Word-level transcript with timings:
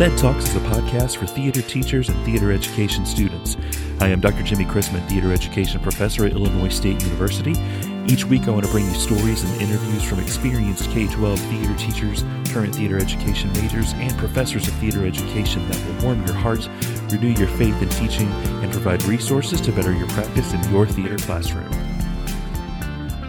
Thed 0.00 0.16
Talks 0.16 0.48
is 0.48 0.56
a 0.56 0.60
podcast 0.60 1.18
for 1.18 1.26
theater 1.26 1.60
teachers 1.60 2.08
and 2.08 2.18
theater 2.24 2.50
education 2.52 3.04
students. 3.04 3.58
I 4.00 4.08
am 4.08 4.18
Dr. 4.18 4.42
Jimmy 4.42 4.64
Chrisman, 4.64 5.06
theater 5.10 5.30
education 5.30 5.78
professor 5.78 6.24
at 6.24 6.32
Illinois 6.32 6.70
State 6.70 7.02
University. 7.02 7.52
Each 8.10 8.24
week, 8.24 8.48
I 8.48 8.52
want 8.52 8.64
to 8.64 8.72
bring 8.72 8.86
you 8.86 8.94
stories 8.94 9.44
and 9.44 9.60
interviews 9.60 10.02
from 10.02 10.20
experienced 10.20 10.88
K 10.88 11.06
12 11.06 11.38
theater 11.38 11.76
teachers, 11.76 12.24
current 12.48 12.74
theater 12.74 12.96
education 12.96 13.52
majors, 13.52 13.92
and 13.92 14.16
professors 14.16 14.68
of 14.68 14.74
theater 14.76 15.04
education 15.06 15.68
that 15.68 15.86
will 15.86 16.02
warm 16.06 16.24
your 16.24 16.34
heart, 16.34 16.66
renew 17.10 17.38
your 17.38 17.48
faith 17.48 17.82
in 17.82 17.90
teaching, 17.90 18.28
and 18.62 18.72
provide 18.72 19.02
resources 19.02 19.60
to 19.60 19.70
better 19.70 19.92
your 19.92 20.08
practice 20.08 20.54
in 20.54 20.72
your 20.72 20.86
theater 20.86 21.18
classroom. 21.18 21.89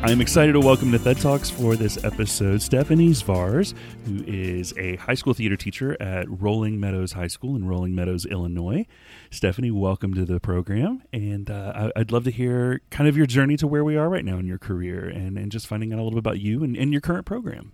I'm 0.03 0.19
excited 0.19 0.53
to 0.53 0.59
welcome 0.59 0.91
to 0.93 0.97
Thed 0.97 1.19
Talks 1.19 1.51
for 1.51 1.75
this 1.75 2.03
episode 2.03 2.63
Stephanie 2.63 3.09
Zvars, 3.09 3.75
who 4.05 4.23
is 4.25 4.73
a 4.75 4.95
high 4.95 5.13
school 5.13 5.35
theater 5.35 5.55
teacher 5.55 5.95
at 6.01 6.25
Rolling 6.27 6.79
Meadows 6.79 7.11
High 7.11 7.27
School 7.27 7.55
in 7.55 7.67
Rolling 7.67 7.93
Meadows, 7.93 8.25
Illinois. 8.25 8.87
Stephanie, 9.29 9.69
welcome 9.69 10.15
to 10.15 10.25
the 10.25 10.39
program. 10.39 11.03
And 11.13 11.51
uh, 11.51 11.91
I'd 11.95 12.11
love 12.11 12.23
to 12.23 12.31
hear 12.31 12.81
kind 12.89 13.07
of 13.07 13.15
your 13.15 13.27
journey 13.27 13.57
to 13.57 13.67
where 13.67 13.83
we 13.83 13.95
are 13.95 14.09
right 14.09 14.25
now 14.25 14.39
in 14.39 14.47
your 14.47 14.57
career 14.57 15.07
and, 15.07 15.37
and 15.37 15.51
just 15.51 15.67
finding 15.67 15.93
out 15.93 15.99
a 15.99 16.01
little 16.03 16.19
bit 16.19 16.19
about 16.19 16.39
you 16.39 16.63
and, 16.63 16.75
and 16.75 16.91
your 16.91 17.01
current 17.01 17.27
program. 17.27 17.71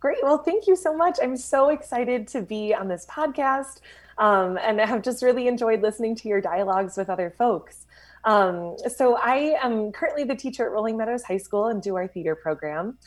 Great. 0.00 0.18
Well, 0.22 0.38
thank 0.38 0.66
you 0.66 0.76
so 0.76 0.94
much. 0.94 1.18
I'm 1.22 1.36
so 1.36 1.70
excited 1.70 2.28
to 2.28 2.42
be 2.42 2.74
on 2.74 2.88
this 2.88 3.06
podcast 3.06 3.80
um, 4.18 4.58
and 4.58 4.80
I 4.80 4.86
have 4.86 5.02
just 5.02 5.22
really 5.22 5.46
enjoyed 5.46 5.80
listening 5.80 6.16
to 6.16 6.28
your 6.28 6.40
dialogues 6.40 6.96
with 6.96 7.08
other 7.08 7.30
folks. 7.30 7.86
Um, 8.24 8.76
so 8.94 9.16
I 9.16 9.56
am 9.62 9.92
currently 9.92 10.24
the 10.24 10.34
teacher 10.34 10.64
at 10.64 10.72
Rolling 10.72 10.96
Meadows 10.96 11.22
High 11.24 11.38
School 11.38 11.66
and 11.66 11.82
do 11.82 11.96
our 11.96 12.08
theater 12.08 12.34
program. 12.34 12.98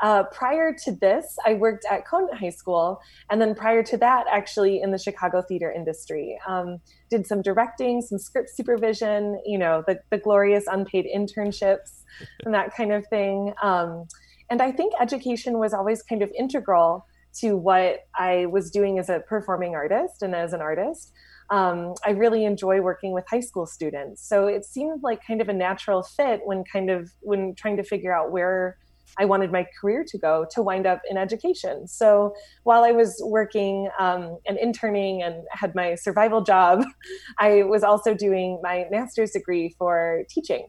Uh, 0.00 0.22
prior 0.24 0.72
to 0.84 0.92
this, 0.92 1.36
I 1.44 1.54
worked 1.54 1.84
at 1.90 2.06
Conant 2.06 2.38
High 2.38 2.50
School, 2.50 3.00
and 3.30 3.40
then 3.40 3.54
prior 3.54 3.82
to 3.82 3.96
that, 3.96 4.26
actually 4.30 4.80
in 4.80 4.92
the 4.92 4.98
Chicago 4.98 5.42
theater 5.42 5.72
industry. 5.72 6.38
Um, 6.46 6.78
did 7.10 7.26
some 7.26 7.42
directing, 7.42 8.00
some 8.02 8.18
script 8.18 8.50
supervision, 8.50 9.40
you 9.44 9.58
know, 9.58 9.82
the, 9.86 9.98
the 10.10 10.18
glorious 10.18 10.64
unpaid 10.70 11.06
internships 11.12 12.02
and 12.44 12.54
that 12.54 12.74
kind 12.76 12.92
of 12.92 13.06
thing. 13.08 13.52
Um, 13.60 14.06
and 14.50 14.62
I 14.62 14.70
think 14.70 14.94
education 15.00 15.58
was 15.58 15.74
always 15.74 16.02
kind 16.02 16.22
of 16.22 16.30
integral 16.38 17.04
to 17.40 17.56
what 17.56 18.06
I 18.16 18.46
was 18.46 18.70
doing 18.70 18.98
as 18.98 19.08
a 19.08 19.20
performing 19.20 19.74
artist 19.74 20.22
and 20.22 20.34
as 20.34 20.52
an 20.52 20.60
artist 20.60 21.12
um, 21.50 21.94
I 22.04 22.10
really 22.10 22.44
enjoy 22.44 22.80
working 22.80 23.12
with 23.12 23.24
high 23.28 23.40
school 23.40 23.66
students. 23.66 24.26
So 24.26 24.46
it 24.46 24.64
seemed 24.64 25.02
like 25.02 25.24
kind 25.26 25.40
of 25.40 25.48
a 25.48 25.52
natural 25.52 26.02
fit 26.02 26.40
when 26.44 26.64
kind 26.70 26.90
of 26.90 27.10
when 27.20 27.54
trying 27.54 27.76
to 27.78 27.82
figure 27.82 28.14
out 28.14 28.30
where 28.30 28.76
I 29.18 29.24
wanted 29.24 29.50
my 29.50 29.66
career 29.80 30.04
to 30.06 30.18
go 30.18 30.46
to 30.52 30.62
wind 30.62 30.86
up 30.86 31.00
in 31.10 31.16
education. 31.16 31.88
So 31.88 32.34
while 32.64 32.84
I 32.84 32.92
was 32.92 33.20
working 33.24 33.88
um, 33.98 34.38
and 34.46 34.58
interning 34.58 35.22
and 35.22 35.42
had 35.50 35.74
my 35.74 35.94
survival 35.94 36.42
job, 36.42 36.84
I 37.38 37.62
was 37.62 37.82
also 37.82 38.14
doing 38.14 38.60
my 38.62 38.84
master's 38.90 39.30
degree 39.30 39.74
for 39.78 40.24
teaching. 40.28 40.66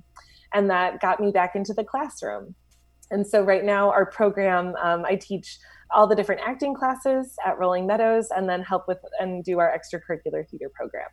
And 0.54 0.70
that 0.70 1.00
got 1.00 1.20
me 1.20 1.32
back 1.32 1.56
into 1.56 1.74
the 1.74 1.84
classroom. 1.84 2.56
And 3.12 3.26
so 3.26 3.44
right 3.44 3.64
now, 3.64 3.92
our 3.92 4.06
program, 4.06 4.76
um, 4.82 5.06
I 5.06 5.16
teach 5.16 5.58
all 5.92 6.08
the 6.08 6.16
different 6.16 6.42
acting 6.46 6.76
classes 6.76 7.36
at 7.46 7.58
Rolling 7.58 7.88
Meadows 7.88 8.30
and 8.36 8.48
then 8.48 8.62
help 8.62 8.88
with 8.88 9.00
and 9.20 9.44
do 9.44 9.60
our 9.60 9.76
extracurricular 9.76 10.48
theater 10.48 10.70
program. 10.74 11.08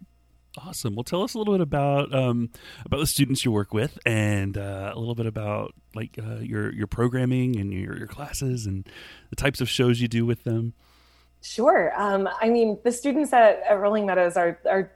Awesome. 0.58 0.94
Well, 0.94 1.05
tell 1.05 1.22
us 1.22 1.34
a 1.34 1.39
little 1.39 1.55
bit 1.55 1.61
about 1.61 2.14
um, 2.14 2.50
about 2.84 2.98
the 2.98 3.06
students 3.06 3.44
you 3.44 3.52
work 3.52 3.74
with, 3.74 3.98
and 4.06 4.56
uh, 4.56 4.92
a 4.94 4.98
little 4.98 5.14
bit 5.14 5.27
about 5.27 5.74
like 5.94 6.19
uh, 6.19 6.36
your 6.36 6.72
your 6.72 6.86
programming 6.86 7.58
and 7.58 7.72
your 7.72 7.97
your 7.97 8.06
classes 8.06 8.64
and 8.67 8.89
the 9.28 9.36
types 9.36 9.61
of 9.61 9.69
shows 9.69 10.00
you 10.00 10.08
do 10.08 10.24
with 10.24 10.44
them. 10.44 10.72
Sure. 11.42 11.92
Um, 11.96 12.29
I 12.40 12.48
mean, 12.48 12.79
the 12.85 12.92
students 12.92 13.33
at, 13.33 13.61
at 13.68 13.79
Rolling 13.79 14.06
Meadows 14.06 14.36
are 14.36 14.58
are 14.68 14.92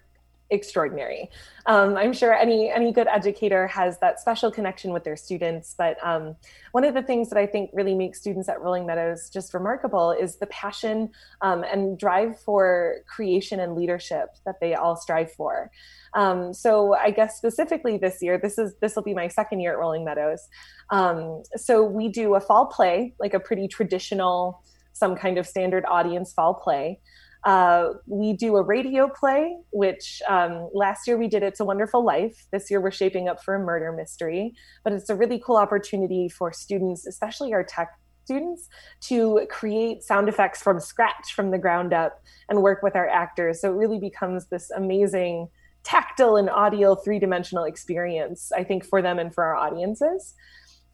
extraordinary. 0.51 1.31
Um, 1.67 1.97
I'm 1.97 2.13
sure 2.13 2.35
any 2.35 2.71
any 2.71 2.93
good 2.93 3.07
educator 3.07 3.67
has 3.69 3.99
that 3.99 4.21
special 4.21 4.51
connection 4.51 4.93
with 4.93 5.05
their 5.05 5.17
students. 5.17 5.75
But 5.77 5.97
um, 6.03 6.37
one 6.73 6.85
of 6.85 6.95
the 6.95 7.03
things 7.03 7.29
that 7.31 7.39
I 7.39 7.47
think 7.47 7.71
really 7.73 7.95
makes 7.95 8.21
students 8.21 8.49
at 8.49 8.61
Rolling 8.61 8.87
Meadows 8.87 9.31
just 9.31 9.55
remarkable 9.55 10.13
is 10.13 10.37
the 10.37 10.47
passion 10.47 11.11
um, 11.41 11.65
and 11.65 11.99
drive 11.99 12.39
for 12.41 12.97
creation 13.07 13.61
and 13.61 13.75
leadership 13.75 14.37
that 14.45 14.61
they 14.61 14.75
all 14.75 14.97
strive 14.97 15.33
for. 15.33 15.71
Um, 16.15 16.53
so 16.53 16.95
I 16.95 17.11
guess 17.11 17.37
specifically 17.37 17.97
this 17.97 18.23
year, 18.23 18.39
this 18.39 18.59
is 18.59 18.75
this 18.81 18.97
will 18.97 19.03
be 19.03 19.15
my 19.15 19.29
second 19.29 19.61
year 19.61 19.73
at 19.73 19.79
Rolling 19.79 20.05
Meadows. 20.05 20.49
Um, 20.91 21.43
so 21.57 21.85
we 21.85 22.09
do 22.09 22.35
a 22.35 22.41
fall 22.41 22.67
play, 22.67 23.15
like 23.21 23.35
a 23.35 23.41
pretty 23.41 23.69
traditional, 23.69 24.63
some 24.93 25.15
kind 25.15 25.39
of 25.39 25.47
standard 25.47 25.85
audience 25.87 26.33
fall 26.33 26.55
play. 26.55 26.99
Uh, 27.45 27.95
we 28.07 28.33
do 28.33 28.57
a 28.57 28.63
radio 28.63 29.09
play, 29.09 29.57
which 29.73 30.21
um, 30.29 30.69
last 30.75 31.07
year 31.07 31.17
we 31.17 31.27
did 31.27 31.43
It's 31.43 31.61
a 31.61 31.65
Wonderful 31.65 32.05
Life. 32.05 32.47
This 32.53 32.71
year 32.71 32.81
we're 32.81 32.91
shaping 32.91 33.29
up 33.29 33.43
for 33.43 33.55
a 33.55 33.59
murder 33.59 33.93
mystery. 33.93 34.55
But 34.85 34.93
it's 34.93 35.09
a 35.09 35.15
really 35.15 35.39
cool 35.45 35.57
opportunity 35.57 36.29
for 36.29 36.53
students, 36.53 37.07
especially 37.07 37.53
our 37.55 37.65
tech 37.65 37.99
students, 38.25 38.69
to 39.01 39.47
create 39.51 40.03
sound 40.03 40.29
effects 40.29 40.63
from 40.63 40.81
scratch, 40.81 41.33
from 41.35 41.51
the 41.51 41.59
ground 41.59 41.93
up, 41.93 42.23
and 42.49 42.63
work 42.63 42.83
with 42.83 42.95
our 42.95 43.09
actors. 43.09 43.61
So 43.61 43.73
it 43.73 43.77
really 43.77 43.99
becomes 43.99 44.47
this 44.49 44.71
amazing 44.71 45.49
tactile 45.83 46.37
and 46.37 46.51
audio 46.51 46.95
three 46.95 47.19
dimensional 47.19 47.65
experience, 47.65 48.53
I 48.53 48.65
think, 48.65 48.85
for 48.85 49.01
them 49.01 49.19
and 49.19 49.33
for 49.35 49.45
our 49.45 49.57
audiences. 49.57 50.35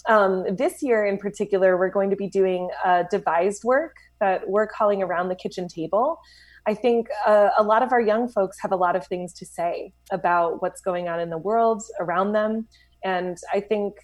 Um, 0.09 0.45
this 0.55 0.83
year 0.83 1.05
in 1.05 1.19
particular, 1.19 1.77
we're 1.77 1.91
going 1.91 2.11
to 2.11 2.17
be 2.17 2.29
doing 2.29 2.69
a 2.85 3.05
devised 3.11 3.65
work 3.65 3.97
that 4.21 4.49
we're 4.49 4.67
calling 4.67 5.03
around 5.03 5.29
the 5.29 5.35
kitchen 5.35 5.69
table. 5.69 6.21
I 6.67 6.75
think 6.75 7.09
uh, 7.27 7.51
a 7.57 7.63
lot 7.63 7.83
of 7.83 7.93
our 7.93 8.01
young 8.01 8.29
folks 8.29 8.59
have 8.61 8.73
a 8.73 8.77
lot 8.77 8.97
of 8.97 9.07
things 9.07 9.33
to 9.35 9.47
say 9.47 9.93
about 10.11 10.63
what's 10.63 10.81
going 10.81 11.09
on 11.09 11.21
in 11.21 11.31
the 11.31 11.39
world 11.39 11.83
around 12.01 12.33
them. 12.33 12.67
And 13.05 13.37
I 13.53 13.61
think, 13.61 13.95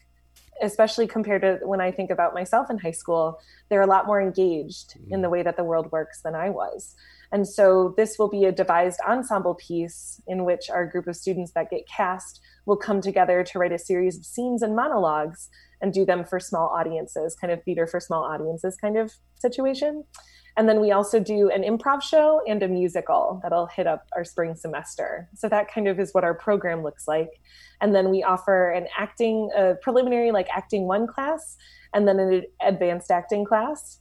especially 0.62 1.08
compared 1.08 1.42
to 1.42 1.58
when 1.62 1.80
I 1.80 1.90
think 1.90 2.10
about 2.10 2.34
myself 2.34 2.70
in 2.70 2.78
high 2.78 2.92
school, 2.92 3.40
they're 3.68 3.82
a 3.82 3.86
lot 3.86 4.06
more 4.06 4.20
engaged 4.20 4.96
in 5.08 5.22
the 5.22 5.28
way 5.28 5.42
that 5.42 5.56
the 5.56 5.64
world 5.64 5.90
works 5.90 6.22
than 6.22 6.36
I 6.36 6.50
was. 6.50 6.94
And 7.32 7.48
so 7.48 7.94
this 7.96 8.18
will 8.18 8.28
be 8.28 8.44
a 8.44 8.52
devised 8.52 9.00
ensemble 9.08 9.54
piece 9.54 10.20
in 10.28 10.44
which 10.44 10.68
our 10.70 10.86
group 10.86 11.08
of 11.08 11.16
students 11.16 11.52
that 11.52 11.70
get 11.70 11.88
cast 11.88 12.40
will 12.66 12.76
come 12.76 13.00
together 13.00 13.42
to 13.42 13.58
write 13.58 13.72
a 13.72 13.78
series 13.78 14.18
of 14.18 14.24
scenes 14.24 14.62
and 14.62 14.76
monologues 14.76 15.48
and 15.82 15.92
do 15.92 16.06
them 16.06 16.24
for 16.24 16.40
small 16.40 16.68
audiences, 16.68 17.34
kind 17.34 17.52
of 17.52 17.62
theater 17.64 17.86
for 17.86 18.00
small 18.00 18.24
audiences 18.24 18.76
kind 18.80 18.96
of 18.96 19.12
situation. 19.34 20.04
And 20.56 20.68
then 20.68 20.80
we 20.80 20.92
also 20.92 21.18
do 21.18 21.50
an 21.50 21.62
improv 21.62 22.02
show 22.02 22.40
and 22.46 22.62
a 22.62 22.68
musical 22.68 23.40
that'll 23.42 23.66
hit 23.66 23.86
up 23.86 24.06
our 24.14 24.24
spring 24.24 24.54
semester. 24.54 25.28
So 25.34 25.48
that 25.48 25.72
kind 25.72 25.88
of 25.88 25.98
is 25.98 26.12
what 26.12 26.24
our 26.24 26.34
program 26.34 26.82
looks 26.82 27.08
like. 27.08 27.30
And 27.80 27.94
then 27.94 28.10
we 28.10 28.22
offer 28.22 28.70
an 28.70 28.86
acting, 28.96 29.50
a 29.56 29.74
preliminary 29.82 30.30
like 30.30 30.48
acting 30.54 30.86
one 30.86 31.06
class, 31.06 31.56
and 31.94 32.06
then 32.06 32.20
an 32.20 32.42
advanced 32.60 33.10
acting 33.10 33.44
class 33.44 33.98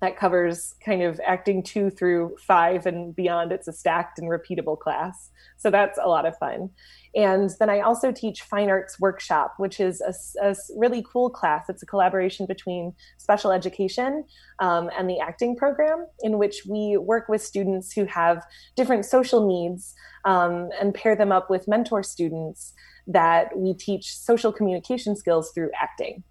that 0.00 0.16
covers 0.16 0.74
kind 0.84 1.02
of 1.02 1.20
acting 1.26 1.62
two 1.62 1.90
through 1.90 2.36
five 2.46 2.86
and 2.86 3.14
beyond. 3.14 3.52
It's 3.52 3.68
a 3.68 3.72
stacked 3.72 4.18
and 4.18 4.28
repeatable 4.28 4.78
class. 4.78 5.30
So 5.58 5.70
that's 5.70 5.98
a 6.02 6.08
lot 6.08 6.24
of 6.24 6.36
fun. 6.38 6.70
And 7.14 7.50
then 7.58 7.68
I 7.68 7.80
also 7.80 8.12
teach 8.12 8.42
Fine 8.42 8.70
Arts 8.70 8.98
Workshop, 8.98 9.54
which 9.58 9.78
is 9.78 10.00
a, 10.00 10.14
a 10.42 10.56
really 10.76 11.04
cool 11.12 11.28
class. 11.28 11.68
It's 11.68 11.82
a 11.82 11.86
collaboration 11.86 12.46
between 12.46 12.94
special 13.18 13.52
education 13.52 14.24
um, 14.60 14.90
and 14.96 15.10
the 15.10 15.18
acting 15.20 15.56
program, 15.56 16.06
in 16.22 16.38
which 16.38 16.62
we 16.68 16.96
work 16.96 17.28
with 17.28 17.42
students 17.42 17.92
who 17.92 18.04
have 18.06 18.42
different 18.76 19.04
social 19.04 19.46
needs 19.46 19.94
um, 20.24 20.70
and 20.80 20.94
pair 20.94 21.14
them 21.16 21.32
up 21.32 21.50
with 21.50 21.68
mentor 21.68 22.02
students 22.02 22.72
that 23.06 23.56
we 23.56 23.74
teach 23.74 24.16
social 24.16 24.52
communication 24.52 25.16
skills 25.16 25.50
through 25.52 25.70
acting. 25.80 26.22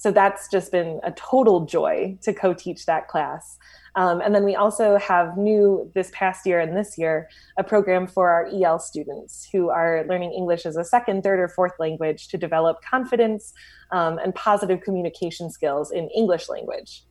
So 0.00 0.10
that's 0.10 0.48
just 0.48 0.72
been 0.72 0.98
a 1.02 1.12
total 1.12 1.66
joy 1.66 2.16
to 2.22 2.32
co 2.32 2.54
teach 2.54 2.86
that 2.86 3.08
class. 3.08 3.58
Um, 3.96 4.22
and 4.22 4.34
then 4.34 4.44
we 4.44 4.56
also 4.56 4.96
have 4.96 5.36
new 5.36 5.90
this 5.94 6.10
past 6.14 6.46
year 6.46 6.58
and 6.58 6.74
this 6.74 6.96
year 6.96 7.28
a 7.58 7.64
program 7.64 8.06
for 8.06 8.30
our 8.30 8.46
EL 8.46 8.78
students 8.78 9.46
who 9.52 9.68
are 9.68 10.06
learning 10.08 10.32
English 10.32 10.64
as 10.64 10.78
a 10.78 10.86
second, 10.86 11.22
third, 11.22 11.38
or 11.38 11.48
fourth 11.48 11.74
language 11.78 12.28
to 12.28 12.38
develop 12.38 12.78
confidence 12.82 13.52
um, 13.90 14.18
and 14.18 14.34
positive 14.34 14.80
communication 14.80 15.50
skills 15.50 15.90
in 15.90 16.08
English 16.16 16.48
language. 16.48 17.04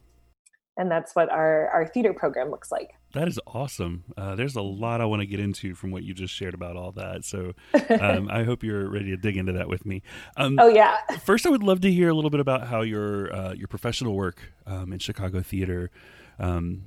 And 0.80 0.90
that's 0.90 1.14
what 1.14 1.30
our, 1.30 1.68
our 1.68 1.86
theater 1.86 2.14
program 2.14 2.50
looks 2.50 2.72
like. 2.72 2.96
That 3.12 3.28
is 3.28 3.38
awesome. 3.46 4.06
Uh, 4.16 4.36
there's 4.36 4.56
a 4.56 4.62
lot 4.62 5.02
I 5.02 5.06
want 5.06 5.22
to 5.22 5.26
get 5.26 5.42
into 5.42 5.76
from 5.76 5.92
what 5.92 6.04
you 6.04 6.14
just 6.14 6.34
shared 6.34 6.54
about 6.54 6.78
all 6.78 6.94
that. 6.94 7.26
So 7.26 7.54
um, 8.00 8.30
I 8.32 8.44
hope 8.44 8.64
you're 8.64 8.90
ready 8.90 9.10
to 9.10 9.18
dig 9.18 9.36
into 9.36 9.52
that 9.52 9.68
with 9.68 9.86
me. 9.86 10.04
Um, 10.38 10.58
oh 10.58 10.70
yeah. 10.70 10.96
first, 11.22 11.46
I 11.46 11.50
would 11.50 11.64
love 11.64 11.82
to 11.82 11.92
hear 11.92 12.08
a 12.08 12.14
little 12.14 12.30
bit 12.30 12.40
about 12.40 12.68
how 12.68 12.82
your 12.82 13.34
uh, 13.34 13.54
your 13.54 13.68
professional 13.68 14.16
work 14.16 14.54
um, 14.66 14.94
in 14.94 15.00
Chicago 15.00 15.42
theater 15.42 15.92
um, 16.40 16.86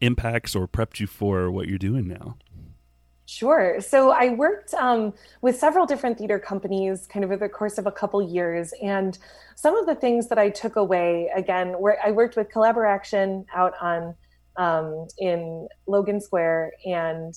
impacts 0.00 0.54
or 0.54 0.68
prepped 0.68 1.00
you 1.00 1.08
for 1.08 1.50
what 1.50 1.66
you're 1.66 1.78
doing 1.78 2.06
now. 2.06 2.36
Sure. 3.28 3.80
So 3.80 4.12
I 4.12 4.30
worked 4.30 4.72
um, 4.74 5.12
with 5.42 5.58
several 5.58 5.84
different 5.84 6.16
theater 6.16 6.38
companies 6.38 7.08
kind 7.08 7.24
of 7.24 7.32
over 7.32 7.46
the 7.46 7.52
course 7.52 7.76
of 7.76 7.86
a 7.86 7.92
couple 7.92 8.22
years. 8.22 8.72
And 8.80 9.18
some 9.56 9.76
of 9.76 9.86
the 9.86 9.96
things 9.96 10.28
that 10.28 10.38
I 10.38 10.48
took 10.48 10.76
away, 10.76 11.28
again, 11.34 11.74
I 12.04 12.12
worked 12.12 12.36
with 12.36 12.50
Collaboraction 12.50 13.44
out 13.54 13.74
on 13.80 14.14
um, 14.56 15.08
in 15.18 15.66
Logan 15.88 16.20
Square. 16.20 16.72
And 16.84 17.34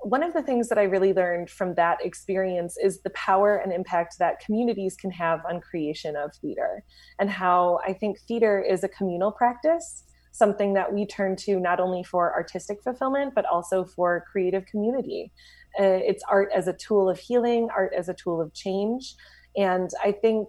one 0.00 0.22
of 0.22 0.34
the 0.34 0.42
things 0.42 0.68
that 0.68 0.78
I 0.78 0.82
really 0.82 1.14
learned 1.14 1.48
from 1.48 1.74
that 1.74 2.04
experience 2.04 2.76
is 2.76 3.00
the 3.00 3.10
power 3.10 3.56
and 3.56 3.72
impact 3.72 4.18
that 4.18 4.40
communities 4.40 4.96
can 4.96 5.10
have 5.12 5.40
on 5.48 5.60
creation 5.60 6.14
of 6.16 6.34
theater, 6.34 6.84
and 7.18 7.30
how 7.30 7.80
I 7.86 7.94
think 7.94 8.20
theater 8.20 8.60
is 8.60 8.84
a 8.84 8.88
communal 8.88 9.32
practice, 9.32 10.03
something 10.34 10.74
that 10.74 10.92
we 10.92 11.06
turn 11.06 11.36
to 11.36 11.60
not 11.60 11.78
only 11.78 12.02
for 12.02 12.34
artistic 12.34 12.82
fulfillment, 12.82 13.32
but 13.36 13.46
also 13.46 13.84
for 13.84 14.24
creative 14.30 14.66
community. 14.66 15.30
Uh, 15.78 16.02
it's 16.02 16.24
art 16.28 16.50
as 16.52 16.66
a 16.66 16.72
tool 16.72 17.08
of 17.08 17.18
healing, 17.18 17.68
art 17.74 17.92
as 17.96 18.08
a 18.08 18.14
tool 18.14 18.40
of 18.40 18.52
change. 18.52 19.14
And 19.56 19.88
I 20.02 20.10
think 20.10 20.48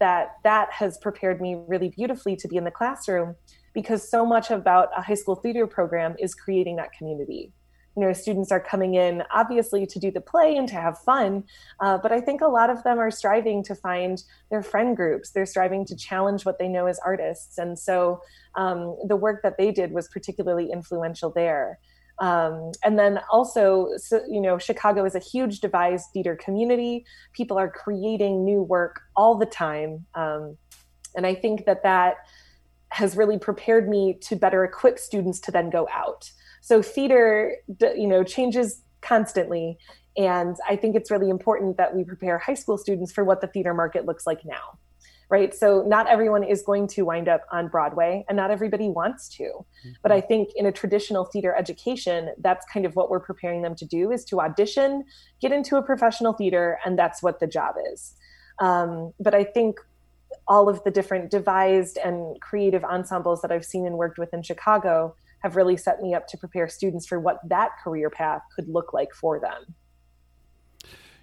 that 0.00 0.32
that 0.42 0.72
has 0.72 0.98
prepared 0.98 1.40
me 1.40 1.62
really 1.68 1.90
beautifully 1.90 2.34
to 2.36 2.48
be 2.48 2.56
in 2.56 2.64
the 2.64 2.72
classroom 2.72 3.36
because 3.72 4.10
so 4.10 4.26
much 4.26 4.50
about 4.50 4.88
a 4.96 5.00
high 5.00 5.14
school 5.14 5.36
theater 5.36 5.64
program 5.64 6.16
is 6.18 6.34
creating 6.34 6.74
that 6.76 6.92
community 6.92 7.52
you 7.96 8.02
know 8.02 8.12
students 8.12 8.52
are 8.52 8.60
coming 8.60 8.94
in 8.94 9.22
obviously 9.34 9.86
to 9.86 9.98
do 9.98 10.10
the 10.10 10.20
play 10.20 10.56
and 10.56 10.68
to 10.68 10.74
have 10.74 10.98
fun 10.98 11.44
uh, 11.80 11.98
but 11.98 12.12
i 12.12 12.20
think 12.20 12.40
a 12.40 12.46
lot 12.46 12.70
of 12.70 12.82
them 12.84 12.98
are 12.98 13.10
striving 13.10 13.62
to 13.64 13.74
find 13.74 14.24
their 14.50 14.62
friend 14.62 14.96
groups. 14.96 15.30
They're 15.30 15.46
striving 15.46 15.84
to 15.86 15.96
challenge 15.96 16.44
what 16.44 16.58
they 16.58 16.68
know 16.68 16.86
as 16.86 16.98
artists. 17.04 17.58
And 17.58 17.78
so 17.78 18.22
um, 18.54 18.96
the 19.06 19.16
work 19.16 19.42
that 19.42 19.56
they 19.58 19.70
did 19.70 19.92
was 19.92 20.08
particularly 20.08 20.70
influential 20.72 21.30
there. 21.30 21.78
Um, 22.18 22.72
and 22.84 22.98
then 22.98 23.20
also 23.32 23.88
so, 23.96 24.20
you 24.28 24.42
know 24.42 24.58
chicago 24.58 25.06
is 25.06 25.14
a 25.14 25.20
huge 25.20 25.60
devised 25.60 26.06
theater 26.12 26.36
community. 26.36 27.06
People 27.32 27.58
are 27.58 27.70
creating 27.70 28.44
new 28.44 28.62
work 28.62 29.00
all 29.16 29.38
the 29.38 29.46
time. 29.46 30.06
Um, 30.14 30.56
and 31.16 31.26
i 31.26 31.34
think 31.34 31.64
that 31.66 31.82
that 31.82 32.16
has 32.90 33.16
really 33.16 33.38
prepared 33.38 33.88
me 33.88 34.18
to 34.20 34.36
better 34.36 34.64
equip 34.64 34.98
students 34.98 35.40
to 35.40 35.50
then 35.50 35.70
go 35.70 35.88
out 35.92 36.30
so 36.60 36.82
theater, 36.82 37.56
you 37.80 38.06
know, 38.06 38.22
changes 38.22 38.82
constantly. 39.00 39.78
And 40.16 40.56
I 40.68 40.76
think 40.76 40.96
it's 40.96 41.10
really 41.10 41.30
important 41.30 41.76
that 41.76 41.94
we 41.94 42.04
prepare 42.04 42.38
high 42.38 42.54
school 42.54 42.76
students 42.76 43.12
for 43.12 43.24
what 43.24 43.40
the 43.40 43.46
theater 43.46 43.74
market 43.74 44.04
looks 44.06 44.26
like 44.26 44.44
now. 44.44 44.78
Right. 45.30 45.54
So 45.54 45.84
not 45.86 46.08
everyone 46.08 46.42
is 46.42 46.60
going 46.62 46.88
to 46.88 47.04
wind 47.04 47.28
up 47.28 47.42
on 47.52 47.68
Broadway 47.68 48.24
and 48.28 48.36
not 48.36 48.50
everybody 48.50 48.88
wants 48.88 49.28
to. 49.36 49.44
Mm-hmm. 49.44 49.90
But 50.02 50.10
I 50.10 50.20
think 50.20 50.48
in 50.56 50.66
a 50.66 50.72
traditional 50.72 51.24
theater 51.24 51.54
education, 51.54 52.30
that's 52.38 52.66
kind 52.66 52.84
of 52.84 52.96
what 52.96 53.10
we're 53.10 53.20
preparing 53.20 53.62
them 53.62 53.76
to 53.76 53.84
do 53.84 54.10
is 54.10 54.24
to 54.24 54.40
audition, 54.40 55.04
get 55.40 55.52
into 55.52 55.76
a 55.76 55.82
professional 55.82 56.32
theater, 56.32 56.80
and 56.84 56.98
that's 56.98 57.22
what 57.22 57.38
the 57.38 57.46
job 57.46 57.76
is. 57.92 58.16
Um, 58.58 59.12
but 59.20 59.32
I 59.32 59.44
think 59.44 59.78
all 60.48 60.68
of 60.68 60.82
the 60.82 60.90
different 60.90 61.30
devised 61.30 61.96
and 61.98 62.40
creative 62.40 62.82
ensembles 62.82 63.40
that 63.42 63.52
I've 63.52 63.64
seen 63.64 63.86
and 63.86 63.96
worked 63.96 64.18
with 64.18 64.34
in 64.34 64.42
Chicago 64.42 65.14
have 65.40 65.56
really 65.56 65.76
set 65.76 66.00
me 66.00 66.14
up 66.14 66.26
to 66.28 66.36
prepare 66.36 66.68
students 66.68 67.06
for 67.06 67.18
what 67.18 67.40
that 67.48 67.70
career 67.82 68.10
path 68.10 68.42
could 68.54 68.68
look 68.68 68.92
like 68.92 69.12
for 69.14 69.40
them 69.40 69.74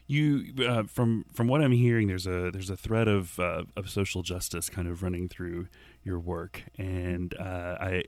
you 0.07 0.53
uh, 0.65 0.83
from 0.83 1.25
from 1.33 1.47
what 1.47 1.61
I'm 1.61 1.73
hearing, 1.73 2.07
there's 2.07 2.25
a 2.25 2.49
there's 2.51 2.69
a 2.69 2.77
thread 2.77 3.07
of 3.09 3.39
uh, 3.39 3.63
of 3.75 3.89
social 3.89 4.23
justice 4.23 4.69
kind 4.69 4.87
of 4.87 5.03
running 5.03 5.27
through 5.27 5.67
your 6.03 6.17
work, 6.17 6.63
and 6.77 7.35
uh, 7.37 7.77
I 7.79 8.03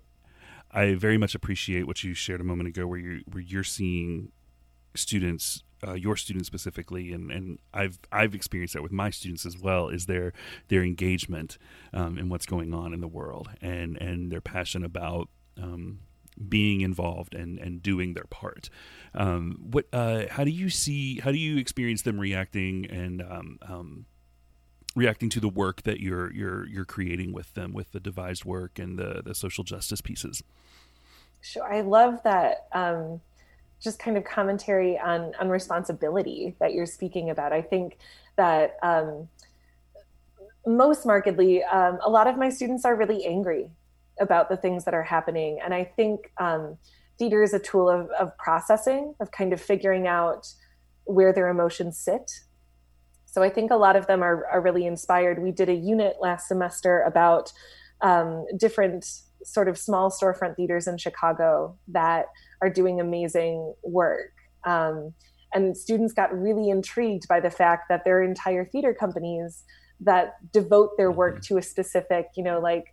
I 0.71 0.93
very 0.95 1.17
much 1.17 1.35
appreciate 1.35 1.87
what 1.87 2.03
you 2.03 2.13
shared 2.13 2.39
a 2.39 2.45
moment 2.45 2.69
ago, 2.69 2.87
where 2.87 2.99
you 2.99 3.21
where 3.29 3.43
you're 3.43 3.63
seeing 3.63 4.31
students. 4.95 5.63
Uh, 5.81 5.93
your 5.93 6.17
students 6.17 6.45
specifically, 6.45 7.13
and, 7.13 7.31
and 7.31 7.57
I've 7.73 7.99
I've 8.11 8.35
experienced 8.35 8.73
that 8.73 8.83
with 8.83 8.91
my 8.91 9.09
students 9.11 9.45
as 9.45 9.57
well. 9.57 9.87
Is 9.87 10.07
their 10.07 10.33
their 10.67 10.83
engagement 10.83 11.57
um, 11.93 12.17
in 12.17 12.27
what's 12.27 12.45
going 12.45 12.73
on 12.73 12.93
in 12.93 12.99
the 12.99 13.07
world, 13.07 13.49
and 13.61 13.95
and 14.01 14.29
their 14.29 14.41
passion 14.41 14.83
about 14.83 15.29
um, 15.61 15.99
being 16.47 16.81
involved 16.81 17.35
and 17.35 17.59
and 17.59 17.83
doing 17.83 18.13
their 18.13 18.25
part. 18.25 18.69
Um, 19.13 19.57
what 19.71 19.85
uh, 19.91 20.25
how 20.29 20.43
do 20.43 20.51
you 20.51 20.69
see 20.69 21.19
how 21.19 21.31
do 21.31 21.37
you 21.37 21.57
experience 21.57 22.03
them 22.03 22.19
reacting 22.19 22.85
and 22.85 23.21
um, 23.21 23.59
um, 23.67 24.05
reacting 24.95 25.29
to 25.31 25.39
the 25.39 25.49
work 25.49 25.83
that 25.83 25.99
you're 25.99 26.31
you're 26.33 26.67
you're 26.67 26.85
creating 26.85 27.33
with 27.33 27.53
them 27.53 27.73
with 27.73 27.91
the 27.91 27.99
devised 27.99 28.45
work 28.45 28.79
and 28.79 28.97
the 28.97 29.21
the 29.25 29.35
social 29.35 29.63
justice 29.63 30.01
pieces? 30.01 30.43
Sure, 31.41 31.71
I 31.71 31.81
love 31.81 32.21
that. 32.23 32.67
Um, 32.73 33.21
just 33.81 33.97
kind 33.97 34.17
of 34.17 34.23
commentary 34.23 34.97
on 34.97 35.33
on 35.39 35.49
responsibility 35.49 36.55
that 36.59 36.73
you're 36.73 36.85
speaking 36.85 37.29
about. 37.29 37.53
I 37.53 37.61
think 37.61 37.97
that 38.35 38.77
um, 38.83 39.27
most 40.65 41.05
markedly, 41.05 41.63
um, 41.63 41.99
a 42.03 42.09
lot 42.09 42.27
of 42.27 42.37
my 42.37 42.49
students 42.49 42.85
are 42.85 42.95
really 42.95 43.25
angry 43.25 43.69
about 44.19 44.49
the 44.49 44.57
things 44.57 44.85
that 44.85 44.93
are 44.93 45.03
happening. 45.03 45.59
And 45.63 45.73
I 45.73 45.83
think 45.83 46.31
um, 46.39 46.77
theater 47.17 47.43
is 47.43 47.53
a 47.53 47.59
tool 47.59 47.89
of, 47.89 48.09
of 48.19 48.37
processing, 48.37 49.13
of 49.19 49.31
kind 49.31 49.53
of 49.53 49.61
figuring 49.61 50.07
out 50.07 50.47
where 51.05 51.33
their 51.33 51.47
emotions 51.47 51.97
sit. 51.97 52.31
So 53.25 53.43
I 53.43 53.49
think 53.49 53.71
a 53.71 53.75
lot 53.75 53.95
of 53.95 54.07
them 54.07 54.23
are, 54.23 54.45
are 54.47 54.61
really 54.61 54.85
inspired. 54.85 55.41
We 55.41 55.51
did 55.51 55.69
a 55.69 55.73
unit 55.73 56.17
last 56.19 56.47
semester 56.47 57.01
about 57.01 57.51
um, 58.01 58.45
different 58.57 59.05
sort 59.43 59.67
of 59.67 59.77
small 59.77 60.09
storefront 60.09 60.55
theaters 60.55 60.87
in 60.87 60.97
Chicago 60.97 61.77
that 61.87 62.25
are 62.61 62.69
doing 62.69 62.99
amazing 62.99 63.73
work. 63.83 64.31
Um, 64.65 65.13
and 65.53 65.75
students 65.75 66.13
got 66.13 66.37
really 66.37 66.69
intrigued 66.69 67.27
by 67.27 67.39
the 67.39 67.49
fact 67.49 67.89
that 67.89 68.03
there 68.05 68.19
are 68.19 68.23
entire 68.23 68.65
theater 68.65 68.93
companies 68.93 69.63
that 69.99 70.35
devote 70.51 70.91
their 70.97 71.11
work 71.11 71.35
mm-hmm. 71.35 71.55
to 71.55 71.57
a 71.57 71.61
specific, 71.61 72.27
you 72.35 72.43
know, 72.43 72.59
like 72.59 72.85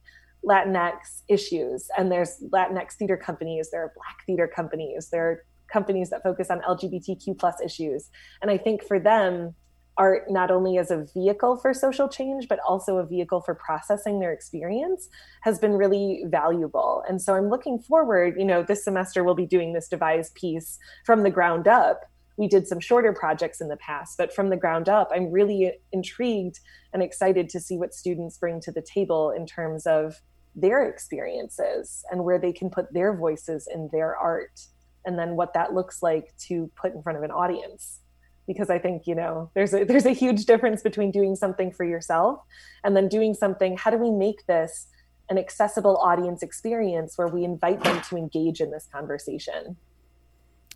Latinx 0.46 1.22
issues. 1.28 1.88
And 1.96 2.10
there's 2.10 2.42
Latinx 2.52 2.92
theater 2.92 3.16
companies, 3.16 3.70
there 3.70 3.82
are 3.82 3.92
Black 3.96 4.24
theater 4.26 4.46
companies, 4.46 5.08
there 5.10 5.30
are 5.30 5.44
companies 5.72 6.10
that 6.10 6.22
focus 6.22 6.50
on 6.50 6.60
LGBTQ 6.60 7.38
plus 7.38 7.60
issues. 7.60 8.10
And 8.40 8.50
I 8.50 8.58
think 8.58 8.84
for 8.84 9.00
them, 9.00 9.54
art 9.98 10.30
not 10.30 10.50
only 10.50 10.78
as 10.78 10.90
a 10.90 11.06
vehicle 11.14 11.56
for 11.56 11.72
social 11.72 12.08
change, 12.08 12.48
but 12.48 12.58
also 12.66 12.98
a 12.98 13.06
vehicle 13.06 13.40
for 13.40 13.54
processing 13.54 14.20
their 14.20 14.32
experience 14.32 15.08
has 15.42 15.58
been 15.58 15.72
really 15.72 16.24
valuable. 16.26 17.02
And 17.08 17.20
so 17.20 17.34
I'm 17.34 17.48
looking 17.48 17.78
forward, 17.78 18.34
you 18.38 18.44
know, 18.44 18.62
this 18.62 18.84
semester 18.84 19.24
we'll 19.24 19.34
be 19.34 19.46
doing 19.46 19.72
this 19.72 19.88
devised 19.88 20.34
piece 20.34 20.78
from 21.04 21.22
the 21.22 21.30
ground 21.30 21.66
up. 21.66 22.02
We 22.36 22.46
did 22.46 22.68
some 22.68 22.80
shorter 22.80 23.14
projects 23.14 23.62
in 23.62 23.68
the 23.68 23.78
past, 23.78 24.18
but 24.18 24.34
from 24.34 24.50
the 24.50 24.58
ground 24.58 24.90
up, 24.90 25.10
I'm 25.10 25.32
really 25.32 25.72
intrigued 25.92 26.60
and 26.92 27.02
excited 27.02 27.48
to 27.50 27.60
see 27.60 27.78
what 27.78 27.94
students 27.94 28.36
bring 28.36 28.60
to 28.62 28.72
the 28.72 28.82
table 28.82 29.30
in 29.30 29.46
terms 29.46 29.86
of 29.86 30.20
their 30.56 30.88
experiences 30.88 32.04
and 32.10 32.24
where 32.24 32.38
they 32.38 32.52
can 32.52 32.70
put 32.70 32.92
their 32.92 33.14
voices 33.14 33.68
in 33.72 33.88
their 33.92 34.16
art 34.16 34.60
and 35.04 35.18
then 35.18 35.36
what 35.36 35.54
that 35.54 35.72
looks 35.72 36.02
like 36.02 36.36
to 36.38 36.68
put 36.74 36.92
in 36.92 37.02
front 37.02 37.16
of 37.18 37.22
an 37.22 37.30
audience. 37.30 38.00
Because 38.46 38.70
i 38.70 38.78
think 38.78 39.08
you 39.08 39.16
know 39.16 39.50
there's 39.54 39.74
a 39.74 39.84
there's 39.88 40.06
a 40.06 40.12
huge 40.12 40.46
difference 40.46 40.80
between 40.80 41.10
doing 41.10 41.34
something 41.34 41.72
for 41.72 41.84
yourself 41.84 42.38
and 42.84 42.96
then 42.96 43.08
doing 43.08 43.34
something 43.34 43.76
how 43.76 43.90
do 43.90 43.96
we 43.96 44.10
make 44.10 44.46
this 44.46 44.86
an 45.28 45.38
accessible 45.38 45.96
audience 45.98 46.42
experience 46.42 47.18
where 47.18 47.28
we 47.28 47.44
invite 47.44 47.82
them 47.82 48.00
to 48.02 48.16
engage 48.16 48.60
in 48.60 48.70
this 48.70 48.88
conversation? 48.92 49.76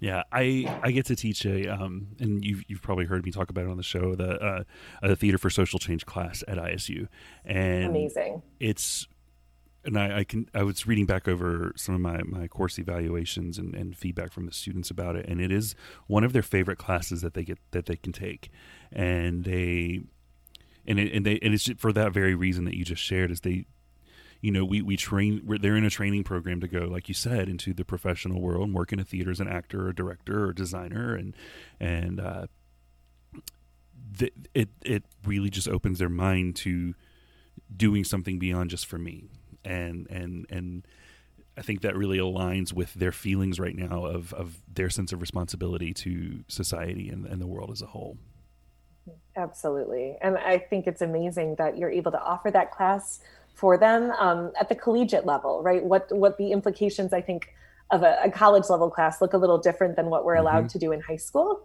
Yeah, 0.01 0.23
I 0.33 0.81
I 0.83 0.93
get 0.93 1.07
to 1.07 1.17
teach 1.17 1.45
a 1.45 1.69
um, 1.69 2.09
and 2.19 2.43
you've 2.43 2.63
you've 2.69 2.81
probably 2.81 3.05
heard 3.05 3.25
me 3.25 3.31
talk 3.31 3.51
about 3.51 3.65
it 3.65 3.71
on 3.71 3.77
the 3.77 3.83
show 3.83 4.15
the 4.15 4.41
uh, 4.41 4.63
a 5.03 5.15
theater 5.15 5.37
for 5.37 5.51
social 5.51 5.79
change 5.79 6.07
class 6.07 6.43
at 6.49 6.57
ISU, 6.57 7.07
and 7.45 7.85
amazing. 7.85 8.43
It's 8.59 9.07
and 9.85 9.99
I, 9.99 10.19
I, 10.19 10.25
can 10.25 10.49
I 10.55 10.63
was 10.63 10.87
reading 10.87 11.07
back 11.07 11.27
over 11.27 11.73
some 11.77 11.95
of 11.95 12.01
my, 12.01 12.23
my 12.25 12.47
course 12.49 12.79
evaluations 12.79 13.59
and, 13.59 13.75
and 13.75 13.97
feedback 13.97 14.33
from 14.33 14.47
the 14.47 14.53
students 14.53 14.91
about 14.91 15.17
it, 15.17 15.27
and 15.27 15.41
it 15.41 15.51
is 15.51 15.75
one 16.07 16.25
of 16.25 16.33
their 16.33 16.43
favorite 16.43 16.79
classes 16.79 17.23
that 17.23 17.35
they 17.35 17.45
get 17.45 17.59
that 17.71 17.87
they 17.87 17.97
can 17.97 18.13
take, 18.13 18.51
and 18.93 19.45
they 19.45 20.03
and 20.87 20.99
it, 20.99 21.13
and 21.13 21.25
they 21.25 21.39
and 21.43 21.55
it's 21.55 21.71
for 21.79 21.93
that 21.93 22.13
very 22.13 22.35
reason 22.35 22.65
that 22.65 22.77
you 22.77 22.85
just 22.85 23.03
shared 23.03 23.31
is 23.31 23.41
they 23.41 23.67
you 24.41 24.51
know 24.51 24.65
we 24.65 24.83
we 24.83 24.97
train 24.97 25.43
we're, 25.45 25.59
they're 25.59 25.77
in 25.77 25.85
a 25.85 25.91
training 25.91 26.25
program 26.25 26.61
to 26.61 26.69
go 26.69 26.81
like 26.81 27.09
you 27.09 27.15
said 27.15 27.49
into 27.49 27.73
the 27.73 27.85
professional 27.85 28.41
world 28.41 28.65
and 28.65 28.75
work 28.75 28.93
in 28.93 29.01
a 29.01 29.05
theater 29.05 29.31
as 29.31 29.41
an 29.41 29.49
actor 29.49 29.89
or 29.89 29.93
director 29.93 30.45
or 30.47 30.53
designer. 30.53 31.15
And 31.15 31.35
and 31.79 32.21
uh, 32.21 32.47
the, 34.19 34.33
it 34.55 34.69
it 34.83 35.05
really 35.25 35.51
just 35.51 35.69
opens 35.69 35.99
their 35.99 36.09
mind 36.09 36.57
to 36.57 36.95
doing 37.75 38.05
something 38.05 38.39
beyond 38.39 38.71
just 38.71 38.87
for 38.87 38.99
me 38.99 39.29
and 39.65 40.07
and 40.11 40.47
and 40.51 40.87
I 41.57 41.63
think 41.63 41.83
that 41.83 41.97
really 41.97 42.19
aligns 42.19 42.73
with 42.73 42.95
their 42.95 43.13
feelings 43.13 43.59
right 43.61 43.77
now 43.77 44.05
of 44.05 44.33
of 44.35 44.61
their 44.73 44.91
sense 44.91 45.13
of 45.13 45.21
responsibility 45.21 45.93
to 45.95 46.45
society 46.49 47.09
and, 47.09 47.27
and 47.27 47.41
the 47.41 47.47
world 47.47 47.71
as 47.71 47.83
a 47.83 47.87
whole. 47.87 48.17
Absolutely, 49.37 50.17
and 50.21 50.39
I 50.39 50.59
think 50.59 50.87
it's 50.87 51.03
amazing 51.03 51.57
that 51.57 51.79
you're 51.79 51.91
able 51.91 52.13
to 52.13 52.21
offer 52.21 52.51
that 52.51 52.71
class 52.71 53.21
for 53.55 53.77
them 53.77 54.11
um, 54.13 54.53
at 54.59 54.69
the 54.69 54.75
collegiate 54.75 55.27
level, 55.27 55.63
right? 55.63 55.85
What 55.85 56.11
what 56.11 56.39
the 56.39 56.53
implications 56.53 57.13
I 57.13 57.21
think 57.21 57.49
of 57.91 58.03
a, 58.03 58.19
a, 58.25 58.31
college 58.31 58.71
level 58.71 58.89
class 58.89 59.21
look 59.21 59.33
a 59.33 59.37
little 59.37 59.59
different 59.59 59.97
than 59.97 60.07
what 60.07 60.25
we're 60.25 60.37
allowed 60.37 60.61
mm-hmm. 60.61 60.69
to 60.69 60.79
do 60.79 60.93
in 60.93 61.01
high 61.01 61.17
school. 61.17 61.61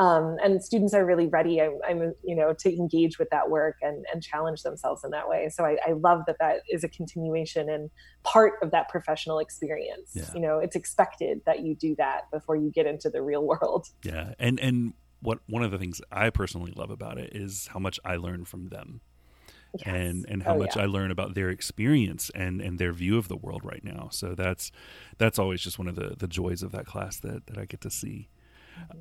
Um, 0.00 0.38
and 0.42 0.64
students 0.64 0.94
are 0.94 1.04
really 1.04 1.26
ready 1.26 1.60
I'm, 1.60 1.78
I'm, 1.86 2.14
you 2.24 2.34
know 2.34 2.54
to 2.54 2.74
engage 2.74 3.18
with 3.18 3.28
that 3.30 3.50
work 3.50 3.76
and, 3.82 4.04
and 4.12 4.22
challenge 4.22 4.62
themselves 4.62 5.04
in 5.04 5.10
that 5.10 5.28
way 5.28 5.50
so 5.50 5.64
I, 5.64 5.76
I 5.86 5.92
love 5.92 6.22
that 6.26 6.36
that 6.40 6.62
is 6.70 6.82
a 6.82 6.88
continuation 6.88 7.68
and 7.68 7.90
part 8.22 8.54
of 8.62 8.70
that 8.70 8.88
professional 8.88 9.38
experience 9.38 10.12
yeah. 10.14 10.24
you 10.34 10.40
know 10.40 10.58
it's 10.58 10.74
expected 10.74 11.42
that 11.44 11.60
you 11.60 11.74
do 11.74 11.94
that 11.96 12.30
before 12.32 12.56
you 12.56 12.70
get 12.70 12.86
into 12.86 13.10
the 13.10 13.22
real 13.22 13.44
world 13.46 13.88
yeah 14.02 14.32
and 14.38 14.58
and 14.58 14.94
what 15.22 15.40
one 15.48 15.62
of 15.62 15.70
the 15.70 15.78
things 15.78 16.00
i 16.10 16.30
personally 16.30 16.72
love 16.74 16.90
about 16.90 17.18
it 17.18 17.36
is 17.36 17.68
how 17.72 17.78
much 17.78 18.00
i 18.04 18.16
learn 18.16 18.44
from 18.44 18.68
them 18.68 19.02
Yes. 19.72 19.86
and 19.86 20.26
and 20.28 20.42
how 20.42 20.56
oh, 20.56 20.58
much 20.58 20.74
yeah. 20.74 20.82
I 20.82 20.86
learn 20.86 21.12
about 21.12 21.34
their 21.34 21.48
experience 21.48 22.28
and 22.34 22.60
and 22.60 22.80
their 22.80 22.92
view 22.92 23.16
of 23.16 23.28
the 23.28 23.36
world 23.36 23.64
right 23.64 23.84
now. 23.84 24.08
So 24.10 24.34
that's 24.34 24.72
that's 25.18 25.38
always 25.38 25.60
just 25.60 25.78
one 25.78 25.86
of 25.86 25.94
the 25.94 26.16
the 26.18 26.26
joys 26.26 26.64
of 26.64 26.72
that 26.72 26.86
class 26.86 27.20
that 27.20 27.46
that 27.46 27.56
I 27.56 27.66
get 27.66 27.80
to 27.82 27.90
see. 27.90 28.30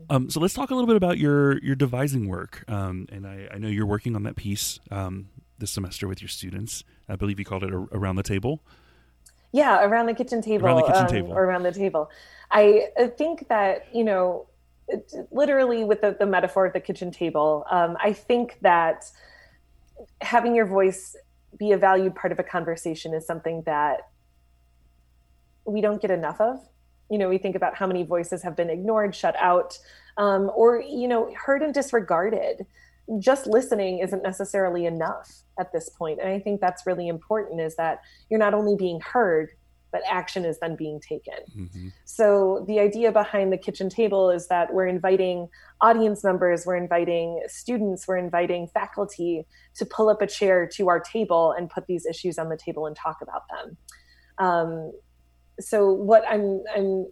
Um, 0.10 0.30
so 0.30 0.40
let's 0.40 0.54
talk 0.54 0.72
a 0.72 0.76
little 0.76 0.88
bit 0.88 0.96
about 0.96 1.18
your 1.18 1.60
your 1.60 1.76
devising 1.76 2.28
work. 2.28 2.64
Um, 2.68 3.08
and 3.12 3.28
I, 3.28 3.48
I, 3.54 3.58
know 3.58 3.68
you're 3.68 3.86
working 3.86 4.16
on 4.16 4.24
that 4.24 4.36
piece 4.36 4.80
um, 4.92 5.30
this 5.60 5.72
semester 5.72 6.08
with 6.08 6.22
your 6.22 6.30
students. 6.30 6.84
I 7.08 7.16
believe 7.16 7.40
you 7.40 7.46
called 7.46 7.64
it 7.64 7.72
a, 7.72 7.78
around 7.92 8.16
the 8.16 8.24
table. 8.24 8.62
Yeah, 9.52 9.84
around 9.84 10.08
the 10.08 10.14
kitchen 10.14 10.42
table. 10.42 10.66
Around 10.66 10.78
the 10.78 10.88
kitchen 10.88 11.06
um, 11.06 11.08
table. 11.08 11.32
Or 11.32 11.44
around 11.44 11.64
the 11.64 11.72
table. 11.72 12.10
I 12.52 12.88
think 13.18 13.48
that 13.50 13.88
you 13.94 14.04
know, 14.04 14.48
literally 15.32 15.84
with 15.84 16.02
the, 16.02 16.16
the 16.18 16.26
metaphor 16.26 16.66
of 16.66 16.74
the 16.74 16.80
kitchen 16.80 17.12
table. 17.12 17.66
Um, 17.70 17.98
I 18.02 18.14
think 18.14 18.58
that 18.62 19.06
having 20.22 20.56
your 20.56 20.66
voice 20.66 21.16
be 21.58 21.72
a 21.72 21.78
valued 21.78 22.16
part 22.16 22.32
of 22.32 22.40
a 22.40 22.44
conversation 22.44 23.14
is 23.14 23.26
something 23.26 23.64
that 23.66 24.10
we 25.66 25.82
don't 25.82 26.02
get 26.02 26.12
enough 26.12 26.40
of 26.40 26.60
you 27.10 27.18
know 27.18 27.30
we 27.30 27.38
think 27.38 27.56
about 27.56 27.76
how 27.76 27.88
many 27.88 28.04
voices 28.04 28.42
have 28.44 28.56
been 28.56 28.70
ignored 28.70 29.16
shut 29.16 29.36
out 29.38 29.78
um, 30.18 30.52
or 30.56 30.82
you 30.82 31.08
know 31.08 31.34
heard 31.36 31.62
and 31.62 31.74
disregarded. 31.74 32.66
Just 33.18 33.48
listening 33.48 34.00
isn't 34.00 34.22
necessarily 34.22 34.86
enough 34.86 35.42
at 35.60 35.72
this 35.74 35.90
point. 35.90 36.20
And 36.20 36.30
i 36.30 36.40
think 36.40 36.62
that's 36.62 36.86
really 36.86 37.08
important 37.08 37.62
is 37.62 37.76
that 37.78 38.02
you're 38.30 38.40
not 38.40 38.54
only 38.54 38.76
being 38.76 39.00
heard 39.02 39.50
but 39.92 40.02
action 40.08 40.46
is 40.46 40.60
then 40.60 40.76
being 40.76 41.00
taken. 41.00 41.34
Mm-hmm. 41.58 41.88
so 42.06 42.64
the 42.68 42.80
idea 42.80 43.12
behind 43.12 43.52
the 43.52 43.58
kitchen 43.58 43.90
table 43.90 44.30
is 44.30 44.48
that 44.48 44.72
we're 44.72 44.86
inviting 44.86 45.48
audience 45.82 46.24
members 46.24 46.66
we're 46.66 46.76
inviting 46.76 47.42
students 47.48 48.08
we're 48.08 48.18
inviting 48.18 48.68
faculty 48.68 49.48
to 49.74 49.86
pull 49.86 50.10
up 50.10 50.22
a 50.22 50.28
chair 50.28 50.68
to 50.76 50.90
our 50.90 51.00
table 51.00 51.56
and 51.58 51.72
put 51.72 51.88
these 51.88 52.06
issues 52.06 52.38
on 52.38 52.50
the 52.50 52.58
table 52.58 52.86
and 52.86 52.96
talk 52.96 53.18
about 53.22 53.44
them. 53.50 53.78
Um, 54.38 54.92
so 55.60 55.92
what 55.92 56.24
I'm 56.28 56.64
I'm 56.76 57.08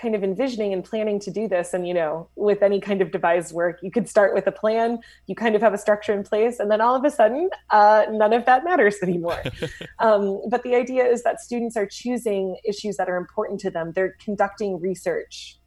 kind 0.00 0.14
of 0.14 0.24
envisioning 0.24 0.72
and 0.72 0.84
planning 0.84 1.20
to 1.20 1.30
do 1.30 1.46
this 1.46 1.72
and 1.72 1.86
you 1.86 1.94
know 1.94 2.28
with 2.34 2.62
any 2.62 2.80
kind 2.80 3.00
of 3.00 3.12
devised 3.12 3.54
work 3.54 3.78
you 3.80 3.90
could 3.90 4.08
start 4.08 4.34
with 4.34 4.46
a 4.46 4.52
plan 4.52 4.98
you 5.26 5.34
kind 5.36 5.54
of 5.54 5.62
have 5.62 5.72
a 5.72 5.78
structure 5.78 6.12
in 6.12 6.24
place 6.24 6.58
and 6.58 6.68
then 6.70 6.80
all 6.80 6.96
of 6.96 7.04
a 7.04 7.10
sudden 7.10 7.48
uh, 7.70 8.04
none 8.10 8.32
of 8.32 8.44
that 8.44 8.64
matters 8.64 8.96
anymore. 9.02 9.42
Um, 10.00 10.42
but 10.48 10.62
the 10.62 10.74
idea 10.74 11.04
is 11.04 11.22
that 11.22 11.40
students 11.40 11.76
are 11.76 11.86
choosing 11.86 12.56
issues 12.64 12.96
that 12.96 13.08
are 13.08 13.16
important 13.16 13.60
to 13.60 13.70
them. 13.70 13.92
They're 13.94 14.16
conducting 14.22 14.80
research 14.80 15.58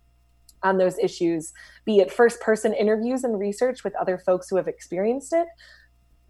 on 0.63 0.77
those 0.77 0.97
issues 0.97 1.53
be 1.85 1.99
it 1.99 2.11
first 2.11 2.41
person 2.41 2.73
interviews 2.73 3.23
and 3.23 3.39
research 3.39 3.83
with 3.83 3.95
other 3.95 4.17
folks 4.17 4.49
who 4.49 4.57
have 4.57 4.67
experienced 4.67 5.31
it. 5.33 5.47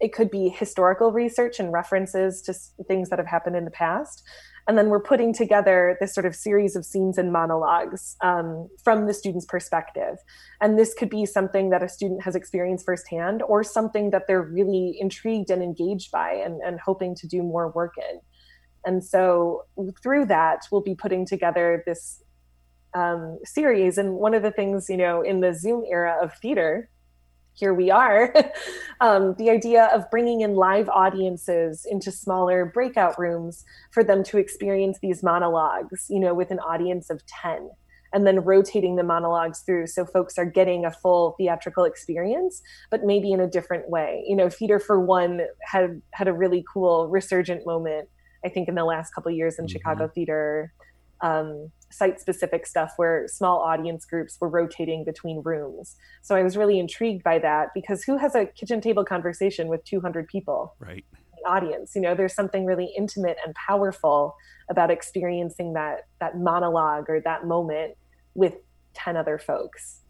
It 0.00 0.12
could 0.12 0.30
be 0.30 0.48
historical 0.50 1.10
research 1.10 1.58
and 1.58 1.72
references 1.72 2.42
to 2.42 2.54
things 2.84 3.08
that 3.08 3.18
have 3.18 3.26
happened 3.26 3.56
in 3.56 3.64
the 3.64 3.70
past 3.70 4.22
and 4.68 4.76
then 4.76 4.90
we're 4.90 5.00
putting 5.00 5.32
together 5.32 5.96
this 5.98 6.14
sort 6.14 6.26
of 6.26 6.36
series 6.36 6.76
of 6.76 6.84
scenes 6.84 7.16
and 7.16 7.32
monologues 7.32 8.16
um, 8.20 8.68
from 8.84 9.06
the 9.06 9.14
student's 9.14 9.46
perspective. 9.46 10.18
And 10.60 10.78
this 10.78 10.92
could 10.92 11.08
be 11.08 11.24
something 11.24 11.70
that 11.70 11.82
a 11.82 11.88
student 11.88 12.22
has 12.22 12.36
experienced 12.36 12.84
firsthand 12.84 13.42
or 13.42 13.64
something 13.64 14.10
that 14.10 14.26
they're 14.28 14.42
really 14.42 14.98
intrigued 15.00 15.50
and 15.50 15.62
engaged 15.62 16.10
by 16.12 16.32
and, 16.32 16.60
and 16.60 16.78
hoping 16.78 17.14
to 17.14 17.26
do 17.26 17.42
more 17.42 17.70
work 17.70 17.94
in. 17.96 18.20
And 18.84 19.02
so 19.02 19.64
through 20.02 20.26
that, 20.26 20.60
we'll 20.70 20.82
be 20.82 20.94
putting 20.94 21.24
together 21.24 21.82
this 21.86 22.22
um, 22.92 23.38
series. 23.44 23.96
And 23.96 24.16
one 24.16 24.34
of 24.34 24.42
the 24.42 24.50
things, 24.50 24.90
you 24.90 24.98
know, 24.98 25.22
in 25.22 25.40
the 25.40 25.54
Zoom 25.54 25.84
era 25.90 26.18
of 26.22 26.34
theater, 26.34 26.90
here 27.58 27.74
we 27.74 27.90
are. 27.90 28.32
um, 29.00 29.34
the 29.38 29.50
idea 29.50 29.86
of 29.94 30.10
bringing 30.10 30.42
in 30.42 30.54
live 30.54 30.88
audiences 30.88 31.86
into 31.90 32.12
smaller 32.12 32.64
breakout 32.64 33.18
rooms 33.18 33.64
for 33.90 34.04
them 34.04 34.22
to 34.24 34.38
experience 34.38 34.98
these 35.00 35.22
monologues, 35.22 36.06
you 36.08 36.20
know, 36.20 36.34
with 36.34 36.50
an 36.50 36.60
audience 36.60 37.10
of 37.10 37.24
10 37.26 37.70
and 38.12 38.26
then 38.26 38.40
rotating 38.40 38.96
the 38.96 39.02
monologues 39.02 39.60
through 39.60 39.86
so 39.86 40.04
folks 40.04 40.38
are 40.38 40.46
getting 40.46 40.86
a 40.86 40.90
full 40.90 41.34
theatrical 41.38 41.84
experience 41.84 42.62
but 42.90 43.04
maybe 43.04 43.32
in 43.32 43.40
a 43.40 43.46
different 43.46 43.88
way 43.90 44.24
you 44.26 44.34
know 44.34 44.48
theater 44.48 44.78
for 44.78 44.98
one 44.98 45.42
had 45.62 46.00
had 46.12 46.26
a 46.26 46.32
really 46.32 46.64
cool 46.72 47.06
resurgent 47.08 47.66
moment 47.66 48.08
i 48.46 48.48
think 48.48 48.66
in 48.66 48.74
the 48.74 48.84
last 48.84 49.14
couple 49.14 49.30
years 49.30 49.58
in 49.58 49.66
mm-hmm. 49.66 49.72
chicago 49.72 50.08
theater 50.08 50.72
um, 51.20 51.70
site 51.90 52.20
specific 52.20 52.66
stuff 52.66 52.92
where 52.96 53.26
small 53.28 53.60
audience 53.60 54.04
groups 54.04 54.36
were 54.40 54.48
rotating 54.48 55.04
between 55.04 55.42
rooms. 55.42 55.96
So 56.22 56.34
I 56.34 56.42
was 56.42 56.56
really 56.56 56.78
intrigued 56.78 57.22
by 57.22 57.38
that 57.40 57.68
because 57.74 58.04
who 58.04 58.16
has 58.18 58.34
a 58.34 58.46
kitchen 58.46 58.80
table 58.80 59.04
conversation 59.04 59.68
with 59.68 59.84
200 59.84 60.28
people? 60.28 60.74
Right. 60.78 61.04
Audience, 61.46 61.92
you 61.94 62.02
know, 62.02 62.14
there's 62.14 62.34
something 62.34 62.66
really 62.66 62.92
intimate 62.96 63.38
and 63.44 63.54
powerful 63.54 64.36
about 64.68 64.90
experiencing 64.90 65.72
that 65.74 66.06
that 66.20 66.36
monologue 66.36 67.08
or 67.08 67.20
that 67.20 67.46
moment 67.46 67.94
with 68.34 68.54
10 68.94 69.16
other 69.16 69.38
folks. 69.38 70.00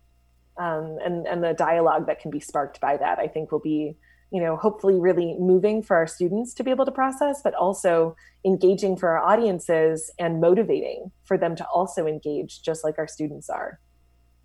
Um, 0.58 0.99
and 1.04 1.26
and 1.28 1.44
the 1.44 1.52
dialogue 1.52 2.06
that 2.06 2.18
can 2.18 2.30
be 2.32 2.40
sparked 2.40 2.80
by 2.80 2.97
that, 2.97 3.18
I 3.18 3.28
think, 3.28 3.52
will 3.52 3.61
be 3.61 3.97
you 4.30 4.42
know 4.42 4.56
hopefully 4.56 4.94
really 4.94 5.37
moving 5.38 5.82
for 5.82 5.97
our 5.97 6.06
students 6.06 6.52
to 6.54 6.62
be 6.62 6.70
able 6.70 6.85
to 6.85 6.92
process 6.92 7.40
but 7.42 7.54
also 7.54 8.14
engaging 8.44 8.97
for 8.97 9.11
our 9.11 9.18
audiences 9.18 10.11
and 10.18 10.40
motivating 10.40 11.11
for 11.25 11.37
them 11.38 11.56
to 11.56 11.66
also 11.66 12.06
engage 12.06 12.62
just 12.62 12.85
like 12.85 12.99
our 12.99 13.08
students 13.08 13.50
are. 13.50 13.80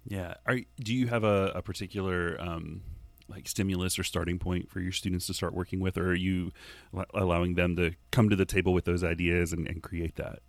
Yeah. 0.05 0.35
Are, 0.45 0.59
do 0.79 0.93
you 0.93 1.07
have 1.07 1.23
a, 1.23 1.51
a 1.55 1.61
particular 1.61 2.39
um, 2.41 2.81
like 3.27 3.47
stimulus 3.47 3.97
or 3.97 4.03
starting 4.03 4.37
point 4.39 4.69
for 4.69 4.79
your 4.79 4.91
students 4.91 5.27
to 5.27 5.33
start 5.33 5.53
working 5.53 5.79
with 5.79 5.97
or 5.97 6.09
are 6.09 6.15
you 6.15 6.51
allowing 7.13 7.55
them 7.55 7.75
to 7.77 7.93
come 8.11 8.29
to 8.29 8.35
the 8.35 8.45
table 8.45 8.73
with 8.73 8.85
those 8.85 9.03
ideas 9.03 9.53
and, 9.53 9.67
and 9.67 9.81
create 9.81 10.15
that 10.15 10.39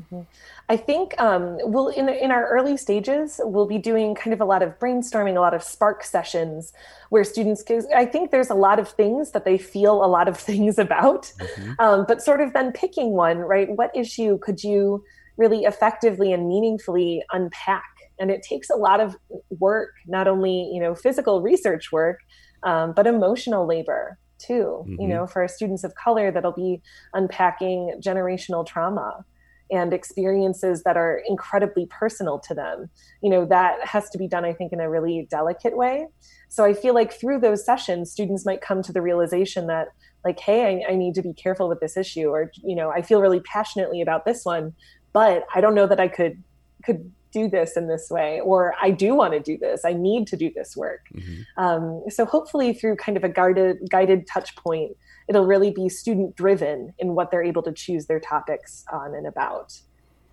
Mm-hmm. 0.00 0.22
I 0.68 0.76
think 0.76 1.20
um, 1.20 1.58
we'll 1.60 1.88
in 1.88 2.08
in 2.08 2.30
our 2.30 2.46
early 2.48 2.76
stages 2.76 3.40
we'll 3.44 3.66
be 3.66 3.78
doing 3.78 4.14
kind 4.14 4.32
of 4.32 4.40
a 4.40 4.44
lot 4.44 4.62
of 4.62 4.78
brainstorming, 4.78 5.36
a 5.36 5.40
lot 5.40 5.54
of 5.54 5.62
spark 5.62 6.04
sessions 6.04 6.72
where 7.10 7.24
students. 7.24 7.64
I 7.94 8.06
think 8.06 8.30
there's 8.30 8.50
a 8.50 8.54
lot 8.54 8.78
of 8.78 8.88
things 8.88 9.32
that 9.32 9.44
they 9.44 9.58
feel 9.58 10.04
a 10.04 10.06
lot 10.06 10.28
of 10.28 10.36
things 10.50 10.78
about, 10.78 11.32
mm-hmm. 11.38 11.72
um, 11.78 12.04
but 12.06 12.22
sort 12.22 12.40
of 12.40 12.52
then 12.52 12.72
picking 12.72 13.12
one. 13.12 13.38
Right, 13.38 13.68
what 13.70 13.90
issue 13.94 14.38
could 14.38 14.62
you 14.62 15.04
really 15.36 15.64
effectively 15.64 16.32
and 16.32 16.48
meaningfully 16.48 17.22
unpack? 17.32 17.84
And 18.18 18.30
it 18.30 18.42
takes 18.42 18.70
a 18.70 18.76
lot 18.76 19.00
of 19.00 19.16
work, 19.58 19.90
not 20.06 20.28
only 20.28 20.70
you 20.72 20.80
know 20.80 20.94
physical 20.94 21.42
research 21.42 21.92
work, 21.92 22.20
um, 22.62 22.92
but 22.94 23.06
emotional 23.06 23.66
labor 23.66 24.18
too. 24.38 24.84
Mm-hmm. 24.86 25.00
You 25.00 25.08
know, 25.08 25.26
for 25.26 25.46
students 25.48 25.84
of 25.84 25.94
color 25.94 26.30
that'll 26.30 26.52
be 26.52 26.80
unpacking 27.14 28.00
generational 28.00 28.66
trauma 28.66 29.24
and 29.72 29.92
experiences 29.92 30.82
that 30.84 30.96
are 30.96 31.22
incredibly 31.26 31.86
personal 31.86 32.38
to 32.40 32.54
them. 32.54 32.90
You 33.22 33.30
know, 33.30 33.46
that 33.46 33.84
has 33.86 34.10
to 34.10 34.18
be 34.18 34.28
done, 34.28 34.44
I 34.44 34.52
think, 34.52 34.72
in 34.72 34.80
a 34.80 34.88
really 34.88 35.26
delicate 35.30 35.76
way. 35.76 36.06
So 36.48 36.64
I 36.64 36.74
feel 36.74 36.94
like 36.94 37.12
through 37.12 37.40
those 37.40 37.64
sessions, 37.64 38.12
students 38.12 38.44
might 38.44 38.60
come 38.60 38.82
to 38.82 38.92
the 38.92 39.00
realization 39.00 39.66
that, 39.68 39.88
like, 40.24 40.38
hey, 40.38 40.84
I, 40.86 40.92
I 40.92 40.96
need 40.96 41.14
to 41.14 41.22
be 41.22 41.32
careful 41.32 41.68
with 41.68 41.80
this 41.80 41.96
issue, 41.96 42.28
or, 42.28 42.52
you 42.62 42.76
know, 42.76 42.90
I 42.90 43.02
feel 43.02 43.20
really 43.20 43.40
passionately 43.40 44.02
about 44.02 44.26
this 44.26 44.44
one, 44.44 44.74
but 45.12 45.46
I 45.54 45.60
don't 45.60 45.74
know 45.74 45.86
that 45.86 45.98
I 45.98 46.08
could 46.08 46.42
could 46.84 47.10
do 47.32 47.48
this 47.48 47.76
in 47.76 47.88
this 47.88 48.08
way 48.10 48.40
or 48.40 48.74
i 48.82 48.90
do 48.90 49.14
want 49.14 49.32
to 49.32 49.40
do 49.40 49.56
this 49.56 49.84
i 49.84 49.92
need 49.92 50.26
to 50.26 50.36
do 50.36 50.52
this 50.54 50.76
work 50.76 51.06
mm-hmm. 51.14 51.62
um, 51.62 52.02
so 52.08 52.24
hopefully 52.24 52.72
through 52.72 52.94
kind 52.94 53.16
of 53.16 53.24
a 53.24 53.28
guided 53.28 53.78
guided 53.90 54.26
touch 54.26 54.54
point 54.56 54.92
it'll 55.28 55.46
really 55.46 55.70
be 55.70 55.88
student 55.88 56.36
driven 56.36 56.92
in 56.98 57.14
what 57.14 57.30
they're 57.30 57.42
able 57.42 57.62
to 57.62 57.72
choose 57.72 58.06
their 58.06 58.20
topics 58.20 58.84
on 58.92 59.14
and 59.14 59.26
about. 59.26 59.78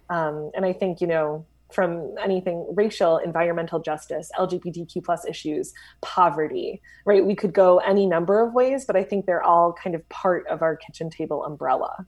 Um, 0.10 0.52
and 0.56 0.66
I 0.66 0.74
think, 0.74 1.02
you 1.02 1.08
know, 1.08 1.46
from 1.72 2.16
anything 2.24 2.66
racial, 2.74 3.18
environmental 3.18 3.80
justice, 3.80 4.32
LGBTQ 4.40 5.04
plus 5.04 5.26
issues, 5.26 5.74
poverty, 6.02 6.82
right? 7.06 7.24
We 7.24 7.36
could 7.36 7.54
go 7.54 7.78
any 7.80 8.08
number 8.08 8.42
of 8.42 8.54
ways, 8.54 8.86
but 8.86 8.96
I 8.96 9.04
think 9.04 9.26
they're 9.26 9.44
all 9.44 9.74
kind 9.74 9.96
of 9.96 10.08
part 10.10 10.48
of 10.48 10.62
our 10.64 10.76
kitchen 10.76 11.10
table 11.10 11.46
umbrella 11.46 12.08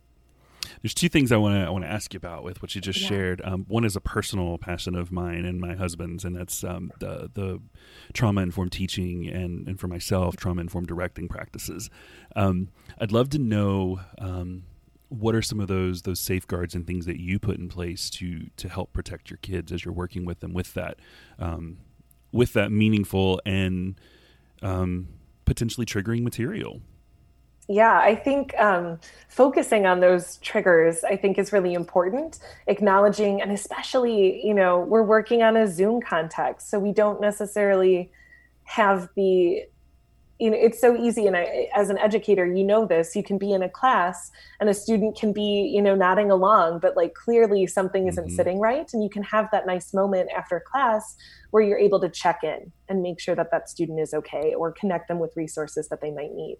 there's 0.81 0.93
two 0.93 1.09
things 1.09 1.31
I 1.31 1.37
want 1.37 1.55
to 1.55 1.61
I 1.65 1.69
want 1.69 1.83
to 1.83 1.89
ask 1.89 2.13
you 2.13 2.17
about 2.17 2.43
with 2.43 2.61
what 2.61 2.75
you 2.75 2.81
just 2.81 3.01
yeah. 3.01 3.07
shared. 3.07 3.41
Um, 3.43 3.65
one 3.67 3.85
is 3.85 3.95
a 3.95 4.01
personal 4.01 4.57
passion 4.57 4.95
of 4.95 5.11
mine 5.11 5.45
and 5.45 5.59
my 5.59 5.75
husband's, 5.75 6.25
and 6.25 6.35
that's 6.35 6.63
um, 6.63 6.91
the 6.99 7.29
the 7.33 7.59
trauma 8.13 8.41
informed 8.41 8.71
teaching 8.71 9.27
and 9.27 9.67
and 9.67 9.79
for 9.79 9.87
myself 9.87 10.35
trauma 10.35 10.61
informed 10.61 10.87
directing 10.87 11.27
practices. 11.27 11.89
Um, 12.35 12.69
I'd 12.99 13.11
love 13.11 13.29
to 13.29 13.39
know 13.39 13.99
um, 14.17 14.63
what 15.09 15.35
are 15.35 15.41
some 15.41 15.59
of 15.59 15.67
those 15.67 16.03
those 16.03 16.19
safeguards 16.19 16.75
and 16.75 16.87
things 16.87 17.05
that 17.05 17.19
you 17.19 17.39
put 17.39 17.57
in 17.57 17.69
place 17.69 18.09
to 18.11 18.49
to 18.57 18.69
help 18.69 18.93
protect 18.93 19.29
your 19.29 19.37
kids 19.37 19.71
as 19.71 19.85
you're 19.85 19.93
working 19.93 20.25
with 20.25 20.39
them 20.39 20.53
with 20.53 20.73
that. 20.73 20.97
Um, 21.39 21.77
with 22.31 22.53
that 22.53 22.71
meaningful 22.71 23.41
and 23.45 23.99
um, 24.61 25.09
potentially 25.45 25.85
triggering 25.85 26.23
material. 26.23 26.81
Yeah, 27.67 27.99
I 27.99 28.15
think 28.15 28.57
um, 28.59 28.99
focusing 29.29 29.85
on 29.85 29.99
those 29.99 30.37
triggers, 30.37 31.03
I 31.03 31.15
think, 31.15 31.37
is 31.37 31.53
really 31.53 31.73
important. 31.73 32.39
Acknowledging, 32.67 33.41
and 33.41 33.51
especially, 33.51 34.45
you 34.45 34.53
know, 34.53 34.79
we're 34.79 35.03
working 35.03 35.41
on 35.41 35.55
a 35.55 35.67
Zoom 35.71 36.01
context, 36.01 36.69
so 36.69 36.79
we 36.79 36.91
don't 36.91 37.21
necessarily 37.21 38.11
have 38.63 39.09
the 39.15 39.63
you 40.41 40.49
know 40.49 40.57
it's 40.57 40.81
so 40.81 40.97
easy 40.97 41.27
and 41.27 41.37
I, 41.37 41.69
as 41.75 41.89
an 41.91 41.99
educator 41.99 42.45
you 42.47 42.63
know 42.63 42.85
this 42.85 43.15
you 43.15 43.21
can 43.21 43.37
be 43.37 43.51
in 43.51 43.61
a 43.61 43.69
class 43.69 44.31
and 44.59 44.69
a 44.69 44.73
student 44.73 45.15
can 45.15 45.33
be 45.33 45.69
you 45.73 45.81
know 45.81 45.93
nodding 45.93 46.31
along 46.31 46.79
but 46.79 46.97
like 46.97 47.13
clearly 47.13 47.67
something 47.67 48.07
isn't 48.07 48.25
mm-hmm. 48.25 48.35
sitting 48.35 48.59
right 48.59 48.89
and 48.91 49.03
you 49.03 49.09
can 49.09 49.21
have 49.21 49.49
that 49.51 49.67
nice 49.67 49.93
moment 49.93 50.29
after 50.35 50.59
class 50.59 51.15
where 51.51 51.61
you're 51.61 51.77
able 51.77 51.99
to 51.99 52.09
check 52.09 52.39
in 52.43 52.71
and 52.89 53.03
make 53.03 53.19
sure 53.19 53.35
that 53.35 53.51
that 53.51 53.69
student 53.69 53.99
is 53.99 54.13
okay 54.15 54.55
or 54.55 54.71
connect 54.71 55.07
them 55.07 55.19
with 55.19 55.35
resources 55.35 55.89
that 55.89 56.01
they 56.01 56.11
might 56.11 56.33
need 56.33 56.57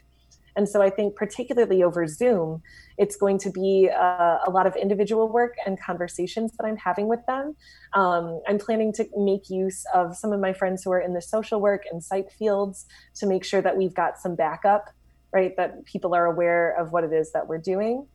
and 0.55 0.67
so 0.67 0.81
I 0.81 0.89
think, 0.89 1.15
particularly 1.15 1.83
over 1.83 2.07
Zoom, 2.07 2.61
it's 2.97 3.15
going 3.15 3.37
to 3.39 3.49
be 3.49 3.89
uh, 3.89 4.39
a 4.45 4.49
lot 4.49 4.67
of 4.67 4.75
individual 4.75 5.29
work 5.29 5.55
and 5.65 5.79
conversations 5.79 6.51
that 6.57 6.65
I'm 6.65 6.77
having 6.77 7.07
with 7.07 7.25
them. 7.27 7.55
Um, 7.93 8.41
I'm 8.47 8.57
planning 8.57 8.91
to 8.93 9.07
make 9.15 9.49
use 9.49 9.85
of 9.93 10.15
some 10.15 10.33
of 10.33 10.39
my 10.39 10.53
friends 10.53 10.83
who 10.83 10.91
are 10.91 10.99
in 10.99 11.13
the 11.13 11.21
social 11.21 11.61
work 11.61 11.83
and 11.91 12.03
psych 12.03 12.31
fields 12.31 12.85
to 13.15 13.25
make 13.25 13.43
sure 13.43 13.61
that 13.61 13.77
we've 13.77 13.93
got 13.93 14.17
some 14.17 14.35
backup, 14.35 14.89
right? 15.33 15.55
That 15.57 15.85
people 15.85 16.13
are 16.13 16.25
aware 16.25 16.75
of 16.77 16.91
what 16.91 17.03
it 17.03 17.13
is 17.13 17.31
that 17.31 17.47
we're 17.47 17.57
doing. 17.57 18.05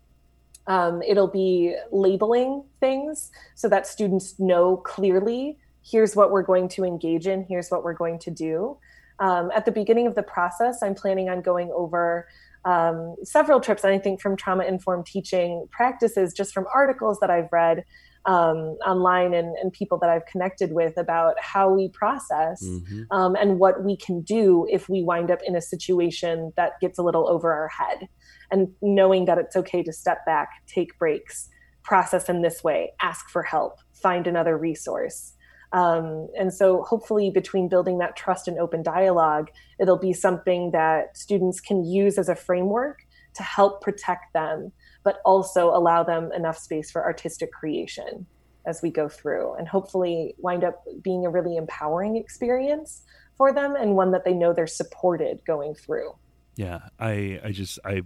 Um, 0.67 1.01
it'll 1.03 1.29
be 1.29 1.77
labeling 1.93 2.65
things 2.81 3.31
so 3.55 3.69
that 3.69 3.87
students 3.87 4.39
know 4.39 4.77
clearly 4.77 5.59
here's 5.89 6.17
what 6.17 6.33
we're 6.33 6.43
going 6.43 6.69
to 6.69 6.85
engage 6.85 7.27
in, 7.27 7.45
here's 7.49 7.69
what 7.69 7.85
we're 7.85 7.95
going 7.95 8.19
to 8.19 8.31
do. 8.31 8.77
Um, 9.19 9.51
at 9.55 9.65
the 9.65 9.73
beginning 9.73 10.07
of 10.07 10.15
the 10.15 10.23
process, 10.23 10.83
I'm 10.83 10.95
planning 10.95 11.29
on 11.29 11.41
going 11.41 11.71
over 11.75 12.29
um, 12.65 13.15
several 13.23 13.61
trips, 13.61 13.85
and 13.85 13.93
I 13.93 13.99
think 13.99 14.21
from 14.21 14.37
trauma 14.37 14.65
informed 14.65 15.07
teaching 15.07 15.67
practices, 15.71 16.35
just 16.35 16.53
from 16.53 16.67
articles 16.75 17.19
that 17.21 17.31
I've 17.31 17.49
read 17.53 17.85
um, 18.27 18.77
online 18.85 19.35
and, 19.35 19.57
and, 19.57 19.73
people 19.73 19.99
that 19.99 20.11
I've 20.11 20.27
connected 20.27 20.73
with 20.73 20.97
about 20.97 21.35
how 21.41 21.71
we 21.71 21.89
process 21.91 22.61
mm-hmm. 22.65 23.03
um, 23.13 23.37
and 23.37 23.61
what 23.61 23.85
we 23.85 23.97
can 23.97 24.21
do 24.23 24.67
if 24.69 24.89
we 24.89 25.05
wind 25.05 25.31
up 25.31 25.39
in 25.47 25.55
a 25.55 25.61
situation 25.61 26.53
that 26.57 26.73
gets 26.81 26.99
a 26.99 27.03
little 27.05 27.29
over 27.29 27.53
our 27.53 27.69
head. 27.69 28.09
And 28.51 28.69
knowing 28.83 29.27
that 29.27 29.39
it's 29.39 29.55
okay 29.55 29.85
to 29.85 29.93
step 29.93 30.27
back, 30.27 30.49
take 30.67 30.99
breaks, 30.99 31.49
process 31.85 32.29
in 32.29 32.43
this 32.43 32.65
way, 32.65 32.93
ask 33.01 33.31
for 33.31 33.45
help, 33.45 33.79
find 33.95 34.27
another 34.27 34.59
resource. 34.59 35.35
Um, 35.77 36.29
and 36.39 36.55
so, 36.55 36.83
hopefully, 36.85 37.31
between 37.31 37.69
building 37.69 37.99
that 37.99 38.17
trust 38.17 38.49
and 38.49 38.59
open 38.59 38.83
dialogue, 38.83 39.51
it'll 39.79 39.99
be 39.99 40.15
something 40.15 40.71
that 40.71 41.19
students 41.19 41.61
can 41.61 41.85
use 41.85 42.17
as 42.17 42.31
a 42.31 42.35
framework 42.35 43.01
to 43.35 43.43
help 43.43 43.83
protect 43.83 44.33
them, 44.33 44.73
but 45.05 45.19
also 45.27 45.69
allow 45.69 46.03
them 46.03 46.33
enough 46.33 46.57
space 46.57 46.91
for 46.91 47.05
artistic 47.05 47.53
creation 47.53 48.25
as 48.67 48.81
we 48.83 48.91
go 48.91 49.07
through, 49.07 49.53
and 49.57 49.69
hopefully 49.69 50.35
wind 50.39 50.65
up 50.65 50.83
being 51.03 51.27
a 51.27 51.31
really 51.31 51.57
empowering 51.57 52.17
experience 52.17 53.03
for 53.37 53.53
them 53.53 53.77
and 53.77 53.97
one 53.97 54.13
that 54.13 54.25
they 54.25 54.33
know 54.33 54.55
they're 54.55 54.67
supported 54.67 55.45
going 55.47 55.75
through. 55.75 56.11
Yeah, 56.57 56.89
I, 56.99 57.39
I 57.45 57.53
just, 57.53 57.79
I, 57.85 58.01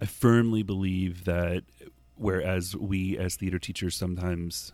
I 0.00 0.06
firmly 0.06 0.62
believe 0.62 1.24
that 1.24 1.64
whereas 2.14 2.76
we 2.76 3.18
as 3.18 3.34
theater 3.34 3.58
teachers 3.58 3.96
sometimes 3.96 4.72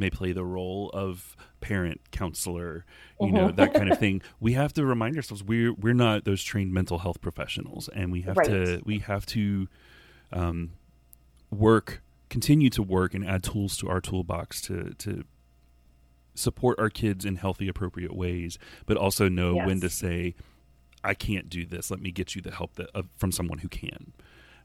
may 0.00 0.10
play 0.10 0.32
the 0.32 0.44
role 0.44 0.90
of 0.94 1.36
parent 1.60 2.00
counselor 2.10 2.84
you 3.20 3.30
know 3.30 3.50
that 3.50 3.74
kind 3.74 3.92
of 3.92 3.98
thing 4.00 4.20
we 4.40 4.54
have 4.54 4.72
to 4.72 4.84
remind 4.84 5.14
ourselves 5.14 5.44
we're 5.44 5.72
we're 5.74 5.94
not 5.94 6.24
those 6.24 6.42
trained 6.42 6.72
mental 6.72 6.98
health 6.98 7.20
professionals 7.20 7.88
and 7.94 8.10
we 8.10 8.22
have 8.22 8.36
right. 8.36 8.48
to 8.48 8.82
we 8.84 8.98
have 8.98 9.26
to 9.26 9.68
um, 10.32 10.72
work 11.50 12.02
continue 12.28 12.70
to 12.70 12.82
work 12.82 13.14
and 13.14 13.26
add 13.26 13.42
tools 13.42 13.76
to 13.76 13.88
our 13.88 14.00
toolbox 14.00 14.60
to 14.60 14.94
to 14.94 15.24
support 16.34 16.78
our 16.78 16.88
kids 16.88 17.24
in 17.24 17.36
healthy 17.36 17.68
appropriate 17.68 18.16
ways 18.16 18.58
but 18.86 18.96
also 18.96 19.28
know 19.28 19.54
yes. 19.54 19.66
when 19.66 19.80
to 19.80 19.90
say 19.90 20.34
i 21.04 21.12
can't 21.12 21.50
do 21.50 21.66
this 21.66 21.90
let 21.90 22.00
me 22.00 22.10
get 22.10 22.34
you 22.34 22.40
the 22.40 22.52
help 22.52 22.74
that 22.76 22.88
uh, 22.94 23.02
from 23.16 23.30
someone 23.30 23.58
who 23.58 23.68
can 23.68 24.12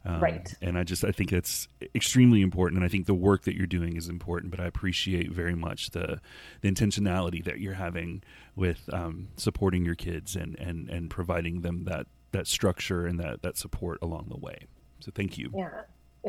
um, 0.05 0.21
right. 0.21 0.53
And 0.61 0.77
I 0.77 0.83
just 0.83 1.03
I 1.03 1.11
think 1.11 1.31
that's 1.31 1.67
extremely 1.95 2.41
important, 2.41 2.77
and 2.77 2.85
I 2.85 2.89
think 2.89 3.07
the 3.07 3.15
work 3.15 3.43
that 3.43 3.55
you're 3.55 3.65
doing 3.65 3.95
is 3.95 4.07
important. 4.07 4.51
But 4.51 4.59
I 4.59 4.65
appreciate 4.65 5.31
very 5.31 5.55
much 5.55 5.91
the 5.91 6.21
the 6.61 6.71
intentionality 6.71 7.43
that 7.43 7.59
you're 7.59 7.73
having 7.73 8.21
with 8.55 8.87
um, 8.93 9.29
supporting 9.35 9.83
your 9.83 9.95
kids 9.95 10.35
and 10.35 10.57
and 10.59 10.89
and 10.89 11.09
providing 11.09 11.61
them 11.61 11.85
that 11.85 12.05
that 12.31 12.45
structure 12.45 13.07
and 13.07 13.19
that 13.19 13.41
that 13.41 13.57
support 13.57 13.97
along 14.03 14.27
the 14.29 14.37
way. 14.37 14.67
So 14.99 15.11
thank 15.13 15.37
you. 15.37 15.51
Yeah. 15.55 15.81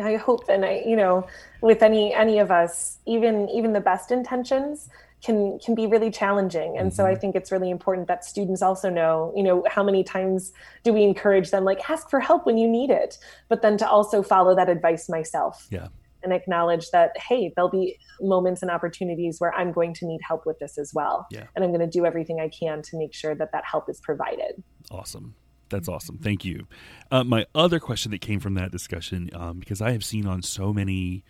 I 0.03 0.17
hope 0.17 0.45
and 0.49 0.65
I 0.65 0.83
you 0.87 0.97
know 0.97 1.27
with 1.61 1.83
any 1.83 2.15
any 2.15 2.39
of 2.39 2.51
us 2.51 2.99
even 3.07 3.49
even 3.51 3.73
the 3.73 3.81
best 3.81 4.11
intentions 4.11 4.91
can 5.23 5.59
can 5.65 5.75
be 5.75 5.87
really 5.87 6.11
challenging. 6.11 6.77
And 6.79 6.89
mm-hmm. 6.89 6.97
so 6.97 7.05
i 7.05 7.13
mm-hmm. 7.13 7.21
think 7.21 7.37
it's 7.37 7.51
really 7.51 7.71
important 7.71 8.09
that 8.09 8.25
students 8.25 8.63
also 8.63 8.91
know 8.91 9.33
you 9.37 9.43
know 9.43 9.65
how 9.69 9.83
many 9.83 10.05
times 10.05 10.53
do 10.85 10.93
we 10.93 11.03
encourage 11.03 11.51
them 11.51 11.65
like 11.65 11.89
ask 11.91 12.09
for 12.11 12.21
help 12.21 12.47
when 12.47 12.57
you 12.59 12.69
need 12.69 12.91
it 12.91 13.19
but 13.49 13.63
then 13.63 13.77
to 13.79 13.89
also 13.89 14.23
follow 14.23 14.55
that 14.55 14.69
advice 14.69 15.09
myself. 15.09 15.67
Yeah. 15.71 15.89
And 16.23 16.33
acknowledge 16.33 16.91
that 16.91 17.17
hey 17.19 17.53
there'll 17.55 17.71
be 17.71 17.99
moments 18.21 18.63
and 18.63 18.71
opportunities 18.71 19.41
where 19.41 19.55
i'm 19.55 19.73
going 19.73 19.95
to 19.95 20.07
need 20.07 20.21
help 20.27 20.45
with 20.45 20.59
this 20.59 20.79
as 20.79 20.93
well. 20.95 21.27
Yeah. 21.31 21.45
and 21.55 21.65
i'm 21.65 21.71
going 21.71 21.89
to 21.89 21.99
do 21.99 22.05
everything 22.05 22.41
i 22.41 22.49
can 22.49 22.83
to 22.83 22.97
make 22.97 23.15
sure 23.15 23.35
that 23.35 23.53
that 23.53 23.65
help 23.65 23.89
is 23.89 24.01
provided. 24.01 24.63
Awesome. 24.91 25.35
That's 25.69 25.89
awesome. 25.89 26.19
Thank 26.19 26.45
you. 26.45 26.69
Uh, 27.11 27.25
my 27.25 27.45
other 27.53 27.81
question 27.81 28.13
that 28.13 28.21
came 28.21 28.39
from 28.39 28.55
that 28.55 28.71
discussion 28.71 29.31
um, 29.35 29.59
because 29.59 29.81
i 29.81 29.93
have 29.93 30.05
seen 30.05 30.27
on 30.27 30.43
so 30.43 30.73
many 30.73 31.25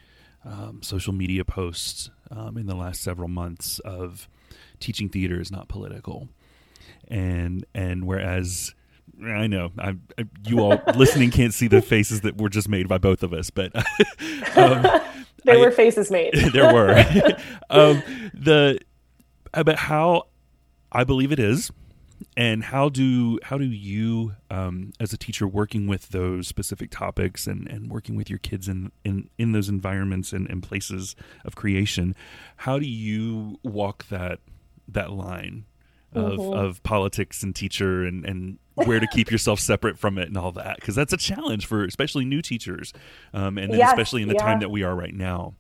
um, 0.47 0.81
social 0.83 1.13
media 1.13 1.45
posts 1.45 2.11
um, 2.31 2.57
in 2.57 2.67
the 2.67 2.75
last 2.75 3.03
several 3.03 3.29
months 3.29 3.79
of 3.81 4.29
teaching 4.81 5.09
theater 5.09 5.41
is 5.41 5.51
not 5.51 5.69
political, 5.69 6.29
and 7.09 7.67
and 7.75 8.07
whereas 8.07 8.75
I 9.25 9.47
know 9.47 9.73
I, 9.79 9.97
I, 10.19 10.25
you 10.47 10.61
all 10.61 10.81
listening 10.95 11.31
can't 11.31 11.55
see 11.55 11.69
the 11.69 11.83
faces 11.83 12.23
that 12.23 12.41
were 12.41 12.49
just 12.49 12.69
made 12.69 12.89
by 12.89 12.99
both 12.99 13.23
of 13.23 13.33
us, 13.33 13.51
but 13.51 13.75
um, 14.57 14.83
there 15.45 15.57
I, 15.57 15.57
were 15.57 15.71
faces 15.71 16.11
made. 16.11 16.35
there 16.53 16.73
were 16.73 16.93
um, 17.71 18.03
the 18.35 18.79
about 19.55 19.79
how 19.79 20.25
I 20.93 21.05
believe 21.05 21.33
it 21.33 21.39
is 21.39 21.71
and 22.37 22.65
how 22.65 22.89
do 22.89 23.39
how 23.45 23.59
do 23.59 23.65
you 23.65 24.35
um, 24.51 24.93
as 25.01 25.13
a 25.13 25.17
teacher 25.17 25.47
working 25.47 25.87
with 25.87 26.11
those 26.11 26.47
specific 26.47 26.91
topics 26.91 27.47
and, 27.47 27.69
and 27.69 27.91
working 27.91 28.17
with 28.17 28.31
your 28.31 28.39
kids 28.39 28.69
in, 28.69 28.93
in, 29.05 29.29
in 29.39 29.53
those 29.53 29.69
environments 29.69 30.33
and, 30.33 30.49
and 30.49 30.63
places 30.63 31.17
of 31.45 31.55
creation 31.55 32.15
how 32.59 32.79
do 32.79 32.87
you 32.87 33.59
walk 33.63 34.07
that 34.09 34.41
that 34.89 35.11
line 35.11 35.65
of, 36.13 36.39
mm-hmm. 36.39 36.59
of 36.59 36.83
politics 36.83 37.43
and 37.43 37.55
teacher 37.55 38.05
and, 38.05 38.25
and 38.25 38.59
where 38.75 39.01
to 39.01 39.07
keep 39.09 39.31
yourself 39.31 39.59
separate 39.59 39.99
from 39.99 40.19
it 40.19 40.29
and 40.29 40.37
all 40.37 40.53
that 40.53 40.77
because 40.77 40.95
that's 40.95 41.13
a 41.13 41.19
challenge 41.19 41.67
for 41.67 41.85
especially 41.85 42.25
new 42.25 42.41
teachers 42.41 42.93
um, 43.35 43.59
and 43.59 43.75
yes, 43.75 43.91
especially 43.91 44.23
in 44.23 44.29
the 44.29 44.35
yeah. 44.35 44.43
time 44.43 44.61
that 44.61 44.71
we 44.71 44.83
are 44.83 44.95
right 44.95 45.15
now 45.15 45.55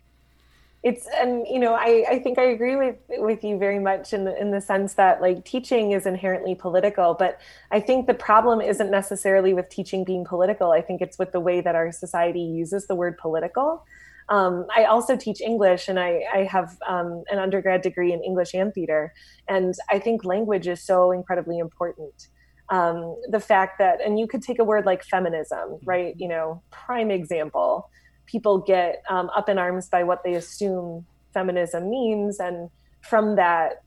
it's 0.83 1.09
and 1.17 1.47
you 1.49 1.59
know 1.59 1.75
I, 1.75 2.05
I 2.09 2.19
think 2.19 2.39
I 2.39 2.45
agree 2.45 2.77
with 2.77 2.97
with 3.09 3.43
you 3.43 3.59
very 3.59 3.79
much 3.79 4.12
in 4.12 4.25
the 4.25 4.41
in 4.41 4.51
the 4.51 4.61
sense 4.61 4.95
that 4.95 5.21
like 5.21 5.45
teaching 5.45 5.93
is 5.93 6.07
inherently 6.07 6.55
political, 6.55 7.15
but 7.15 7.41
I 7.71 7.81
think 7.81 8.07
the 8.07 8.15
problem 8.15 8.61
isn't 8.61 8.91
necessarily 8.91 9.55
with 9.55 9.69
teaching 9.69 10.05
being 10.05 10.25
political. 10.25 10.73
I 10.73 10.83
think 10.83 11.01
it's 11.01 11.19
with 11.19 11.33
the 11.33 11.41
way 11.41 11.61
that 11.61 11.75
our 11.75 11.91
society 11.93 12.41
uses 12.41 12.87
the 12.87 12.95
word 12.95 13.19
political. 13.19 13.85
Um, 14.29 14.67
I 14.75 14.85
also 14.85 15.17
teach 15.17 15.41
English, 15.41 15.89
and 15.89 16.01
I, 16.01 16.23
I 16.35 16.45
have 16.45 16.77
um, 16.87 17.23
an 17.31 17.39
undergrad 17.39 17.83
degree 17.83 18.12
in 18.12 18.23
English 18.25 18.55
and 18.55 18.75
theater, 18.75 19.15
and 19.49 19.75
I 19.91 19.99
think 20.01 20.25
language 20.25 20.67
is 20.67 20.83
so 20.83 21.12
incredibly 21.12 21.59
important. 21.59 22.29
Um, 22.69 23.17
the 23.31 23.39
fact 23.39 23.79
that, 23.79 24.01
and 24.05 24.19
you 24.19 24.27
could 24.27 24.43
take 24.43 24.59
a 24.59 24.65
word 24.65 24.85
like 24.85 25.05
feminism, 25.05 25.79
right? 25.85 26.15
You 26.17 26.27
know, 26.27 26.62
prime 26.71 27.12
example 27.12 27.89
people 28.27 28.59
get 28.59 29.03
um, 29.09 29.31
up 29.37 29.49
in 29.49 29.59
arms 29.59 29.89
by 29.89 30.03
what 30.03 30.23
they 30.25 30.35
assume 30.35 31.07
feminism 31.33 31.91
means. 31.91 32.39
And 32.39 32.71
from 33.01 33.37
that 33.37 33.83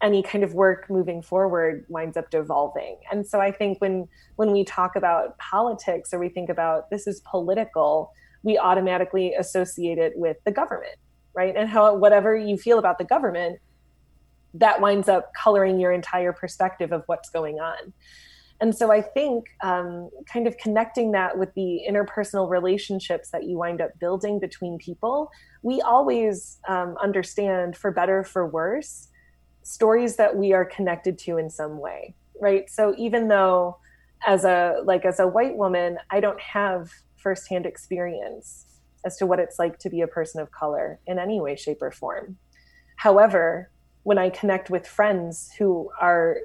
any 0.00 0.22
kind 0.22 0.42
of 0.42 0.52
work 0.54 0.90
moving 0.90 1.22
forward 1.22 1.84
winds 1.88 2.16
up 2.16 2.28
devolving. 2.30 2.98
And 3.12 3.24
so 3.24 3.40
i 3.40 3.52
think 3.52 3.80
when 3.80 4.08
when 4.34 4.50
we 4.50 4.64
talk 4.64 4.96
about 4.96 5.38
politics 5.38 6.12
or 6.12 6.18
we 6.18 6.28
think 6.28 6.50
about 6.50 6.90
this 6.90 7.06
is 7.06 7.20
political 7.20 8.12
we 8.42 8.58
automatically 8.58 9.34
associate 9.34 9.98
it 9.98 10.14
with 10.16 10.36
the 10.44 10.50
government 10.50 10.96
right? 11.34 11.54
And 11.56 11.68
how 11.68 11.94
whatever 11.94 12.36
you 12.36 12.56
feel 12.56 12.78
about 12.78 12.98
the 12.98 13.04
government 13.04 13.58
that 14.54 14.80
winds 14.80 15.08
up 15.08 15.32
coloring 15.34 15.80
your 15.80 15.92
entire 15.92 16.32
perspective 16.32 16.92
of 16.92 17.02
what's 17.06 17.30
going 17.30 17.58
on 17.58 17.92
and 18.62 18.72
so 18.72 18.92
I 18.92 19.02
think 19.02 19.46
um, 19.64 20.08
kind 20.32 20.46
of 20.46 20.56
connecting 20.56 21.10
that 21.12 21.36
with 21.36 21.52
the 21.54 21.80
interpersonal 21.90 22.48
relationships 22.48 23.30
that 23.30 23.42
you 23.42 23.58
wind 23.58 23.80
up 23.80 23.98
building 23.98 24.38
between 24.38 24.78
people, 24.78 25.32
we 25.62 25.80
always 25.80 26.60
um, 26.68 26.96
understand, 27.02 27.76
for 27.76 27.90
better, 27.90 28.22
for 28.22 28.46
worse, 28.46 29.08
stories 29.64 30.14
that 30.14 30.36
we 30.36 30.52
are 30.52 30.64
connected 30.64 31.18
to 31.18 31.38
in 31.38 31.50
some 31.50 31.80
way, 31.80 32.14
right? 32.40 32.70
So 32.70 32.94
even 32.96 33.26
though 33.26 33.78
as 34.24 34.44
a 34.44 34.76
like 34.84 35.04
as 35.04 35.18
a 35.18 35.26
white 35.26 35.56
woman, 35.56 35.98
I 36.10 36.20
don't 36.20 36.40
have 36.40 36.88
firsthand 37.16 37.66
experience 37.66 38.66
as 39.04 39.16
to 39.16 39.26
what 39.26 39.40
it's 39.40 39.58
like 39.58 39.80
to 39.80 39.90
be 39.90 40.02
a 40.02 40.06
person 40.06 40.40
of 40.40 40.52
color 40.52 41.00
in 41.08 41.18
any 41.18 41.40
way, 41.40 41.56
shape, 41.56 41.82
or 41.82 41.90
form. 41.90 42.36
However, 42.94 43.72
when 44.04 44.18
I 44.18 44.30
connect 44.30 44.70
with 44.70 44.86
friends 44.86 45.50
who 45.58 45.90
are 46.00 46.36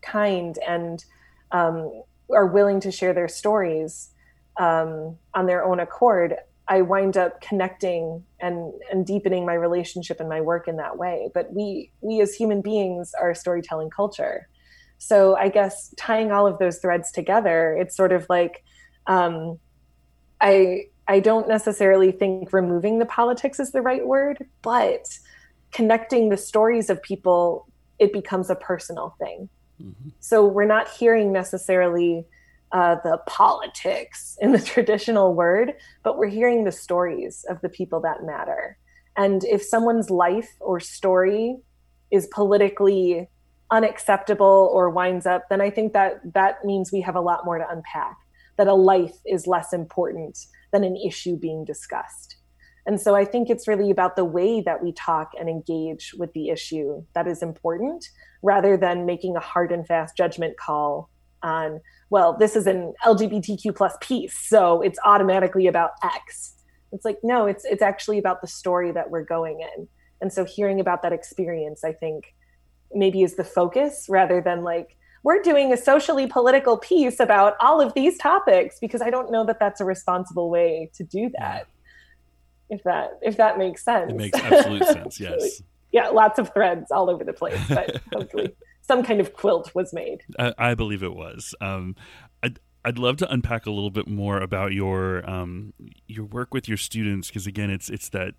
kind 0.00 0.58
and 0.66 1.04
um, 1.52 2.02
are 2.30 2.46
willing 2.46 2.80
to 2.80 2.90
share 2.90 3.12
their 3.12 3.28
stories 3.28 4.10
um, 4.58 5.16
on 5.34 5.46
their 5.46 5.64
own 5.64 5.80
accord, 5.80 6.34
I 6.68 6.82
wind 6.82 7.16
up 7.16 7.40
connecting 7.40 8.24
and 8.40 8.72
and 8.90 9.06
deepening 9.06 9.46
my 9.46 9.54
relationship 9.54 10.18
and 10.18 10.28
my 10.28 10.40
work 10.40 10.66
in 10.66 10.76
that 10.76 10.98
way. 10.98 11.30
But 11.32 11.52
we 11.52 11.92
we 12.00 12.20
as 12.20 12.34
human 12.34 12.60
beings 12.60 13.12
are 13.20 13.34
storytelling 13.34 13.90
culture. 13.90 14.48
So 14.98 15.36
I 15.36 15.48
guess 15.48 15.94
tying 15.96 16.32
all 16.32 16.46
of 16.46 16.58
those 16.58 16.78
threads 16.78 17.12
together, 17.12 17.76
it's 17.78 17.96
sort 17.96 18.12
of 18.12 18.26
like 18.28 18.64
um, 19.06 19.58
I 20.40 20.86
I 21.06 21.20
don't 21.20 21.48
necessarily 21.48 22.10
think 22.10 22.52
removing 22.52 22.98
the 22.98 23.06
politics 23.06 23.60
is 23.60 23.70
the 23.70 23.82
right 23.82 24.04
word, 24.04 24.44
but 24.62 25.06
connecting 25.72 26.30
the 26.30 26.36
stories 26.36 26.90
of 26.90 27.00
people, 27.02 27.68
it 27.98 28.12
becomes 28.12 28.50
a 28.50 28.56
personal 28.56 29.14
thing. 29.20 29.48
Mm-hmm. 29.82 30.10
So 30.20 30.44
we're 30.44 30.64
not 30.64 30.88
hearing 30.88 31.32
necessarily 31.32 32.24
uh, 32.72 32.96
the 33.04 33.18
politics 33.26 34.36
in 34.40 34.52
the 34.52 34.60
traditional 34.74 35.34
word, 35.34 35.74
but 36.02 36.18
we're 36.18 36.28
hearing 36.28 36.64
the 36.64 36.72
stories 36.72 37.44
of 37.48 37.60
the 37.60 37.68
people 37.68 38.00
that 38.00 38.24
matter. 38.24 38.78
And 39.16 39.44
if 39.44 39.62
someone's 39.62 40.10
life 40.10 40.50
or 40.60 40.78
story 40.80 41.56
is 42.10 42.26
politically 42.32 43.28
unacceptable 43.70 44.70
or 44.72 44.90
winds 44.90 45.26
up, 45.26 45.48
then 45.48 45.60
I 45.60 45.70
think 45.70 45.92
that 45.92 46.20
that 46.34 46.64
means 46.64 46.92
we 46.92 47.00
have 47.00 47.16
a 47.16 47.20
lot 47.20 47.44
more 47.44 47.58
to 47.58 47.68
unpack, 47.68 48.16
that 48.58 48.68
a 48.68 48.74
life 48.74 49.16
is 49.24 49.46
less 49.46 49.72
important 49.72 50.38
than 50.72 50.84
an 50.84 50.96
issue 50.96 51.36
being 51.36 51.64
discussed. 51.64 52.35
And 52.86 53.00
so 53.00 53.16
I 53.16 53.24
think 53.24 53.50
it's 53.50 53.66
really 53.66 53.90
about 53.90 54.14
the 54.14 54.24
way 54.24 54.60
that 54.60 54.82
we 54.82 54.92
talk 54.92 55.32
and 55.38 55.48
engage 55.48 56.14
with 56.16 56.32
the 56.34 56.50
issue 56.50 57.04
that 57.14 57.26
is 57.26 57.42
important 57.42 58.08
rather 58.42 58.76
than 58.76 59.06
making 59.06 59.36
a 59.36 59.40
hard 59.40 59.72
and 59.72 59.86
fast 59.86 60.16
judgment 60.16 60.56
call 60.56 61.10
on 61.42 61.80
well 62.08 62.34
this 62.38 62.56
is 62.56 62.66
an 62.66 62.94
lgbtq 63.04 63.76
plus 63.76 63.94
piece 64.00 64.38
so 64.38 64.80
it's 64.80 64.98
automatically 65.04 65.66
about 65.66 65.90
x. 66.02 66.54
It's 66.92 67.04
like 67.04 67.18
no 67.22 67.46
it's 67.46 67.64
it's 67.64 67.82
actually 67.82 68.18
about 68.18 68.40
the 68.40 68.46
story 68.46 68.92
that 68.92 69.10
we're 69.10 69.24
going 69.24 69.60
in. 69.60 69.88
And 70.22 70.32
so 70.32 70.44
hearing 70.44 70.80
about 70.80 71.02
that 71.02 71.12
experience 71.12 71.84
i 71.84 71.92
think 71.92 72.34
maybe 72.94 73.22
is 73.22 73.34
the 73.34 73.44
focus 73.44 74.06
rather 74.08 74.40
than 74.40 74.62
like 74.62 74.96
we're 75.24 75.42
doing 75.42 75.72
a 75.72 75.76
socially 75.76 76.26
political 76.28 76.78
piece 76.78 77.18
about 77.18 77.54
all 77.60 77.80
of 77.80 77.92
these 77.94 78.16
topics 78.16 78.78
because 78.80 79.02
i 79.02 79.10
don't 79.10 79.30
know 79.30 79.44
that 79.44 79.58
that's 79.58 79.80
a 79.80 79.84
responsible 79.84 80.48
way 80.48 80.90
to 80.94 81.02
do 81.04 81.30
that 81.38 81.66
if 82.70 82.82
that 82.84 83.18
if 83.22 83.36
that 83.36 83.58
makes 83.58 83.84
sense 83.84 84.10
it 84.10 84.16
makes 84.16 84.38
absolute 84.38 84.84
sense 84.86 85.20
yes 85.20 85.62
yeah 85.92 86.08
lots 86.08 86.38
of 86.38 86.52
threads 86.52 86.90
all 86.90 87.08
over 87.08 87.24
the 87.24 87.32
place 87.32 87.60
but 87.68 88.00
hopefully 88.12 88.54
some 88.86 89.02
kind 89.02 89.20
of 89.20 89.32
quilt 89.32 89.74
was 89.74 89.92
made. 89.92 90.22
I, 90.38 90.54
I 90.58 90.74
believe 90.74 91.02
it 91.02 91.14
was. 91.14 91.54
Um, 91.60 91.96
I'd, 92.42 92.60
I'd 92.84 92.98
love 92.98 93.16
to 93.18 93.32
unpack 93.32 93.66
a 93.66 93.70
little 93.70 93.90
bit 93.90 94.06
more 94.06 94.38
about 94.38 94.72
your 94.72 95.28
um, 95.28 95.72
your 96.06 96.24
work 96.24 96.54
with 96.54 96.68
your 96.68 96.76
students 96.76 97.28
because 97.28 97.46
again, 97.46 97.70
it's 97.70 97.90
it's 97.90 98.08
that 98.10 98.34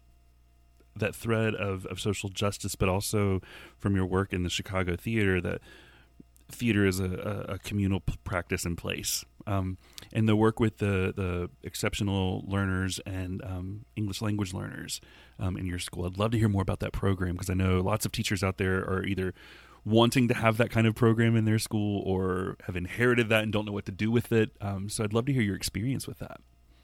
that 0.96 1.14
thread 1.14 1.54
of, 1.54 1.86
of 1.88 2.00
social 2.00 2.30
justice, 2.30 2.76
but 2.76 2.90
also 2.90 3.42
from 3.78 3.96
your 3.96 4.06
work 4.06 4.34
in 4.34 4.44
the 4.44 4.50
Chicago 4.50 4.96
theater 4.96 5.42
that 5.42 5.62
theater 6.50 6.86
is 6.86 7.00
a, 7.00 7.46
a, 7.50 7.58
communal 7.60 8.02
practice 8.24 8.66
in 8.66 8.76
place. 8.76 9.26
Um, 9.46 9.78
and 10.14 10.28
the 10.28 10.36
work 10.36 10.60
with 10.60 10.78
the, 10.78 11.14
the 11.16 11.50
exceptional 11.64 12.44
learners 12.48 13.00
and 13.06 13.42
um, 13.44 13.86
English 13.96 14.22
language 14.22 14.54
learners 14.54 15.02
um, 15.40 15.58
in 15.58 15.66
your 15.66 15.80
school. 15.80 16.06
I'd 16.06 16.18
love 16.18 16.32
to 16.32 16.38
hear 16.38 16.50
more 16.50 16.62
about 16.62 16.80
that 16.80 16.94
program 16.94 17.34
because 17.34 17.50
I 17.50 17.54
know 17.54 17.80
lots 17.80 18.06
of 18.06 18.12
teachers 18.12 18.44
out 18.44 18.58
there 18.58 18.78
are 18.78 19.04
either 19.06 19.34
wanting 19.86 20.28
to 20.28 20.34
have 20.34 20.58
that 20.58 20.70
kind 20.70 20.86
of 20.86 20.96
program 20.96 21.36
in 21.36 21.46
their 21.46 21.60
school 21.60 22.02
or 22.06 22.58
have 22.66 22.76
inherited 22.76 23.30
that 23.30 23.44
and 23.44 23.54
don't 23.54 23.66
know 23.66 23.72
what 23.72 23.86
to 23.86 23.92
do 23.92 24.12
with 24.12 24.32
it. 24.32 24.52
Um, 24.60 24.90
so 24.90 25.04
I'd 25.04 25.14
love 25.14 25.26
to 25.26 25.34
hear 25.34 25.42
your 25.42 25.56
experience 25.56 26.08
with 26.08 26.20
that. 26.20 26.42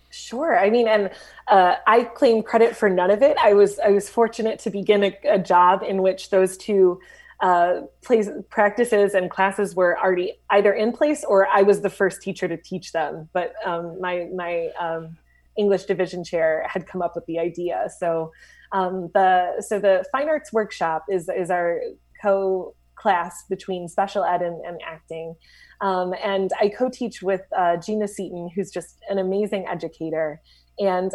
Sure. 0.10 0.58
I 0.58 0.70
mean, 0.70 0.88
and 0.88 1.10
uh, 1.48 1.76
I 1.88 2.04
claim 2.04 2.44
credit 2.44 2.76
for 2.76 2.88
none 2.88 3.10
of 3.10 3.24
it. 3.24 3.36
I 3.38 3.56
was 3.56 3.80
I 3.80 3.90
was 3.90 4.08
fortunate 4.10 4.60
to 4.60 4.70
begin 4.70 5.04
a, 5.04 5.18
a 5.28 5.40
job 5.40 5.82
in 5.82 6.04
which 6.04 6.30
those 6.30 6.56
two 6.56 7.02
uh, 7.44 7.82
place, 8.02 8.30
practices 8.50 9.14
and 9.14 9.30
classes 9.30 9.76
were 9.76 10.00
already 10.00 10.40
either 10.50 10.72
in 10.72 10.94
place 10.94 11.26
or 11.26 11.46
I 11.46 11.62
was 11.62 11.82
the 11.82 11.90
first 11.90 12.22
teacher 12.22 12.48
to 12.48 12.56
teach 12.56 12.94
them. 12.94 13.28
But 13.34 13.54
um, 13.66 14.00
my 14.00 14.30
my 14.34 14.70
um, 14.80 15.18
English 15.58 15.84
division 15.84 16.24
chair 16.24 16.66
had 16.70 16.88
come 16.88 17.02
up 17.02 17.16
with 17.16 17.26
the 17.26 17.40
idea. 17.40 17.90
So 18.00 18.32
um, 18.72 19.12
the 19.14 19.62
so 19.62 19.78
the 19.78 20.06
fine 20.10 20.30
arts 20.30 20.54
workshop 20.54 21.04
is 21.10 21.28
is 21.28 21.52
our 21.52 21.82
co 22.22 22.76
class 22.96 23.44
between 23.50 23.90
special 23.90 24.24
ed 24.24 24.42
and, 24.42 24.64
and 24.66 24.80
acting. 24.88 25.36
Um, 25.82 26.14
and 26.24 26.50
I 26.62 26.70
co 26.70 26.90
teach 26.90 27.22
with 27.22 27.42
uh, 27.58 27.76
Gina 27.76 28.08
Seaton, 28.08 28.52
who's 28.56 28.72
just 28.72 29.00
an 29.10 29.18
amazing 29.18 29.68
educator. 29.68 30.40
And 30.80 31.12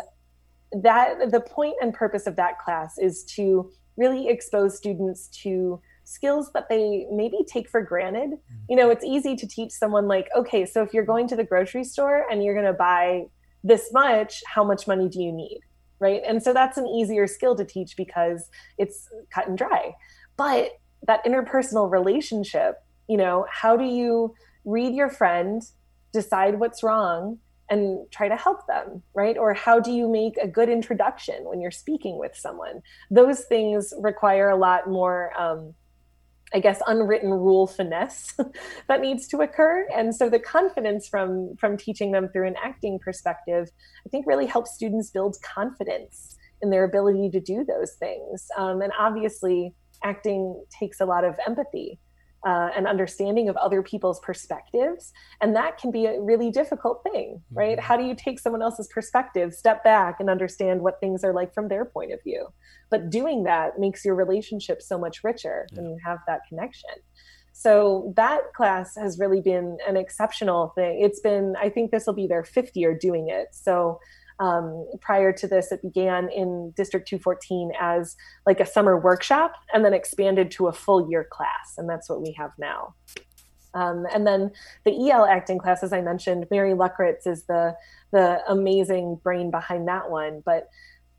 that 0.72 1.30
the 1.30 1.40
point 1.40 1.76
and 1.80 1.94
purpose 1.94 2.26
of 2.26 2.36
that 2.36 2.58
class 2.58 2.98
is 2.98 3.24
to 3.36 3.70
really 3.96 4.28
expose 4.28 4.76
students 4.76 5.28
to 5.28 5.80
skills 6.08 6.50
that 6.52 6.68
they 6.68 7.06
maybe 7.12 7.38
take 7.46 7.68
for 7.68 7.82
granted. 7.82 8.38
You 8.68 8.76
know, 8.76 8.90
it's 8.90 9.04
easy 9.04 9.36
to 9.36 9.46
teach 9.46 9.72
someone, 9.72 10.08
like, 10.08 10.28
okay, 10.36 10.64
so 10.64 10.82
if 10.82 10.94
you're 10.94 11.04
going 11.04 11.28
to 11.28 11.36
the 11.36 11.44
grocery 11.44 11.84
store 11.84 12.26
and 12.30 12.42
you're 12.42 12.54
going 12.54 12.66
to 12.66 12.72
buy 12.72 13.24
this 13.62 13.92
much, 13.92 14.42
how 14.46 14.64
much 14.64 14.86
money 14.86 15.08
do 15.08 15.22
you 15.22 15.32
need? 15.32 15.60
Right. 16.00 16.22
And 16.26 16.42
so 16.42 16.52
that's 16.52 16.78
an 16.78 16.86
easier 16.86 17.26
skill 17.26 17.56
to 17.56 17.64
teach 17.64 17.96
because 17.96 18.48
it's 18.78 19.08
cut 19.34 19.48
and 19.48 19.58
dry. 19.58 19.94
But 20.36 20.78
that 21.06 21.24
interpersonal 21.24 21.90
relationship 21.90 22.82
you 23.08 23.16
know 23.16 23.46
how 23.50 23.76
do 23.76 23.84
you 23.84 24.34
read 24.64 24.94
your 24.94 25.08
friend 25.08 25.62
decide 26.12 26.58
what's 26.58 26.82
wrong 26.82 27.38
and 27.70 28.10
try 28.10 28.28
to 28.28 28.36
help 28.36 28.66
them 28.66 29.02
right 29.14 29.36
or 29.36 29.52
how 29.54 29.80
do 29.80 29.90
you 29.90 30.08
make 30.08 30.36
a 30.36 30.46
good 30.46 30.68
introduction 30.68 31.44
when 31.44 31.60
you're 31.60 31.70
speaking 31.70 32.18
with 32.18 32.36
someone 32.36 32.82
those 33.10 33.40
things 33.44 33.92
require 33.98 34.50
a 34.50 34.56
lot 34.56 34.88
more 34.88 35.32
um, 35.40 35.74
i 36.54 36.60
guess 36.60 36.80
unwritten 36.86 37.30
rule 37.30 37.66
finesse 37.66 38.34
that 38.88 39.00
needs 39.00 39.26
to 39.28 39.38
occur. 39.38 39.86
And 39.94 40.14
so 40.14 40.30
the 40.30 40.38
confidence 40.38 41.08
from 41.08 41.56
from 41.56 41.76
teaching 41.76 42.12
them 42.12 42.28
through 42.28 42.46
an 42.46 42.56
acting 42.62 42.98
perspective 42.98 43.70
i 44.06 44.08
think 44.08 44.26
really 44.26 44.46
helps 44.46 44.74
students 44.74 45.10
build 45.10 45.36
confidence 45.42 46.38
in 46.62 46.70
their 46.70 46.84
ability 46.84 47.30
to 47.30 47.40
do 47.40 47.64
those 47.64 47.92
things. 47.92 48.46
Um, 48.56 48.82
and 48.82 48.92
obviously 48.98 49.74
acting 50.04 50.62
takes 50.78 51.00
a 51.00 51.04
lot 51.04 51.24
of 51.24 51.36
empathy 51.46 51.98
uh, 52.46 52.70
and 52.76 52.86
understanding 52.86 53.48
of 53.48 53.56
other 53.56 53.82
people's 53.82 54.20
perspectives. 54.20 55.12
And 55.40 55.56
that 55.56 55.78
can 55.78 55.90
be 55.90 56.06
a 56.06 56.20
really 56.20 56.50
difficult 56.50 57.02
thing, 57.02 57.42
right? 57.52 57.76
Mm-hmm. 57.78 57.86
How 57.86 57.96
do 57.96 58.04
you 58.04 58.14
take 58.14 58.38
someone 58.38 58.62
else's 58.62 58.88
perspective, 58.88 59.54
step 59.54 59.82
back, 59.82 60.20
and 60.20 60.30
understand 60.30 60.80
what 60.80 61.00
things 61.00 61.24
are 61.24 61.32
like 61.32 61.52
from 61.52 61.68
their 61.68 61.84
point 61.84 62.12
of 62.12 62.22
view? 62.22 62.48
But 62.90 63.10
doing 63.10 63.44
that 63.44 63.78
makes 63.78 64.04
your 64.04 64.14
relationship 64.14 64.82
so 64.82 64.98
much 64.98 65.24
richer 65.24 65.66
yeah. 65.72 65.80
when 65.80 65.90
you 65.90 65.98
have 66.04 66.18
that 66.26 66.40
connection. 66.48 66.90
So 67.52 68.12
that 68.14 68.52
class 68.54 68.94
has 68.94 69.18
really 69.18 69.40
been 69.40 69.78
an 69.88 69.96
exceptional 69.96 70.68
thing. 70.76 71.00
It's 71.02 71.18
been, 71.18 71.56
I 71.60 71.70
think 71.70 71.90
this 71.90 72.06
will 72.06 72.14
be 72.14 72.28
their 72.28 72.44
fifth 72.44 72.76
year 72.76 72.96
doing 72.96 73.30
it. 73.30 73.48
So 73.50 73.98
um, 74.40 74.86
prior 75.00 75.32
to 75.32 75.48
this, 75.48 75.72
it 75.72 75.82
began 75.82 76.28
in 76.30 76.72
District 76.76 77.06
214 77.08 77.72
as 77.80 78.16
like 78.46 78.60
a 78.60 78.66
summer 78.66 78.98
workshop 78.98 79.52
and 79.72 79.84
then 79.84 79.92
expanded 79.92 80.50
to 80.52 80.68
a 80.68 80.72
full 80.72 81.10
year 81.10 81.26
class. 81.28 81.74
And 81.76 81.88
that's 81.88 82.08
what 82.08 82.22
we 82.22 82.32
have 82.32 82.52
now. 82.58 82.94
Um, 83.74 84.06
and 84.12 84.26
then 84.26 84.50
the 84.84 85.10
EL 85.10 85.26
acting 85.26 85.58
class, 85.58 85.82
as 85.82 85.92
I 85.92 86.00
mentioned, 86.00 86.46
Mary 86.50 86.72
Luckritz 86.72 87.26
is 87.26 87.44
the 87.44 87.76
the 88.12 88.40
amazing 88.48 89.20
brain 89.22 89.50
behind 89.50 89.86
that 89.88 90.10
one. 90.10 90.42
But 90.44 90.68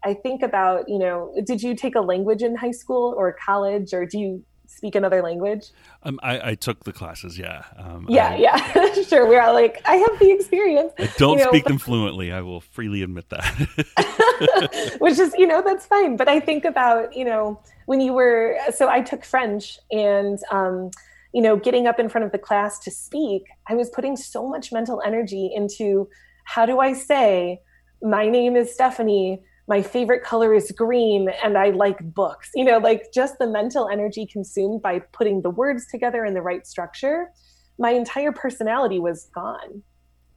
I 0.03 0.13
think 0.13 0.41
about, 0.41 0.89
you 0.89 0.97
know, 0.97 1.34
did 1.45 1.62
you 1.62 1.75
take 1.75 1.95
a 1.95 2.01
language 2.01 2.41
in 2.41 2.55
high 2.55 2.71
school 2.71 3.13
or 3.17 3.34
college, 3.34 3.93
or 3.93 4.05
do 4.05 4.17
you 4.17 4.43
speak 4.69 4.95
another 4.95 5.21
language? 5.21 5.71
Um, 6.03 6.19
I, 6.23 6.51
I 6.51 6.55
took 6.55 6.84
the 6.84 6.93
classes. 6.93 7.38
Yeah. 7.38 7.63
Um, 7.77 8.05
yeah, 8.08 8.29
I, 8.29 8.36
yeah, 8.36 8.93
sure. 9.08 9.27
We're 9.27 9.41
all 9.41 9.53
like, 9.53 9.82
I 9.86 9.95
have 9.95 10.19
the 10.19 10.32
experience. 10.32 10.93
I 10.97 11.10
don't 11.17 11.39
you 11.39 11.45
know, 11.45 11.51
speak 11.51 11.65
them 11.65 11.77
fluently. 11.77 12.32
I 12.32 12.41
will 12.41 12.62
freely 12.62 13.01
admit 13.01 13.29
that. 13.29 14.97
Which 14.99 15.19
is, 15.19 15.34
you 15.38 15.47
know, 15.47 15.62
that's 15.65 15.86
fine. 15.86 16.15
But 16.15 16.27
I 16.27 16.39
think 16.39 16.65
about, 16.65 17.15
you 17.15 17.25
know, 17.25 17.60
when 17.86 17.99
you 17.99 18.13
were, 18.13 18.58
so 18.73 18.88
I 18.89 19.01
took 19.01 19.25
French 19.25 19.79
and, 19.91 20.39
um, 20.51 20.91
you 21.34 21.41
know, 21.41 21.58
getting 21.58 21.88
up 21.88 21.99
in 21.99 22.10
front 22.10 22.25
of 22.25 22.32
the 22.32 22.38
class 22.38 22.79
to 22.79 22.91
speak, 22.91 23.45
I 23.67 23.75
was 23.75 23.89
putting 23.89 24.15
so 24.15 24.47
much 24.47 24.71
mental 24.71 25.01
energy 25.05 25.51
into 25.53 26.10
how 26.43 26.65
do 26.65 26.79
I 26.79 26.93
say, 26.93 27.62
my 28.01 28.27
name 28.29 28.55
is 28.55 28.73
Stephanie 28.73 29.43
my 29.69 29.84
favorite 29.84 30.23
color 30.23 30.53
is 30.53 30.71
green 30.71 31.29
and 31.43 31.55
I 31.55 31.69
like 31.69 31.99
books. 32.13 32.49
You 32.55 32.65
know, 32.65 32.79
like 32.79 33.13
just 33.13 33.38
the 33.38 33.45
mental 33.45 33.88
energy 33.88 34.25
consumed 34.25 34.82
by 34.82 34.99
putting 35.13 35.43
the 35.43 35.51
words 35.51 35.86
together 35.89 36.25
in 36.25 36.34
the 36.34 36.41
right 36.41 36.65
structure, 36.65 37.29
my 37.77 37.91
entire 37.91 38.32
personality 38.32 38.99
was 38.99 39.29
gone, 39.34 39.84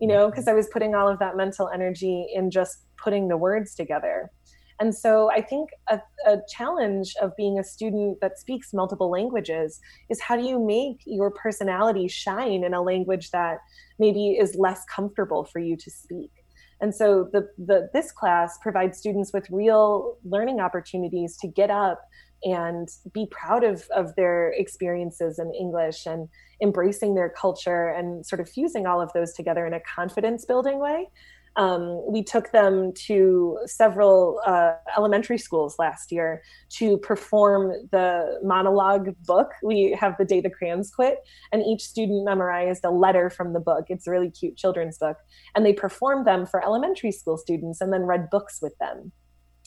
you 0.00 0.06
know, 0.06 0.26
mm-hmm. 0.26 0.30
because 0.30 0.48
I 0.48 0.52
was 0.52 0.68
putting 0.68 0.94
all 0.94 1.08
of 1.08 1.18
that 1.20 1.34
mental 1.34 1.70
energy 1.70 2.26
in 2.34 2.50
just 2.50 2.84
putting 3.02 3.28
the 3.28 3.38
words 3.38 3.74
together. 3.74 4.30
And 4.78 4.94
so 4.94 5.30
I 5.30 5.40
think 5.40 5.70
a, 5.88 6.00
a, 6.26 6.38
challenge 6.48 7.14
of 7.22 7.36
being 7.36 7.58
a 7.58 7.64
student 7.64 8.20
that 8.20 8.38
speaks 8.38 8.74
multiple 8.74 9.10
languages 9.10 9.80
is 10.10 10.20
how 10.20 10.36
do 10.36 10.42
you 10.42 10.58
make 10.58 11.02
your 11.06 11.30
personality 11.30 12.08
shine 12.08 12.64
in 12.64 12.74
a 12.74 12.82
language 12.82 13.30
that 13.30 13.58
maybe 13.98 14.32
is 14.32 14.56
less 14.56 14.82
comfortable 14.92 15.44
for 15.44 15.60
you 15.60 15.76
to 15.76 15.90
speak? 15.90 16.41
And 16.82 16.94
so 16.94 17.28
the, 17.32 17.48
the 17.56 17.88
this 17.94 18.10
class 18.10 18.58
provides 18.60 18.98
students 18.98 19.32
with 19.32 19.48
real 19.50 20.18
learning 20.24 20.60
opportunities 20.60 21.36
to 21.38 21.46
get 21.48 21.70
up 21.70 22.02
and 22.44 22.88
be 23.14 23.26
proud 23.30 23.62
of, 23.62 23.86
of 23.94 24.14
their 24.16 24.50
experiences 24.50 25.38
in 25.38 25.54
English 25.54 26.06
and 26.06 26.28
embracing 26.60 27.14
their 27.14 27.30
culture 27.30 27.88
and 27.88 28.26
sort 28.26 28.40
of 28.40 28.48
fusing 28.48 28.84
all 28.84 29.00
of 29.00 29.12
those 29.14 29.32
together 29.32 29.64
in 29.64 29.72
a 29.72 29.80
confidence 29.80 30.44
building 30.44 30.80
way 30.80 31.08
um, 31.56 32.02
we 32.10 32.22
took 32.22 32.52
them 32.52 32.92
to 33.06 33.58
several 33.66 34.40
uh, 34.46 34.72
elementary 34.96 35.38
schools 35.38 35.76
last 35.78 36.10
year 36.10 36.42
to 36.70 36.98
perform 36.98 37.72
the 37.90 38.40
monologue 38.42 39.14
book. 39.26 39.50
We 39.62 39.96
have 39.98 40.16
the 40.18 40.24
day 40.24 40.40
the 40.40 40.50
crayons 40.50 40.90
quit, 40.90 41.18
and 41.52 41.62
each 41.62 41.82
student 41.82 42.24
memorized 42.24 42.84
a 42.84 42.90
letter 42.90 43.30
from 43.30 43.52
the 43.52 43.60
book. 43.60 43.86
It's 43.88 44.06
a 44.06 44.10
really 44.10 44.30
cute 44.30 44.56
children's 44.56 44.98
book. 44.98 45.16
And 45.54 45.66
they 45.66 45.72
performed 45.72 46.26
them 46.26 46.46
for 46.46 46.64
elementary 46.64 47.12
school 47.12 47.36
students 47.36 47.80
and 47.80 47.92
then 47.92 48.02
read 48.02 48.30
books 48.30 48.60
with 48.62 48.76
them 48.78 49.12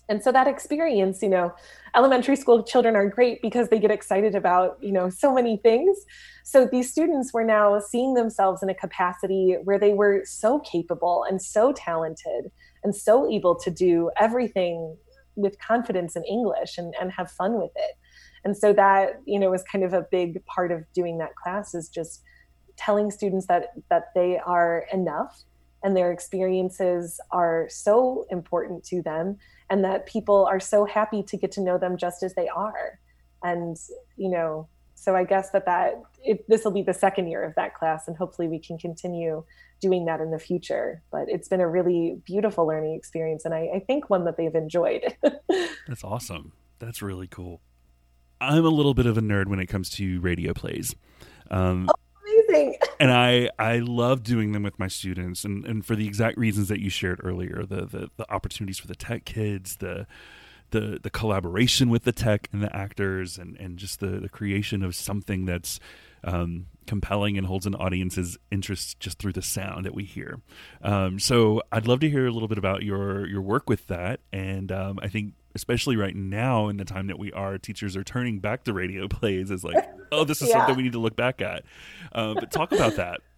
and 0.07 0.21
so 0.21 0.31
that 0.31 0.47
experience 0.47 1.21
you 1.21 1.29
know 1.29 1.53
elementary 1.95 2.35
school 2.35 2.63
children 2.63 2.95
are 2.95 3.09
great 3.09 3.41
because 3.41 3.69
they 3.69 3.79
get 3.79 3.91
excited 3.91 4.35
about 4.35 4.77
you 4.81 4.91
know 4.91 5.09
so 5.09 5.33
many 5.33 5.57
things. 5.57 5.97
So 6.43 6.67
these 6.71 6.91
students 6.91 7.33
were 7.33 7.43
now 7.43 7.79
seeing 7.79 8.13
themselves 8.13 8.61
in 8.61 8.69
a 8.69 8.75
capacity 8.75 9.57
where 9.63 9.79
they 9.79 9.93
were 9.93 10.23
so 10.25 10.59
capable 10.59 11.25
and 11.27 11.41
so 11.41 11.73
talented 11.73 12.51
and 12.83 12.95
so 12.95 13.29
able 13.31 13.55
to 13.55 13.71
do 13.71 14.11
everything 14.17 14.97
with 15.35 15.59
confidence 15.59 16.15
in 16.15 16.23
english 16.23 16.77
and, 16.77 16.93
and 16.99 17.11
have 17.11 17.29
fun 17.29 17.57
with 17.59 17.71
it. 17.75 17.97
And 18.43 18.55
so 18.55 18.73
that 18.73 19.21
you 19.25 19.39
know 19.39 19.49
was 19.49 19.63
kind 19.63 19.83
of 19.83 19.93
a 19.93 20.05
big 20.11 20.45
part 20.45 20.71
of 20.71 20.83
doing 20.93 21.17
that 21.19 21.35
class 21.35 21.73
is 21.73 21.89
just 21.89 22.21
telling 22.77 23.09
students 23.09 23.47
that 23.47 23.73
that 23.89 24.09
they 24.13 24.37
are 24.37 24.85
enough 24.91 25.43
and 25.83 25.95
their 25.95 26.11
experiences 26.11 27.19
are 27.31 27.67
so 27.69 28.25
important 28.29 28.83
to 28.83 29.01
them 29.01 29.37
and 29.69 29.83
that 29.83 30.05
people 30.05 30.45
are 30.45 30.59
so 30.59 30.85
happy 30.85 31.23
to 31.23 31.37
get 31.37 31.51
to 31.53 31.61
know 31.61 31.77
them 31.77 31.97
just 31.97 32.23
as 32.23 32.33
they 32.35 32.47
are. 32.47 32.99
And 33.43 33.77
you 34.15 34.29
know 34.29 34.67
so 34.97 35.13
i 35.13 35.23
guess 35.23 35.51
that 35.51 35.65
that 35.65 36.01
this 36.47 36.63
will 36.63 36.71
be 36.71 36.81
the 36.81 36.93
second 36.93 37.27
year 37.27 37.43
of 37.43 37.53
that 37.55 37.75
class 37.75 38.07
and 38.07 38.15
hopefully 38.17 38.47
we 38.47 38.57
can 38.57 38.77
continue 38.77 39.43
doing 39.81 40.05
that 40.05 40.21
in 40.21 40.31
the 40.31 40.39
future. 40.39 41.01
But 41.11 41.25
it's 41.27 41.47
been 41.47 41.59
a 41.59 41.67
really 41.67 42.17
beautiful 42.25 42.65
learning 42.65 42.95
experience 42.95 43.45
and 43.45 43.53
i, 43.53 43.69
I 43.75 43.79
think 43.79 44.09
one 44.09 44.25
that 44.25 44.37
they've 44.37 44.55
enjoyed. 44.55 45.15
That's 45.87 46.03
awesome. 46.03 46.53
That's 46.79 47.01
really 47.01 47.27
cool. 47.27 47.61
I'm 48.41 48.65
a 48.65 48.69
little 48.69 48.93
bit 48.93 49.05
of 49.05 49.17
a 49.17 49.21
nerd 49.21 49.47
when 49.47 49.59
it 49.59 49.67
comes 49.67 49.89
to 49.91 50.19
radio 50.21 50.53
plays. 50.53 50.95
Um. 51.51 51.89
And 52.99 53.11
I 53.11 53.49
I 53.59 53.79
love 53.79 54.23
doing 54.23 54.51
them 54.51 54.63
with 54.63 54.79
my 54.79 54.87
students, 54.87 55.43
and, 55.43 55.65
and 55.65 55.85
for 55.85 55.95
the 55.95 56.07
exact 56.07 56.37
reasons 56.37 56.67
that 56.69 56.79
you 56.79 56.89
shared 56.89 57.21
earlier, 57.23 57.65
the, 57.67 57.85
the 57.85 58.09
the 58.17 58.31
opportunities 58.31 58.79
for 58.79 58.87
the 58.87 58.95
tech 58.95 59.25
kids, 59.25 59.77
the 59.77 60.07
the 60.71 60.99
the 61.01 61.09
collaboration 61.09 61.89
with 61.89 62.03
the 62.03 62.11
tech 62.11 62.47
and 62.51 62.61
the 62.61 62.75
actors, 62.75 63.37
and 63.37 63.57
and 63.57 63.77
just 63.77 63.99
the 63.99 64.19
the 64.19 64.29
creation 64.29 64.83
of 64.83 64.95
something 64.95 65.45
that's 65.45 65.79
um, 66.25 66.65
compelling 66.87 67.37
and 67.37 67.47
holds 67.47 67.65
an 67.65 67.75
audience's 67.75 68.37
interest 68.51 68.99
just 68.99 69.19
through 69.19 69.33
the 69.33 69.41
sound 69.41 69.85
that 69.85 69.93
we 69.93 70.03
hear. 70.03 70.41
Um, 70.81 71.19
so 71.19 71.61
I'd 71.71 71.87
love 71.87 72.01
to 72.01 72.09
hear 72.09 72.25
a 72.25 72.31
little 72.31 72.47
bit 72.47 72.57
about 72.57 72.83
your 72.83 73.25
your 73.27 73.41
work 73.41 73.69
with 73.69 73.87
that, 73.87 74.19
and 74.33 74.71
um, 74.71 74.99
I 75.01 75.07
think 75.07 75.33
especially 75.55 75.95
right 75.95 76.15
now 76.15 76.67
in 76.67 76.77
the 76.77 76.85
time 76.85 77.07
that 77.07 77.17
we 77.17 77.31
are, 77.31 77.57
teachers 77.57 77.95
are 77.95 78.03
turning 78.03 78.39
back 78.39 78.65
to 78.65 78.73
radio 78.73 79.07
plays 79.09 79.51
as 79.51 79.63
like, 79.63 79.89
oh, 80.11 80.25
this 80.25 80.41
is 80.41 80.49
yeah. 80.49 80.57
something 80.57 80.75
we 80.75 80.83
need 80.83 80.91
to 80.91 80.99
look 80.99 81.15
back 81.15 81.41
at. 81.41 81.63
Uh, 82.11 82.33
but 82.33 82.51
talk 82.51 82.71
about 82.71 82.95
that. 82.97 83.21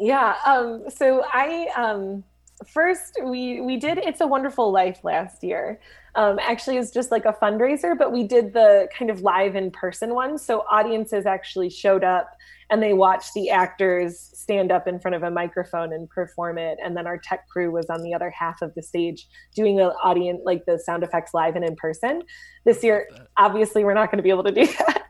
Yeah. 0.00 0.34
Um, 0.44 0.90
so 0.90 1.24
I 1.32 1.68
um, 1.76 2.24
first 2.66 3.18
we 3.22 3.60
we 3.60 3.76
did 3.76 3.98
"It's 3.98 4.20
a 4.20 4.26
Wonderful 4.26 4.70
Life" 4.72 5.04
last 5.04 5.42
year. 5.42 5.80
Um, 6.14 6.38
actually, 6.40 6.76
it's 6.76 6.92
just 6.92 7.10
like 7.10 7.24
a 7.24 7.32
fundraiser, 7.32 7.98
but 7.98 8.12
we 8.12 8.22
did 8.22 8.52
the 8.52 8.88
kind 8.96 9.10
of 9.10 9.22
live 9.22 9.56
in 9.56 9.70
person 9.70 10.14
one. 10.14 10.38
So 10.38 10.60
audiences 10.70 11.26
actually 11.26 11.70
showed 11.70 12.04
up 12.04 12.30
and 12.70 12.82
they 12.82 12.92
watched 12.92 13.34
the 13.34 13.50
actors 13.50 14.18
stand 14.18 14.72
up 14.72 14.86
in 14.86 14.98
front 14.98 15.14
of 15.14 15.22
a 15.22 15.30
microphone 15.30 15.92
and 15.92 16.08
perform 16.08 16.58
it. 16.58 16.78
And 16.82 16.96
then 16.96 17.06
our 17.06 17.18
tech 17.18 17.48
crew 17.48 17.70
was 17.70 17.86
on 17.90 18.02
the 18.02 18.14
other 18.14 18.30
half 18.30 18.62
of 18.62 18.74
the 18.74 18.82
stage 18.82 19.26
doing 19.54 19.76
the 19.76 19.92
audience 20.02 20.40
like 20.44 20.64
the 20.66 20.78
sound 20.78 21.02
effects 21.02 21.34
live 21.34 21.56
and 21.56 21.64
in 21.64 21.76
person. 21.76 22.22
This 22.64 22.82
year 22.82 23.08
obviously 23.36 23.84
we're 23.84 23.94
not 23.94 24.10
going 24.10 24.18
to 24.18 24.22
be 24.22 24.30
able 24.30 24.44
to 24.44 24.52
do 24.52 24.66
that. 24.78 25.02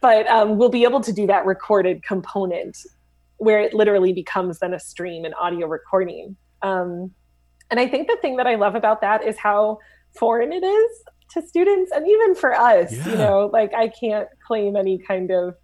But 0.00 0.26
um, 0.28 0.56
we'll 0.56 0.70
be 0.70 0.84
able 0.84 1.00
to 1.02 1.12
do 1.12 1.26
that 1.26 1.44
recorded 1.44 2.02
component 2.02 2.78
where 3.36 3.60
it 3.60 3.74
literally 3.74 4.12
becomes 4.12 4.58
then 4.58 4.74
a 4.74 4.80
stream 4.80 5.24
and 5.24 5.34
audio 5.34 5.66
recording 5.66 6.36
um, 6.62 7.10
and 7.70 7.78
i 7.80 7.86
think 7.86 8.08
the 8.08 8.18
thing 8.20 8.36
that 8.36 8.46
i 8.46 8.54
love 8.54 8.74
about 8.74 9.00
that 9.00 9.24
is 9.24 9.36
how 9.38 9.78
foreign 10.18 10.52
it 10.52 10.64
is 10.64 11.02
to 11.30 11.40
students 11.46 11.92
and 11.92 12.06
even 12.08 12.34
for 12.34 12.54
us 12.54 12.92
yeah. 12.92 13.08
you 13.08 13.16
know 13.16 13.50
like 13.52 13.72
i 13.74 13.88
can't 13.88 14.28
claim 14.46 14.76
any 14.76 14.98
kind 14.98 15.30
of 15.30 15.54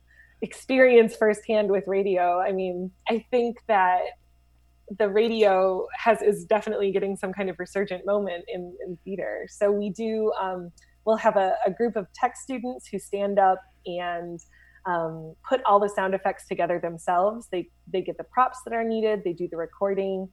experience 0.43 1.17
firsthand 1.17 1.71
with 1.71 1.85
radio, 1.87 2.41
I 2.41 2.53
mean, 2.53 2.91
I 3.09 3.25
think 3.31 3.59
that 3.69 4.01
the 4.99 5.09
radio 5.09 5.87
has 5.99 6.23
is 6.23 6.45
definitely 6.45 6.93
getting 6.93 7.17
some 7.17 7.33
kind 7.33 7.51
of 7.51 7.59
resurgent 7.59 8.07
moment 8.07 8.45
in, 8.47 8.77
in 8.87 8.97
theater. 9.05 9.47
So 9.51 9.73
we 9.73 9.91
do 9.91 10.33
um, 10.41 10.71
we'll 11.05 11.17
have 11.17 11.37
a, 11.37 11.55
a, 11.67 11.71
group 11.73 11.97
of 11.97 12.07
tech 12.13 12.37
students 12.37 12.87
who 12.87 12.99
stand 12.99 13.39
up 13.39 13.61
and 13.87 14.39
um, 14.87 15.35
put 15.49 15.61
all 15.65 15.81
the 15.81 15.89
sound 15.89 16.15
effects 16.15 16.47
together 16.47 16.79
themselves. 16.79 17.49
They 17.51 17.69
they 17.93 18.03
get 18.03 18.17
the 18.17 18.25
props 18.25 18.59
that 18.65 18.73
are 18.73 18.85
needed. 18.85 19.23
They 19.25 19.33
do 19.33 19.49
the 19.51 19.57
recording 19.57 20.29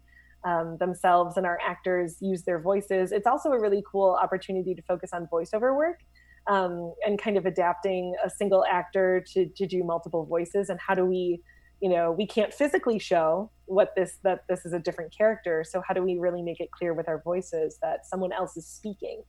um, 0.46 0.78
themselves, 0.80 1.38
and 1.38 1.46
our 1.46 1.60
actors 1.66 2.18
use 2.20 2.44
their 2.44 2.60
voices. 2.60 3.12
It's 3.12 3.28
also 3.28 3.52
a 3.52 3.60
really 3.60 3.84
cool 3.90 4.18
opportunity 4.22 4.76
to 4.76 4.82
focus 4.84 5.12
on 5.14 5.28
voiceover 5.32 5.76
work 5.76 6.00
um, 6.48 6.94
and 7.06 7.20
kind 7.20 7.38
of 7.38 7.46
adapting 7.46 8.16
a 8.24 8.30
single 8.30 8.66
actor 8.66 9.24
to, 9.34 9.48
to 9.48 9.66
do 9.66 9.84
multiple 9.84 10.26
voices. 10.26 10.70
And 10.70 10.80
how 10.80 10.94
do 10.94 11.06
we 11.06 11.42
you 11.82 11.90
know 11.90 12.14
we 12.14 12.26
can't 12.26 12.54
physically 12.54 12.98
show 12.98 13.52
what 13.66 13.94
this 13.96 14.18
that 14.24 14.46
this 14.48 14.66
is 14.66 14.72
a 14.72 14.80
different 14.80 15.16
character. 15.16 15.66
So 15.70 15.82
how 15.86 15.94
do 15.94 16.02
we 16.02 16.18
really 16.18 16.42
make 16.42 16.62
it 16.62 16.72
clear 16.72 16.94
with 16.94 17.10
our 17.10 17.22
voices 17.22 17.78
that 17.82 18.06
someone 18.06 18.32
else 18.32 18.56
is 18.56 18.66
speaking 18.66 19.24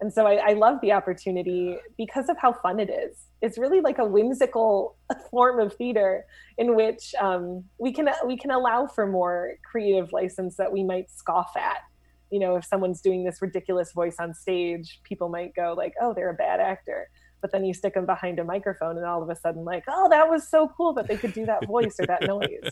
and 0.00 0.12
so 0.12 0.26
I, 0.26 0.50
I 0.50 0.52
love 0.52 0.80
the 0.80 0.92
opportunity 0.92 1.76
because 1.96 2.28
of 2.28 2.36
how 2.38 2.52
fun 2.52 2.78
it 2.78 2.88
is. 2.88 3.26
It's 3.42 3.58
really 3.58 3.80
like 3.80 3.98
a 3.98 4.04
whimsical 4.04 4.96
form 5.30 5.58
of 5.58 5.74
theater 5.74 6.24
in 6.56 6.76
which 6.76 7.14
um, 7.20 7.64
we 7.78 7.92
can 7.92 8.08
we 8.26 8.36
can 8.36 8.50
allow 8.50 8.86
for 8.86 9.06
more 9.06 9.54
creative 9.68 10.12
license 10.12 10.56
that 10.56 10.72
we 10.72 10.84
might 10.84 11.10
scoff 11.10 11.56
at. 11.56 11.78
You 12.30 12.40
know 12.40 12.56
if 12.56 12.64
someone's 12.64 13.00
doing 13.00 13.24
this 13.24 13.42
ridiculous 13.42 13.92
voice 13.92 14.16
on 14.20 14.34
stage 14.34 15.00
people 15.02 15.28
might 15.28 15.54
go 15.54 15.74
like 15.76 15.94
oh 16.00 16.14
they're 16.14 16.30
a 16.30 16.34
bad 16.34 16.60
actor. 16.60 17.08
But 17.40 17.52
then 17.52 17.64
you 17.64 17.72
stick 17.72 17.94
them 17.94 18.06
behind 18.06 18.40
a 18.40 18.44
microphone 18.44 18.96
and 18.96 19.06
all 19.06 19.22
of 19.22 19.30
a 19.30 19.36
sudden 19.36 19.64
like 19.64 19.84
oh 19.88 20.08
that 20.10 20.28
was 20.28 20.48
so 20.48 20.70
cool 20.76 20.92
that 20.94 21.08
they 21.08 21.16
could 21.16 21.32
do 21.32 21.46
that 21.46 21.66
voice 21.66 21.96
or 21.98 22.06
that 22.06 22.22
noise. 22.26 22.70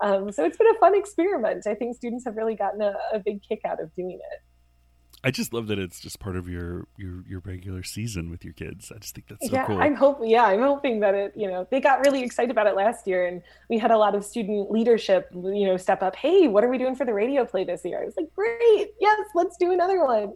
Um, 0.00 0.30
so 0.30 0.44
it's 0.44 0.56
been 0.56 0.68
a 0.68 0.78
fun 0.78 0.96
experiment. 0.96 1.66
I 1.66 1.74
think 1.74 1.96
students 1.96 2.24
have 2.24 2.36
really 2.36 2.54
gotten 2.54 2.82
a, 2.82 2.94
a 3.12 3.18
big 3.18 3.42
kick 3.42 3.62
out 3.64 3.82
of 3.82 3.92
doing 3.96 4.12
it 4.12 4.42
I 5.24 5.32
just 5.32 5.52
love 5.52 5.66
that 5.66 5.78
it's 5.80 5.98
just 5.98 6.20
part 6.20 6.36
of 6.36 6.48
your 6.48 6.86
your 6.96 7.24
your 7.26 7.40
regular 7.40 7.82
season 7.82 8.30
with 8.30 8.44
your 8.44 8.52
kids. 8.52 8.92
I 8.94 8.98
just 8.98 9.14
think 9.14 9.26
that's 9.26 9.48
so 9.48 9.52
yeah, 9.52 9.66
cool. 9.66 9.80
I'm 9.80 9.96
hoping. 9.96 10.30
Yeah, 10.30 10.44
I'm 10.44 10.62
hoping 10.62 11.00
that 11.00 11.14
it. 11.14 11.32
You 11.34 11.48
know, 11.48 11.66
they 11.70 11.80
got 11.80 12.04
really 12.06 12.22
excited 12.22 12.50
about 12.50 12.68
it 12.68 12.76
last 12.76 13.06
year, 13.06 13.26
and 13.26 13.42
we 13.68 13.78
had 13.78 13.90
a 13.90 13.98
lot 13.98 14.14
of 14.14 14.24
student 14.24 14.70
leadership. 14.70 15.28
You 15.32 15.66
know, 15.66 15.76
step 15.76 16.02
up. 16.02 16.14
Hey, 16.14 16.46
what 16.46 16.62
are 16.62 16.68
we 16.68 16.78
doing 16.78 16.94
for 16.94 17.04
the 17.04 17.14
radio 17.14 17.44
play 17.44 17.64
this 17.64 17.84
year? 17.84 18.00
I 18.00 18.04
was 18.04 18.14
like, 18.16 18.32
great. 18.32 18.90
Yes, 19.00 19.20
let's 19.34 19.56
do 19.56 19.72
another 19.72 20.04
one. 20.04 20.34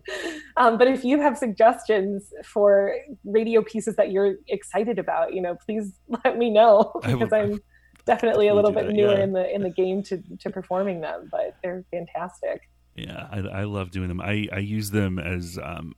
Um, 0.56 0.78
but 0.78 0.88
if 0.88 1.04
you 1.04 1.20
have 1.20 1.38
suggestions 1.38 2.32
for 2.44 2.96
radio 3.24 3.62
pieces 3.62 3.94
that 3.96 4.10
you're 4.10 4.34
excited 4.48 4.98
about, 4.98 5.32
you 5.32 5.42
know, 5.42 5.56
please 5.64 5.92
let 6.24 6.36
me 6.36 6.50
know 6.50 6.92
because 7.04 7.32
I'm 7.32 7.60
definitely 8.04 8.48
a 8.48 8.54
little 8.54 8.72
bit 8.72 8.86
that, 8.86 8.92
newer 8.92 9.12
yeah. 9.12 9.22
in 9.22 9.32
the 9.32 9.54
in 9.54 9.62
the 9.62 9.70
game 9.82 10.02
to 10.04 10.20
to 10.40 10.50
performing 10.50 11.00
them. 11.00 11.28
But 11.30 11.54
they're 11.62 11.84
fantastic. 11.92 12.68
Yeah, 12.94 13.26
I, 13.30 13.38
I 13.38 13.64
love 13.64 13.90
doing 13.90 14.08
them. 14.08 14.20
I, 14.20 14.48
I 14.52 14.58
use 14.58 14.90
them 14.90 15.18
as 15.18 15.58
um, 15.62 15.94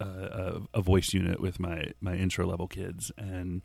a, 0.00 0.60
a, 0.74 0.80
voice 0.80 1.12
unit 1.12 1.40
with 1.40 1.58
my 1.58 1.92
my 2.00 2.14
intro 2.14 2.46
level 2.46 2.68
kids, 2.68 3.10
and 3.16 3.62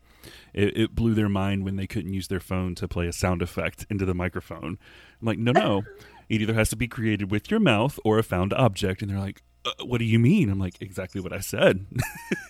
it, 0.53 0.77
it, 0.77 0.95
blew 0.95 1.13
their 1.13 1.29
mind 1.29 1.63
when 1.63 1.75
they 1.75 1.87
couldn't 1.87 2.13
use 2.13 2.27
their 2.27 2.39
phone 2.39 2.73
to 2.75 2.87
play 2.87 3.07
a 3.07 3.13
sound 3.13 3.41
effect 3.41 3.85
into 3.89 4.05
the 4.05 4.13
microphone. 4.13 4.77
I'm 5.21 5.27
like, 5.27 5.37
no, 5.37 5.51
no, 5.51 5.83
it 6.29 6.41
either 6.41 6.53
has 6.53 6.69
to 6.69 6.75
be 6.75 6.87
created 6.87 7.31
with 7.31 7.51
your 7.51 7.59
mouth 7.59 7.99
or 8.03 8.17
a 8.17 8.23
found 8.23 8.53
object, 8.53 9.01
and 9.01 9.11
they're 9.11 9.19
like. 9.19 9.41
Uh, 9.63 9.71
what 9.85 9.99
do 9.99 10.05
you 10.05 10.17
mean? 10.17 10.49
I'm 10.49 10.59
like 10.59 10.81
exactly 10.81 11.21
what 11.21 11.33
I 11.33 11.39
said. 11.39 11.85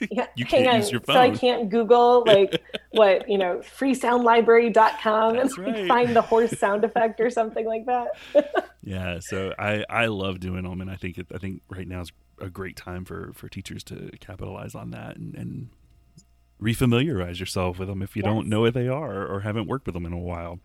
Yeah, 0.10 0.26
you 0.36 0.46
can't 0.46 0.68
on. 0.68 0.78
use 0.78 0.92
your 0.92 1.00
phone. 1.00 1.16
So 1.16 1.22
I 1.22 1.30
can't 1.30 1.70
Google 1.70 2.24
like 2.26 2.60
what 2.90 3.30
you 3.30 3.38
know 3.38 3.62
freesoundlibrary.com 3.78 5.36
That's 5.36 5.58
and 5.58 5.68
like, 5.68 5.88
find 5.88 6.16
the 6.16 6.24
horse 6.24 6.52
sound 6.60 6.84
effect 6.84 7.20
or 7.22 7.30
something 7.30 7.68
like 7.68 7.86
that. 7.86 8.08
yeah, 8.82 9.20
so 9.20 9.54
I 9.60 9.86
I 9.88 10.08
love 10.08 10.40
doing 10.40 10.64
them, 10.64 10.82
and 10.82 10.90
I 10.90 10.96
think 10.96 11.20
it, 11.20 11.28
I 11.34 11.38
think 11.38 11.62
right 11.70 11.88
now 11.88 12.02
is 12.02 12.12
a 12.40 12.50
great 12.50 12.76
time 12.76 13.06
for 13.06 13.32
for 13.34 13.48
teachers 13.48 13.84
to 13.86 14.10
capitalize 14.20 14.74
on 14.74 14.90
that 14.90 15.18
and, 15.18 15.36
and 15.36 15.70
refamiliarize 16.60 17.40
yourself 17.40 17.78
with 17.78 17.88
them 17.88 18.02
if 18.02 18.16
you 18.16 18.24
yes. 18.24 18.34
don't 18.34 18.48
know 18.48 18.62
what 18.62 18.74
they 18.74 18.88
are 18.88 19.26
or 19.26 19.42
haven't 19.42 19.68
worked 19.68 19.86
with 19.86 19.94
them 19.94 20.08
in 20.08 20.14
a 20.14 20.20
while. 20.20 20.60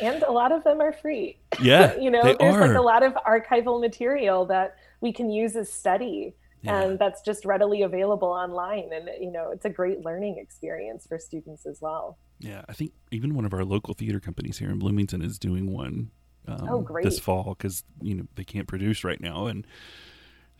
And 0.00 0.22
a 0.22 0.30
lot 0.30 0.52
of 0.52 0.62
them 0.62 0.80
are 0.80 0.92
free. 0.92 1.38
Yeah, 1.60 1.96
you 1.96 2.10
know, 2.10 2.22
there's 2.22 2.54
are. 2.54 2.68
like 2.68 2.76
a 2.76 2.82
lot 2.82 3.02
of 3.02 3.14
archival 3.14 3.80
material 3.80 4.44
that 4.46 4.76
we 5.04 5.12
can 5.12 5.30
use 5.30 5.54
as 5.56 5.72
study. 5.72 6.34
Yeah. 6.62 6.80
and 6.80 6.98
that's 6.98 7.20
just 7.20 7.44
readily 7.44 7.82
available 7.82 8.28
online 8.28 8.88
and 8.94 9.10
you 9.20 9.30
know 9.30 9.50
it's 9.50 9.66
a 9.66 9.68
great 9.68 10.02
learning 10.02 10.38
experience 10.38 11.06
for 11.06 11.18
students 11.18 11.66
as 11.66 11.82
well 11.82 12.16
yeah 12.38 12.62
i 12.70 12.72
think 12.72 12.92
even 13.10 13.34
one 13.34 13.44
of 13.44 13.52
our 13.52 13.66
local 13.66 13.92
theater 13.92 14.18
companies 14.18 14.56
here 14.56 14.70
in 14.70 14.78
bloomington 14.78 15.20
is 15.20 15.38
doing 15.38 15.70
one 15.70 16.10
um, 16.48 16.66
oh, 16.70 16.80
great. 16.80 17.04
this 17.04 17.18
fall 17.18 17.54
because 17.58 17.84
you 18.00 18.14
know 18.14 18.24
they 18.36 18.44
can't 18.44 18.66
produce 18.66 19.04
right 19.04 19.20
now 19.20 19.46
and 19.46 19.66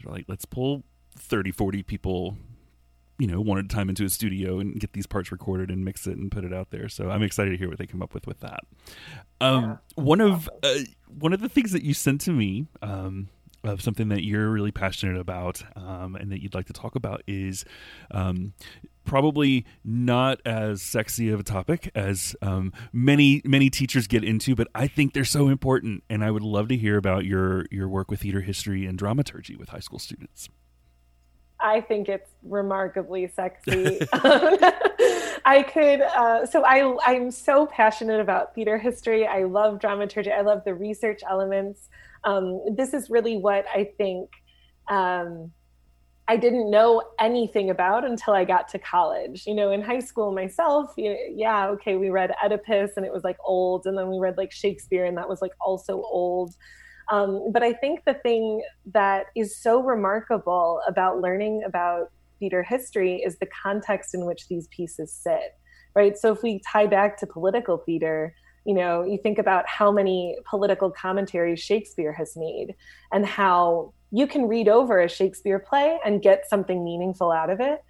they're 0.02 0.12
like, 0.12 0.24
let's 0.28 0.44
pull 0.44 0.82
30, 1.16 1.52
40 1.52 1.82
people, 1.82 2.36
you 3.18 3.26
know, 3.26 3.40
one 3.40 3.58
at 3.58 3.66
a 3.66 3.68
time 3.68 3.88
into 3.88 4.04
a 4.04 4.10
studio 4.10 4.58
and 4.58 4.78
get 4.78 4.92
these 4.92 5.06
parts 5.06 5.30
recorded 5.30 5.70
and 5.70 5.84
mix 5.84 6.06
it 6.06 6.16
and 6.16 6.30
put 6.30 6.44
it 6.44 6.52
out 6.52 6.70
there. 6.70 6.88
So 6.88 7.10
I'm 7.10 7.22
excited 7.22 7.50
to 7.50 7.56
hear 7.56 7.68
what 7.68 7.78
they 7.78 7.86
come 7.86 8.02
up 8.02 8.14
with 8.14 8.26
with 8.26 8.40
that. 8.40 8.60
Um, 9.40 9.64
yeah, 9.96 10.02
one 10.02 10.20
of 10.20 10.50
uh, 10.62 10.74
one 11.06 11.32
of 11.32 11.40
the 11.40 11.48
things 11.48 11.72
that 11.72 11.82
you 11.82 11.94
sent 11.94 12.20
to 12.22 12.32
me. 12.32 12.66
Um, 12.82 13.28
of 13.64 13.80
something 13.80 14.08
that 14.08 14.24
you're 14.24 14.50
really 14.50 14.70
passionate 14.70 15.18
about 15.18 15.62
um, 15.76 16.16
and 16.16 16.30
that 16.30 16.42
you'd 16.42 16.54
like 16.54 16.66
to 16.66 16.72
talk 16.72 16.94
about 16.94 17.22
is 17.26 17.64
um, 18.10 18.52
probably 19.04 19.64
not 19.84 20.40
as 20.44 20.82
sexy 20.82 21.30
of 21.30 21.40
a 21.40 21.42
topic 21.42 21.90
as 21.94 22.36
um, 22.42 22.72
many 22.92 23.42
many 23.44 23.70
teachers 23.70 24.06
get 24.06 24.24
into, 24.24 24.54
but 24.54 24.68
I 24.74 24.86
think 24.86 25.12
they're 25.12 25.24
so 25.24 25.48
important, 25.48 26.04
and 26.08 26.24
I 26.24 26.30
would 26.30 26.42
love 26.42 26.68
to 26.68 26.76
hear 26.76 26.96
about 26.96 27.24
your 27.24 27.66
your 27.70 27.88
work 27.88 28.10
with 28.10 28.20
theater 28.20 28.40
history 28.40 28.86
and 28.86 28.98
dramaturgy 28.98 29.56
with 29.56 29.70
high 29.70 29.80
school 29.80 29.98
students. 29.98 30.48
I 31.60 31.80
think 31.80 32.08
it's 32.08 32.30
remarkably 32.42 33.30
sexy. 33.34 34.00
I 35.44 35.62
could, 35.62 36.00
uh, 36.00 36.46
so 36.46 36.64
I, 36.64 36.96
I'm 37.04 37.30
so 37.30 37.66
passionate 37.66 38.20
about 38.20 38.54
theater 38.54 38.78
history. 38.78 39.26
I 39.26 39.44
love 39.44 39.78
dramaturgy. 39.78 40.32
I 40.32 40.40
love 40.40 40.62
the 40.64 40.74
research 40.74 41.20
elements. 41.28 41.88
Um, 42.24 42.64
this 42.74 42.94
is 42.94 43.10
really 43.10 43.36
what 43.36 43.66
I 43.72 43.90
think 43.98 44.30
um, 44.88 45.52
I 46.26 46.38
didn't 46.38 46.70
know 46.70 47.02
anything 47.20 47.68
about 47.68 48.04
until 48.04 48.32
I 48.32 48.44
got 48.44 48.68
to 48.68 48.78
college. 48.78 49.46
You 49.46 49.54
know, 49.54 49.70
in 49.70 49.82
high 49.82 49.98
school 49.98 50.32
myself, 50.32 50.94
yeah, 50.96 51.68
okay, 51.68 51.96
we 51.96 52.08
read 52.08 52.32
Oedipus 52.42 52.92
and 52.96 53.04
it 53.04 53.12
was 53.12 53.24
like 53.24 53.36
old, 53.44 53.86
and 53.86 53.96
then 53.96 54.08
we 54.08 54.18
read 54.18 54.38
like 54.38 54.50
Shakespeare 54.50 55.04
and 55.04 55.16
that 55.18 55.28
was 55.28 55.42
like 55.42 55.52
also 55.60 56.02
old. 56.10 56.54
Um, 57.12 57.52
but 57.52 57.62
I 57.62 57.74
think 57.74 58.00
the 58.06 58.14
thing 58.14 58.62
that 58.92 59.26
is 59.36 59.58
so 59.58 59.82
remarkable 59.82 60.80
about 60.88 61.20
learning 61.20 61.62
about 61.66 62.10
theater 62.38 62.62
history 62.62 63.22
is 63.24 63.38
the 63.38 63.48
context 63.62 64.14
in 64.14 64.26
which 64.26 64.48
these 64.48 64.68
pieces 64.68 65.12
sit, 65.12 65.56
right? 65.94 66.16
So 66.16 66.32
if 66.32 66.42
we 66.42 66.60
tie 66.60 66.86
back 66.86 67.16
to 67.18 67.26
political 67.26 67.78
theater, 67.78 68.34
you 68.64 68.74
know, 68.74 69.02
you 69.02 69.18
think 69.18 69.38
about 69.38 69.68
how 69.68 69.92
many 69.92 70.36
political 70.48 70.90
commentaries 70.90 71.60
Shakespeare 71.60 72.12
has 72.12 72.36
made 72.36 72.74
and 73.12 73.26
how 73.26 73.92
you 74.10 74.26
can 74.26 74.48
read 74.48 74.68
over 74.68 75.00
a 75.00 75.08
Shakespeare 75.08 75.58
play 75.58 75.98
and 76.04 76.22
get 76.22 76.48
something 76.48 76.84
meaningful 76.84 77.30
out 77.30 77.50
of 77.50 77.60
it. 77.60 77.82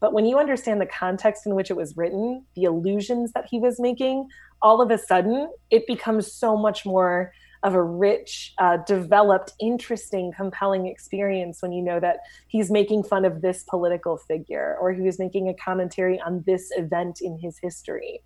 But 0.00 0.12
when 0.12 0.26
you 0.26 0.38
understand 0.38 0.80
the 0.80 0.86
context 0.86 1.46
in 1.46 1.54
which 1.54 1.70
it 1.70 1.76
was 1.76 1.96
written, 1.96 2.44
the 2.56 2.64
allusions 2.64 3.32
that 3.32 3.46
he 3.50 3.58
was 3.58 3.78
making, 3.78 4.28
all 4.60 4.80
of 4.80 4.90
a 4.90 4.98
sudden 4.98 5.50
it 5.70 5.86
becomes 5.86 6.32
so 6.32 6.56
much 6.56 6.86
more 6.86 7.32
of 7.62 7.74
a 7.74 7.82
rich, 7.82 8.54
uh, 8.58 8.78
developed, 8.78 9.52
interesting, 9.60 10.32
compelling 10.36 10.86
experience 10.86 11.62
when 11.62 11.72
you 11.72 11.82
know 11.82 12.00
that 12.00 12.18
he's 12.48 12.70
making 12.70 13.04
fun 13.04 13.24
of 13.24 13.40
this 13.40 13.62
political 13.64 14.16
figure 14.16 14.76
or 14.80 14.92
he 14.92 15.02
was 15.02 15.18
making 15.18 15.48
a 15.48 15.54
commentary 15.54 16.20
on 16.20 16.42
this 16.46 16.70
event 16.76 17.20
in 17.20 17.38
his 17.38 17.58
history. 17.62 18.20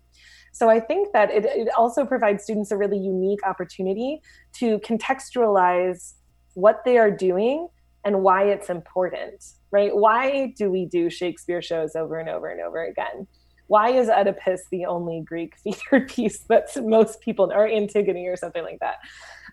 So 0.51 0.69
I 0.69 0.79
think 0.79 1.13
that 1.13 1.29
it, 1.29 1.45
it 1.45 1.69
also 1.77 2.03
provides 2.03 2.43
students 2.43 2.71
a 2.71 2.77
really 2.77 2.97
unique 2.97 3.45
opportunity 3.45 4.21
to 4.55 4.79
contextualize 4.79 6.13
what 6.55 6.83
they 6.83 6.97
are 6.97 7.11
doing 7.11 7.67
and 8.03 8.23
why 8.23 8.45
it's 8.45 8.69
important, 8.69 9.43
right? 9.69 9.95
Why 9.95 10.53
do 10.57 10.71
we 10.71 10.85
do 10.85 11.09
Shakespeare 11.09 11.61
shows 11.61 11.95
over 11.95 12.17
and 12.17 12.29
over 12.29 12.47
and 12.47 12.61
over 12.61 12.83
again? 12.83 13.27
Why 13.67 13.89
is 13.91 14.09
Oedipus 14.09 14.61
the 14.71 14.85
only 14.85 15.21
Greek 15.25 15.55
theater 15.63 16.05
piece 16.07 16.39
that 16.49 16.69
most 16.83 17.21
people, 17.21 17.51
or 17.53 17.67
Antigone 17.67 18.27
or 18.27 18.35
something 18.35 18.63
like 18.63 18.79
that? 18.79 18.97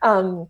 Um, 0.03 0.48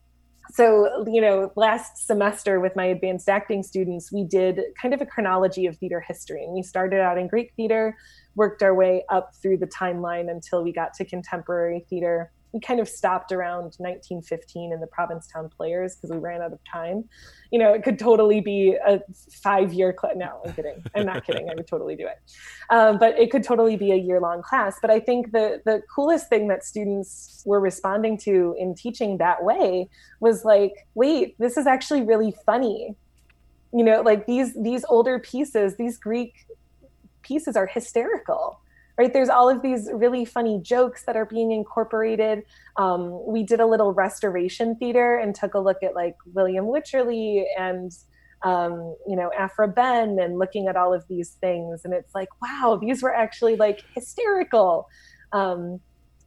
so, 0.51 1.05
you 1.11 1.21
know, 1.21 1.53
last 1.57 2.07
semester 2.07 2.61
with 2.61 2.77
my 2.77 2.85
advanced 2.85 3.29
acting 3.29 3.63
students, 3.63 4.13
we 4.13 4.25
did 4.25 4.61
kind 4.81 4.93
of 4.93 5.01
a 5.01 5.07
chronology 5.07 5.67
of 5.67 5.77
theater 5.79 6.01
history. 6.01 6.45
And 6.45 6.53
we 6.53 6.63
started 6.63 7.01
out 7.01 7.17
in 7.17 7.29
Greek 7.29 7.53
theater, 7.57 7.97
worked 8.35 8.63
our 8.63 8.75
way 8.75 9.05
up 9.11 9.31
through 9.41 9.59
the 9.59 9.67
timeline 9.67 10.31
until 10.31 10.63
we 10.63 10.73
got 10.73 10.93
to 10.95 11.05
contemporary 11.05 11.87
theater 11.89 12.31
we 12.55 12.61
kind 12.61 12.79
of 12.79 12.89
stopped 12.89 13.33
around 13.33 13.75
1915 13.79 14.73
in 14.73 14.81
the 14.81 14.87
Provincetown 14.87 15.49
Players 15.49 15.97
because 15.97 16.11
we 16.11 16.19
ran 16.19 16.41
out 16.41 16.53
of 16.53 16.61
time. 16.65 17.05
You 17.51 17.59
know, 17.59 17.75
it 17.75 17.83
could 17.83 17.99
totally 17.99 18.41
be 18.41 18.77
a 18.87 19.01
five 19.43 19.73
year 19.73 19.93
class. 19.93 20.15
No, 20.17 20.41
I'm 20.47 20.53
kidding. 20.55 20.83
I'm 20.95 21.05
not 21.05 21.27
kidding. 21.27 21.51
I 21.51 21.55
would 21.57 21.67
totally 21.67 21.97
do 21.97 22.07
it. 22.07 22.19
Um, 22.71 22.99
but 22.99 23.19
it 23.19 23.33
could 23.33 23.43
totally 23.43 23.77
be 23.77 23.91
a 23.91 23.97
year 23.97 24.21
long 24.21 24.41
class. 24.41 24.79
But 24.81 24.93
I 24.93 25.01
think 25.01 25.33
the 25.33 25.61
the 25.65 25.83
coolest 25.93 26.29
thing 26.29 26.47
that 26.49 26.65
students 26.65 27.43
were 27.45 27.61
responding 27.61 28.17
to 28.19 28.55
in 28.57 28.77
teaching 28.77 29.19
that 29.19 29.43
way 29.43 29.89
was 30.21 30.45
like, 30.45 30.87
wait, 30.95 31.37
this 31.41 31.57
is 31.57 31.67
actually 31.67 32.03
really 32.03 32.33
funny. 32.47 32.95
You 33.73 33.83
know, 33.83 34.01
like 34.01 34.27
these 34.27 34.55
these 34.55 34.85
older 34.89 35.19
pieces, 35.19 35.77
these 35.77 35.99
Greek 35.99 36.35
pieces 37.23 37.57
are 37.57 37.67
hysterical 37.67 38.61
right? 38.99 39.13
There's 39.13 39.29
all 39.29 39.49
of 39.49 39.63
these 39.63 39.91
really 39.93 40.25
funny 40.25 40.61
jokes 40.63 41.05
that 41.05 41.17
are 41.17 41.27
being 41.27 41.51
incorporated. 41.51 42.43
Um, 42.77 43.27
we 43.27 43.43
did 43.43 43.61
a 43.61 43.67
little 43.67 43.93
restoration 43.93 44.77
theater 44.77 45.17
and 45.17 45.35
took 45.35 45.55
a 45.55 45.59
look 45.59 45.83
at 45.83 45.95
like 45.95 46.17
william 46.33 46.67
wycherley 46.67 47.45
and 47.59 47.93
um, 48.43 48.95
you 49.07 49.17
know 49.17 49.31
Aphra 49.37 49.69
Behn 49.69 50.19
and 50.19 50.39
looking 50.39 50.69
at 50.69 50.77
all 50.77 50.93
of 50.93 51.05
these 51.09 51.31
things. 51.41 51.85
And 51.85 51.95
it's 51.95 52.15
like 52.15 52.29
wow 52.43 52.79
these 52.81 53.03
were 53.03 53.15
actually 53.15 53.57
like 53.57 53.83
hysterical. 53.95 54.89
Um, 55.33 55.81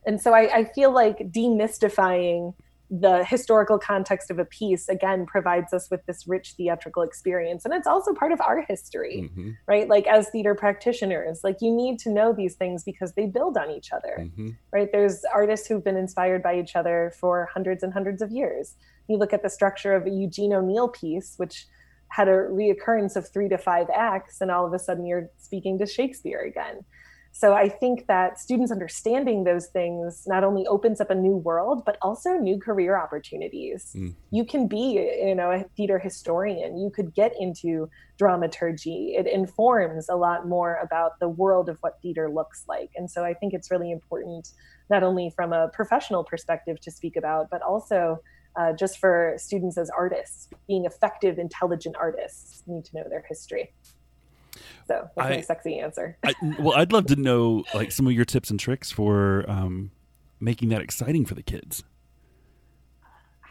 and 0.06 0.22
so 0.22 0.34
I, 0.34 0.60
I 0.60 0.64
feel 0.74 0.92
like 0.94 1.18
demystifying 1.32 2.54
the 2.90 3.26
historical 3.26 3.78
context 3.78 4.32
of 4.32 4.40
a 4.40 4.46
piece 4.46 4.88
again 4.88 5.26
provides 5.26 5.74
us 5.74 5.90
with 5.92 6.06
this 6.06 6.26
rich 6.26 6.54
theatrical 6.56 7.04
experience. 7.04 7.66
And 7.66 7.74
it's 7.74 7.88
also 7.88 8.14
part 8.14 8.32
of 8.32 8.40
our 8.40 8.62
history 8.62 9.30
mm-hmm. 9.30 9.52
right? 9.68 9.90
Like 9.90 10.08
as 10.08 10.30
theater 10.30 10.56
practitioners 10.56 11.42
like 11.44 11.58
you 11.62 11.74
need 11.76 12.00
to 12.00 12.10
know 12.10 12.32
these 12.32 12.56
things 12.56 12.84
because 12.84 13.14
they 13.14 13.26
build 13.26 13.58
on 13.58 13.72
each 13.72 13.92
other 13.92 14.18
mm-hmm. 14.20 14.50
right? 14.72 14.90
There's 14.92 15.24
artists 15.34 15.68
who've 15.68 15.84
been 15.84 15.98
inspired 15.98 16.42
by 16.42 16.60
each 16.60 16.76
other 16.76 17.14
for 17.20 17.50
hundreds 17.54 17.84
and 17.84 17.92
hundreds 17.92 18.22
of 18.22 18.32
years. 18.32 18.76
You 19.08 19.18
look 19.18 19.34
at 19.34 19.44
the 19.44 19.50
structure 19.50 19.94
of 19.94 20.06
a 20.06 20.10
eugene 20.10 20.54
o'neill 20.54 20.88
piece 20.88 21.34
which 21.38 21.66
had 22.10 22.30
a 22.30 22.32
reoccurrence 22.32 23.18
of 23.18 23.28
three 23.28 23.50
to 23.50 23.58
five 23.58 23.88
acts 23.94 24.40
and 24.40 24.50
all 24.50 24.66
of 24.66 24.72
a 24.72 24.80
sudden 24.80 25.06
you're 25.06 25.30
speaking 25.38 25.78
to 25.80 25.86
shakespeare 25.86 26.42
again 26.42 26.86
so 27.38 27.54
I 27.54 27.70
think 27.70 28.08
that 28.08 28.40
students 28.40 28.72
understanding 28.72 29.44
those 29.44 29.68
things 29.68 30.24
not 30.26 30.44
only 30.44 30.66
opens 30.66 31.00
up 31.00 31.12
a 31.12 31.16
new 31.16 31.36
world, 31.38 31.84
but 31.86 31.96
also 32.02 32.32
new 32.32 32.60
career 32.60 32.98
opportunities. 32.98 33.94
Mm. 33.96 34.16
You 34.32 34.44
can 34.44 34.68
be, 34.68 35.20
you 35.24 35.36
know, 35.36 35.52
a 35.52 35.64
theater 35.78 36.00
historian. 36.00 36.80
You 36.80 36.90
could 36.90 37.14
get 37.14 37.34
into 37.40 37.92
dramaturgy. 38.18 39.14
It 39.16 39.28
informs 39.28 40.10
a 40.10 40.16
lot 40.16 40.48
more 40.48 40.80
about 40.82 41.20
the 41.20 41.30
world 41.30 41.70
of 41.70 41.78
what 41.82 42.02
theater 42.02 42.28
looks 42.28 42.64
like. 42.68 42.90
And 42.96 43.08
so 43.08 43.24
I 43.24 43.36
think 43.36 43.54
it's 43.54 43.70
really 43.70 43.92
important, 43.92 44.48
not 44.90 45.04
only 45.04 45.32
from 45.36 45.54
a 45.54 45.68
professional 45.68 46.24
perspective 46.24 46.80
to 46.82 46.90
speak 46.90 47.16
about, 47.16 47.52
but 47.52 47.62
also 47.62 48.18
uh, 48.60 48.74
just 48.74 48.98
for 48.98 49.36
students 49.38 49.78
as 49.78 49.92
artists, 49.92 50.50
being 50.68 50.86
effective, 50.86 51.38
intelligent 51.38 51.98
artists 52.00 52.64
need 52.66 52.84
to 52.86 52.96
know 52.96 53.04
their 53.08 53.24
history. 53.30 53.76
So 54.88 55.10
that's 55.16 55.28
I, 55.28 55.36
my 55.36 55.42
sexy 55.42 55.80
answer. 55.80 56.18
I, 56.24 56.34
well, 56.60 56.78
I'd 56.78 56.92
love 56.92 57.08
to 57.08 57.16
know 57.16 57.64
like 57.74 57.92
some 57.92 58.08
of 58.08 58.14
your 58.14 58.26
tips 58.26 58.50
and 58.50 58.60
tricks 58.60 58.92
for 58.92 59.46
um, 59.50 59.92
making 60.40 60.70
that 60.70 60.82
exciting 60.82 61.26
for 61.26 61.36
the 61.36 61.44
kids. 61.44 61.84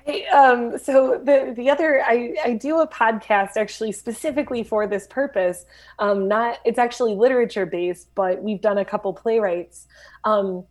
I 0.09 0.23
um, 0.33 0.79
so 0.79 1.21
the 1.23 1.53
the 1.57 1.69
other 1.69 2.03
I, 2.05 2.35
I 2.45 2.53
do 2.53 2.81
a 2.81 2.87
podcast 2.87 3.57
actually 3.57 3.93
specifically 3.93 4.63
for 4.63 4.87
this 4.87 5.07
purpose. 5.09 5.65
Um, 5.99 6.29
not 6.29 6.59
it's 6.65 6.79
actually 6.79 7.15
literature 7.15 7.67
based, 7.67 8.09
but 8.15 8.43
we've 8.43 8.61
done 8.61 8.79
a 8.79 8.85
couple 8.85 9.13
playwrights. 9.13 9.87
Um, 10.25 10.65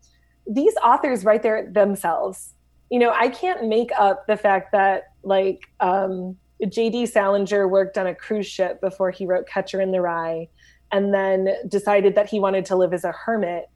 these 0.48 0.74
authors 0.84 1.26
write 1.26 1.44
their 1.44 1.70
themselves. 1.70 2.54
You 2.90 3.00
know, 3.00 3.12
I 3.12 3.30
can't 3.30 3.68
make 3.68 3.92
up 3.98 4.28
the 4.28 4.38
fact 4.38 4.72
that 4.72 5.12
like 5.24 5.70
um, 5.80 6.38
J.D. 6.68 7.08
Salinger 7.08 7.68
worked 7.68 7.98
on 7.98 8.08
a 8.08 8.16
cruise 8.16 8.48
ship 8.48 8.80
before 8.82 9.12
he 9.12 9.26
wrote 9.26 9.48
Catcher 9.48 9.82
in 9.82 9.92
the 9.92 10.02
Rye, 10.02 10.48
and 10.92 11.14
then 11.14 11.50
decided 11.68 12.16
that 12.16 12.30
he 12.30 12.40
wanted 12.40 12.66
to 12.66 12.76
live 12.76 12.94
as 12.94 13.04
a 13.04 13.12
hermit 13.12 13.70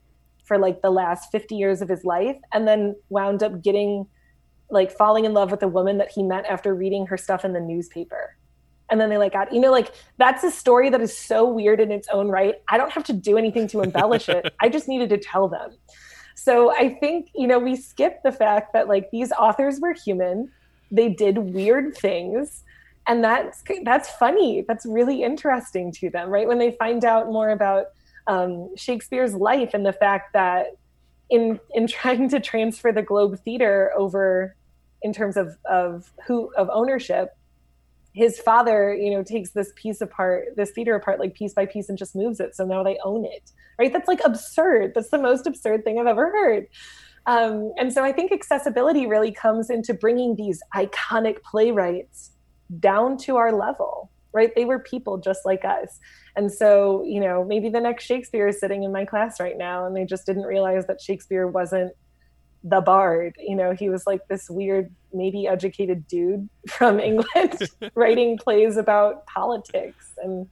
for 0.45 0.57
like 0.57 0.81
the 0.81 0.89
last 0.89 1.31
50 1.31 1.55
years 1.55 1.81
of 1.81 1.89
his 1.89 2.03
life, 2.03 2.37
and 2.53 2.67
then 2.67 2.95
wound 3.09 3.43
up 3.43 3.61
getting 3.61 4.07
like 4.69 4.91
falling 4.91 5.25
in 5.25 5.33
love 5.33 5.51
with 5.51 5.63
a 5.63 5.67
woman 5.67 5.97
that 5.97 6.11
he 6.11 6.23
met 6.23 6.45
after 6.45 6.73
reading 6.73 7.07
her 7.07 7.17
stuff 7.17 7.43
in 7.43 7.53
the 7.53 7.59
newspaper. 7.59 8.35
And 8.89 8.99
then 8.99 9.09
they 9.09 9.17
like 9.17 9.33
got, 9.33 9.53
you 9.53 9.59
know, 9.59 9.71
like 9.71 9.93
that's 10.17 10.43
a 10.43 10.51
story 10.51 10.89
that 10.89 11.01
is 11.01 11.15
so 11.15 11.47
weird 11.47 11.79
in 11.79 11.91
its 11.91 12.07
own 12.09 12.29
right. 12.29 12.55
I 12.67 12.77
don't 12.77 12.91
have 12.91 13.03
to 13.05 13.13
do 13.13 13.37
anything 13.37 13.67
to 13.69 13.81
embellish 13.81 14.29
it. 14.29 14.53
I 14.61 14.69
just 14.69 14.87
needed 14.87 15.09
to 15.09 15.17
tell 15.17 15.47
them. 15.47 15.77
So 16.35 16.71
I 16.73 16.95
think, 16.95 17.29
you 17.35 17.47
know, 17.47 17.59
we 17.59 17.75
skip 17.75 18.23
the 18.23 18.31
fact 18.31 18.73
that 18.73 18.87
like 18.87 19.11
these 19.11 19.31
authors 19.33 19.79
were 19.79 19.93
human. 19.93 20.51
They 20.91 21.09
did 21.09 21.37
weird 21.37 21.95
things. 21.97 22.63
And 23.09 23.23
that's 23.23 23.63
that's 23.83 24.07
funny. 24.11 24.63
That's 24.67 24.85
really 24.85 25.23
interesting 25.23 25.91
to 25.93 26.11
them, 26.11 26.29
right? 26.29 26.47
When 26.47 26.59
they 26.59 26.71
find 26.73 27.03
out 27.03 27.25
more 27.25 27.49
about 27.49 27.87
um, 28.27 28.69
Shakespeare's 28.77 29.33
life 29.33 29.71
and 29.73 29.83
the 29.83 29.91
fact 29.91 30.33
that 30.33 30.67
in 31.29 31.59
in 31.73 31.87
trying 31.99 32.29
to 32.29 32.39
transfer 32.39 32.91
the 32.91 33.01
Globe 33.01 33.39
Theater 33.39 33.91
over 33.97 34.55
in 35.01 35.11
terms 35.11 35.37
of 35.37 35.57
of 35.65 36.13
who 36.27 36.53
of 36.55 36.69
ownership 36.71 37.35
his 38.13 38.39
father 38.39 38.93
you 38.93 39.11
know 39.11 39.23
takes 39.23 39.51
this 39.51 39.71
piece 39.75 40.01
apart 40.01 40.47
this 40.55 40.71
theater 40.71 40.95
apart 40.95 41.19
like 41.19 41.33
piece 41.33 41.53
by 41.53 41.65
piece 41.65 41.89
and 41.89 41.97
just 41.97 42.15
moves 42.15 42.39
it 42.39 42.55
so 42.55 42.65
now 42.65 42.83
they 42.83 42.97
own 43.05 43.23
it 43.23 43.51
right 43.77 43.93
that's 43.93 44.07
like 44.07 44.19
absurd 44.25 44.91
that's 44.95 45.09
the 45.09 45.17
most 45.17 45.45
absurd 45.45 45.83
thing 45.83 45.99
i've 45.99 46.07
ever 46.07 46.31
heard 46.31 46.67
um, 47.27 47.71
and 47.77 47.93
so 47.93 48.03
i 48.03 48.11
think 48.11 48.31
accessibility 48.31 49.05
really 49.05 49.31
comes 49.31 49.69
into 49.69 49.93
bringing 49.93 50.35
these 50.35 50.59
iconic 50.75 51.41
playwrights 51.43 52.31
down 52.79 53.17
to 53.17 53.37
our 53.37 53.51
level 53.51 54.11
right? 54.33 54.53
They 54.55 54.65
were 54.65 54.79
people 54.79 55.17
just 55.17 55.45
like 55.45 55.65
us. 55.65 55.99
And 56.35 56.51
so 56.51 57.03
you 57.03 57.19
know 57.19 57.43
maybe 57.43 57.69
the 57.69 57.81
next 57.81 58.05
shakespeare 58.05 58.47
is 58.47 58.59
sitting 58.59 58.83
in 58.83 58.91
my 58.91 59.05
class 59.05 59.39
right 59.39 59.57
now 59.57 59.85
and 59.85 59.95
they 59.95 60.05
just 60.05 60.25
didn't 60.25 60.43
realize 60.43 60.85
that 60.87 61.01
shakespeare 61.01 61.47
wasn't 61.47 61.93
the 62.63 62.81
bard. 62.81 63.35
You 63.39 63.55
know 63.55 63.73
he 63.73 63.89
was 63.89 64.05
like 64.05 64.27
this 64.27 64.49
weird 64.49 64.93
maybe 65.13 65.47
educated 65.47 66.07
dude 66.07 66.47
from 66.69 66.99
england 66.99 67.59
writing 67.95 68.37
plays 68.37 68.77
about 68.77 69.25
politics 69.25 70.13
and 70.17 70.47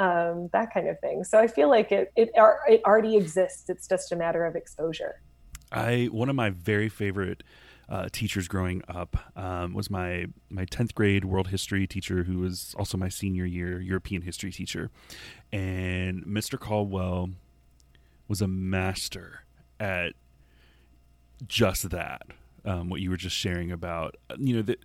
um, 0.00 0.48
that 0.52 0.72
kind 0.72 0.88
of 0.88 1.00
thing. 1.00 1.24
So 1.24 1.40
i 1.40 1.48
feel 1.48 1.68
like 1.68 1.90
it, 1.90 2.12
it 2.16 2.30
it 2.68 2.82
already 2.84 3.16
exists. 3.16 3.68
It's 3.68 3.88
just 3.88 4.12
a 4.12 4.16
matter 4.16 4.44
of 4.44 4.54
exposure. 4.54 5.20
I 5.72 6.08
one 6.12 6.28
of 6.28 6.36
my 6.36 6.50
very 6.50 6.88
favorite 6.88 7.42
uh, 7.88 8.08
teachers 8.12 8.48
growing 8.48 8.82
up 8.88 9.16
um, 9.36 9.72
was 9.72 9.90
my 9.90 10.26
my 10.50 10.64
10th 10.66 10.94
grade 10.94 11.24
world 11.24 11.48
history 11.48 11.86
teacher 11.86 12.24
who 12.24 12.38
was 12.38 12.74
also 12.78 12.98
my 12.98 13.08
senior 13.08 13.44
year 13.44 13.80
european 13.80 14.22
history 14.22 14.52
teacher 14.52 14.90
and 15.52 16.24
mr 16.24 16.58
caldwell 16.58 17.30
was 18.28 18.42
a 18.42 18.48
master 18.48 19.44
at 19.80 20.12
just 21.46 21.90
that. 21.90 22.22
Um, 22.64 22.90
what 22.90 23.00
you 23.00 23.10
were 23.10 23.16
just 23.16 23.36
sharing 23.36 23.70
about, 23.72 24.16
you 24.36 24.56
know, 24.56 24.62
the, 24.62 24.76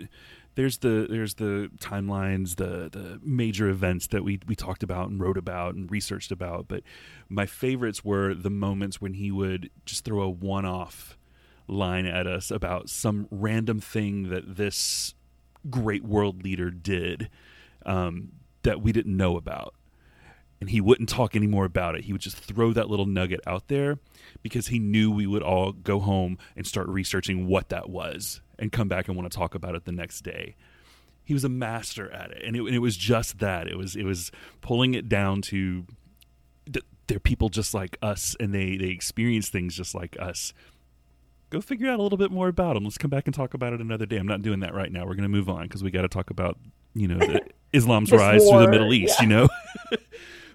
there's 0.56 0.78
the 0.78 1.08
there's 1.10 1.34
the 1.34 1.70
timelines, 1.80 2.56
the 2.56 2.90
the 2.90 3.20
major 3.24 3.68
events 3.68 4.08
that 4.08 4.24
we 4.24 4.40
we 4.48 4.56
talked 4.56 4.84
about 4.84 5.10
and 5.10 5.20
wrote 5.20 5.38
about 5.38 5.76
and 5.76 5.92
researched 5.92 6.32
about. 6.32 6.68
But 6.68 6.84
my 7.28 7.46
favorites 7.46 8.06
were 8.06 8.36
the 8.36 8.52
moments 8.52 9.02
when 9.02 9.16
he 9.16 9.32
would 9.32 9.70
just 9.86 10.06
throw 10.06 10.22
a 10.22 10.30
one 10.30 10.66
off 10.66 11.18
line 11.68 12.06
at 12.06 12.28
us 12.28 12.52
about 12.52 12.90
some 12.90 13.28
random 13.32 13.80
thing 13.80 14.30
that 14.30 14.58
this 14.58 15.14
great 15.70 16.04
world 16.04 16.44
leader 16.44 16.70
did 16.70 17.30
um, 17.86 18.34
that 18.64 18.82
we 18.82 18.92
didn't 18.92 19.16
know 19.16 19.38
about 19.38 19.74
and 20.64 20.70
he 20.70 20.80
wouldn't 20.80 21.10
talk 21.10 21.36
anymore 21.36 21.66
about 21.66 21.94
it. 21.94 22.06
He 22.06 22.14
would 22.14 22.22
just 22.22 22.38
throw 22.38 22.72
that 22.72 22.90
little 22.90 23.06
nugget 23.06 23.42
out 23.46 23.68
there 23.68 24.00
because 24.42 24.68
he 24.68 24.80
knew 24.80 25.12
we 25.12 25.28
would 25.28 25.44
all 25.44 25.74
go 25.74 26.00
home 26.00 26.38
and 26.56 26.66
start 26.66 26.88
researching 26.88 27.48
what 27.48 27.68
that 27.68 27.90
was 27.90 28.40
and 28.58 28.72
come 28.72 28.88
back 28.88 29.10
and 29.10 29.18
want 29.18 29.30
to 29.30 29.38
talk 29.38 29.56
about 29.56 29.76
it 29.76 29.84
the 29.84 29.92
next 29.92 30.22
day. 30.22 30.56
He 31.26 31.34
was 31.34 31.44
a 31.44 31.50
master 31.50 32.10
at 32.10 32.32
it, 32.32 32.44
and 32.46 32.56
it, 32.56 32.62
and 32.62 32.74
it 32.74 32.80
was 32.80 32.96
just 32.96 33.40
that. 33.40 33.68
It 33.68 33.78
was 33.78 33.98
it 33.98 34.06
was 34.06 34.32
pulling 34.62 34.94
it 34.94 35.10
down 35.10 35.42
to 35.44 35.86
they're 37.08 37.20
people 37.20 37.50
just 37.50 37.74
like 37.74 37.98
us, 38.02 38.34
and 38.40 38.54
they 38.56 38.78
they 38.78 38.88
experience 38.88 39.50
things 39.50 39.76
just 39.76 39.94
like 39.94 40.16
us. 40.18 40.54
Go 41.54 41.62
figure 41.62 41.88
out 41.88 42.00
a 42.00 42.02
little 42.02 42.18
bit 42.18 42.32
more 42.32 42.48
about 42.48 42.74
them. 42.74 42.84
Let's 42.84 42.98
come 42.98 43.12
back 43.12 43.28
and 43.28 43.34
talk 43.34 43.54
about 43.54 43.74
it 43.74 43.80
another 43.80 44.08
day. 44.08 44.18
I'm 44.18 44.26
not 44.26 44.42
doing 44.42 44.62
that 44.62 44.74
right 44.74 44.92
now. 44.92 45.02
We're 45.02 45.14
going 45.14 45.22
to 45.22 45.30
move 45.30 45.48
on 45.48 45.62
because 45.62 45.84
we 45.84 45.92
got 45.92 46.02
to 46.02 46.08
talk 46.08 46.32
about 46.32 46.58
you 46.96 47.08
know 47.08 47.20
the, 47.20 47.42
Islam's 47.74 48.12
rise 48.12 48.42
war, 48.42 48.54
through 48.54 48.66
the 48.66 48.72
Middle 48.72 48.92
East. 48.92 49.18
Yeah. 49.20 49.22
You 49.22 49.30
know. 49.30 49.48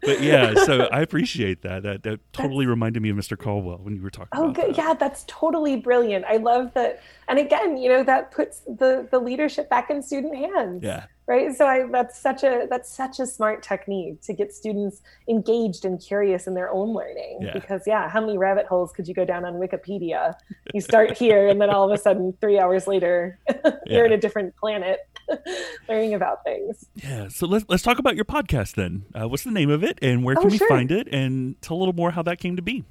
but 0.02 0.22
yeah, 0.22 0.54
so 0.54 0.80
I 0.92 1.00
appreciate 1.00 1.62
that. 1.62 1.82
That 1.82 2.02
that 2.02 2.20
totally 2.32 2.64
that's, 2.64 2.70
reminded 2.70 3.02
me 3.02 3.10
of 3.10 3.16
Mr. 3.16 3.38
Caldwell 3.38 3.78
when 3.82 3.94
you 3.94 4.02
were 4.02 4.10
talking. 4.10 4.30
Oh, 4.32 4.52
good. 4.52 4.74
That. 4.74 4.78
Yeah, 4.78 4.94
that's 4.94 5.24
totally 5.26 5.76
brilliant. 5.76 6.24
I 6.24 6.36
love 6.36 6.72
that. 6.74 7.02
And 7.28 7.38
again, 7.38 7.76
you 7.76 7.88
know, 7.88 8.02
that 8.04 8.30
puts 8.30 8.60
the 8.60 9.06
the 9.10 9.18
leadership 9.18 9.68
back 9.68 9.90
in 9.90 10.02
student 10.02 10.36
hands. 10.36 10.82
Yeah. 10.82 11.04
Right. 11.26 11.54
So 11.54 11.66
I 11.66 11.86
that's 11.92 12.18
such 12.18 12.42
a 12.42 12.66
that's 12.70 12.90
such 12.90 13.20
a 13.20 13.26
smart 13.26 13.62
technique 13.62 14.22
to 14.22 14.32
get 14.32 14.50
students 14.50 15.02
engaged 15.28 15.84
and 15.84 16.00
curious 16.00 16.46
in 16.46 16.54
their 16.54 16.70
own 16.70 16.94
learning. 16.94 17.40
Yeah. 17.42 17.52
Because 17.52 17.82
yeah, 17.86 18.08
how 18.08 18.20
many 18.20 18.38
rabbit 18.38 18.64
holes 18.64 18.92
could 18.92 19.06
you 19.06 19.12
go 19.12 19.26
down 19.26 19.44
on 19.44 19.54
Wikipedia? 19.54 20.34
You 20.72 20.80
start 20.80 21.18
here, 21.18 21.48
and 21.48 21.60
then 21.60 21.68
all 21.68 21.84
of 21.84 21.92
a 21.92 22.00
sudden, 22.00 22.34
three 22.40 22.58
hours 22.58 22.86
later, 22.86 23.38
you're 23.64 23.74
yeah. 23.86 24.04
in 24.06 24.12
a 24.12 24.16
different 24.16 24.56
planet. 24.56 25.00
learning 25.88 26.14
about 26.14 26.44
things. 26.44 26.86
Yeah. 26.94 27.28
So 27.28 27.46
let's 27.46 27.64
let's 27.68 27.82
talk 27.82 27.98
about 27.98 28.16
your 28.16 28.24
podcast 28.24 28.74
then. 28.74 29.04
Uh, 29.14 29.28
what's 29.28 29.44
the 29.44 29.50
name 29.50 29.70
of 29.70 29.82
it, 29.82 29.98
and 30.02 30.24
where 30.24 30.34
can 30.34 30.46
oh, 30.46 30.48
we 30.48 30.58
sure. 30.58 30.68
find 30.68 30.90
it? 30.90 31.08
And 31.12 31.60
tell 31.62 31.76
a 31.76 31.78
little 31.78 31.94
more 31.94 32.10
how 32.10 32.22
that 32.22 32.38
came 32.38 32.56
to 32.56 32.62
be. 32.62 32.84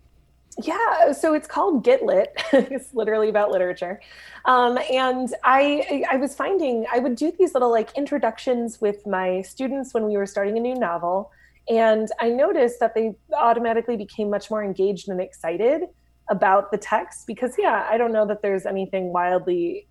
Yeah, 0.64 1.12
so 1.12 1.34
it's 1.34 1.48
called 1.48 1.84
Get 1.84 2.04
Lit. 2.04 2.34
it's 2.54 2.94
literally 2.94 3.30
about 3.30 3.52
literature, 3.52 4.02
um, 4.46 4.80
and 4.92 5.34
I 5.44 6.04
I 6.10 6.18
was 6.18 6.34
finding 6.34 6.86
I 6.92 7.00
would 7.00 7.16
do 7.16 7.32
these 7.38 7.54
little 7.54 7.70
like 7.70 7.96
introductions 7.96 8.82
with 8.82 9.06
my 9.06 9.44
students 9.44 9.94
when 9.94 10.06
we 10.06 10.18
were 10.18 10.26
starting 10.26 10.58
a 10.58 10.60
new 10.60 10.74
novel, 10.74 11.32
and 11.70 12.10
I 12.20 12.30
noticed 12.30 12.80
that 12.80 12.96
they 12.96 13.14
automatically 13.38 13.98
became 13.98 14.32
much 14.32 14.50
more 14.50 14.64
engaged 14.64 15.10
and 15.10 15.22
excited 15.22 15.84
about 16.30 16.72
the 16.72 16.78
text 16.78 17.28
because 17.28 17.54
yeah, 17.60 17.88
I 17.90 17.98
don't 17.98 18.12
know 18.12 18.26
that 18.26 18.42
there's 18.42 18.66
anything 18.66 19.14
wildly 19.14 19.88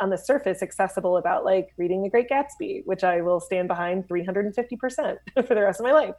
on 0.00 0.10
the 0.10 0.18
surface 0.18 0.62
accessible 0.62 1.16
about 1.16 1.44
like 1.44 1.68
reading 1.76 2.02
The 2.02 2.10
Great 2.10 2.28
Gatsby, 2.28 2.82
which 2.84 3.04
I 3.04 3.20
will 3.20 3.40
stand 3.40 3.68
behind 3.68 4.08
350% 4.08 5.16
for 5.46 5.54
the 5.54 5.62
rest 5.62 5.80
of 5.80 5.84
my 5.84 5.92
life. 5.92 6.14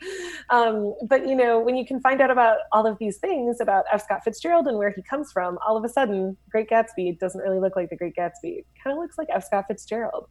Um, 0.50 0.96
but 1.08 1.28
you 1.28 1.36
know, 1.36 1.60
when 1.60 1.76
you 1.76 1.86
can 1.86 2.00
find 2.02 2.22
out 2.22 2.32
about 2.32 2.58
all 2.72 2.88
of 2.88 2.98
these 3.00 3.18
things 3.18 3.60
about 3.60 3.86
F. 3.92 4.04
Scott 4.04 4.24
Fitzgerald 4.24 4.68
and 4.68 4.78
where 4.78 4.92
he 4.92 5.02
comes 5.02 5.32
from, 5.32 5.58
all 5.66 5.78
of 5.78 5.84
a 5.84 5.90
sudden, 5.90 6.38
Great 6.50 6.70
Gatsby 6.70 7.20
doesn't 7.20 7.42
really 7.42 7.60
look 7.60 7.76
like 7.76 7.90
The 7.90 7.98
Great 7.98 8.16
Gatsby. 8.16 8.60
It 8.60 8.66
kind 8.84 8.96
of 8.96 9.02
looks 9.02 9.18
like 9.18 9.28
F. 9.32 9.46
Scott 9.46 9.66
Fitzgerald. 9.68 10.28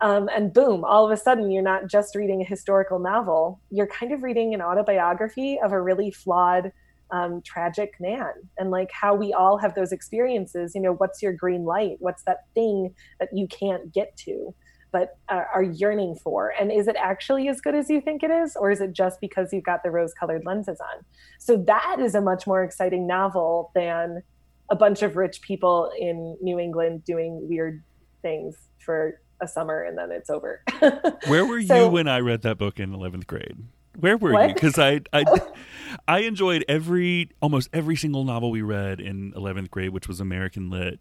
Um, 0.00 0.28
and 0.34 0.52
boom, 0.52 0.84
all 0.84 1.04
of 1.04 1.12
a 1.12 1.16
sudden, 1.16 1.50
you're 1.50 1.62
not 1.62 1.86
just 1.86 2.14
reading 2.14 2.42
a 2.42 2.44
historical 2.44 2.98
novel, 2.98 3.60
you're 3.70 3.86
kind 3.86 4.12
of 4.12 4.22
reading 4.22 4.52
an 4.54 4.60
autobiography 4.60 5.58
of 5.62 5.72
a 5.72 5.80
really 5.80 6.10
flawed 6.10 6.72
um, 7.14 7.40
tragic 7.42 7.94
man. 8.00 8.32
And 8.58 8.70
like 8.70 8.90
how 8.90 9.14
we 9.14 9.32
all 9.32 9.56
have 9.58 9.74
those 9.74 9.92
experiences 9.92 10.74
you 10.74 10.80
know 10.80 10.94
what's 10.94 11.22
your 11.22 11.32
green 11.32 11.64
light? 11.64 11.96
What's 12.00 12.24
that 12.24 12.46
thing 12.54 12.94
that 13.20 13.28
you 13.32 13.46
can't 13.46 13.92
get 13.92 14.16
to 14.18 14.54
but 14.90 15.18
uh, 15.28 15.42
are 15.52 15.62
yearning 15.62 16.14
for? 16.22 16.52
And 16.58 16.70
is 16.70 16.86
it 16.86 16.94
actually 16.96 17.48
as 17.48 17.60
good 17.60 17.74
as 17.74 17.90
you 17.90 18.00
think 18.00 18.22
it 18.22 18.30
is 18.30 18.54
or 18.54 18.70
is 18.70 18.80
it 18.80 18.92
just 18.92 19.20
because 19.20 19.52
you've 19.52 19.64
got 19.64 19.82
the 19.82 19.90
rose 19.90 20.14
colored 20.14 20.42
lenses 20.44 20.78
on? 20.80 21.04
So 21.40 21.56
that 21.66 21.96
is 21.98 22.14
a 22.14 22.20
much 22.20 22.46
more 22.46 22.62
exciting 22.62 23.04
novel 23.04 23.72
than 23.74 24.22
a 24.70 24.76
bunch 24.76 25.02
of 25.02 25.16
rich 25.16 25.40
people 25.42 25.90
in 25.98 26.36
new 26.40 26.58
england 26.58 27.04
doing 27.04 27.48
weird 27.48 27.82
things 28.22 28.56
for 28.78 29.20
a 29.42 29.48
summer 29.48 29.82
and 29.82 29.98
then 29.98 30.10
it's 30.12 30.30
over. 30.30 30.62
Where 31.26 31.44
were 31.44 31.60
so, 31.62 31.84
you 31.86 31.90
when 31.90 32.08
i 32.08 32.20
read 32.20 32.42
that 32.42 32.56
book 32.56 32.78
in 32.80 32.92
11th 32.92 33.26
grade 33.26 33.58
where 33.98 34.16
were 34.16 34.32
what? 34.32 34.48
you? 34.48 34.54
Because 34.54 34.78
I, 34.78 35.00
I, 35.12 35.24
I 36.08 36.18
enjoyed 36.20 36.64
every 36.68 37.30
almost 37.40 37.68
every 37.72 37.96
single 37.96 38.24
novel 38.24 38.50
we 38.50 38.62
read 38.62 39.00
in 39.00 39.32
eleventh 39.36 39.70
grade, 39.70 39.90
which 39.90 40.08
was 40.08 40.20
American 40.20 40.70
Lit, 40.70 41.00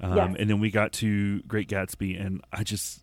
um, 0.00 0.16
yes. 0.16 0.36
and 0.38 0.50
then 0.50 0.60
we 0.60 0.70
got 0.70 0.92
to 0.94 1.42
Great 1.42 1.68
Gatsby, 1.68 2.24
and 2.24 2.42
I 2.52 2.62
just 2.62 3.02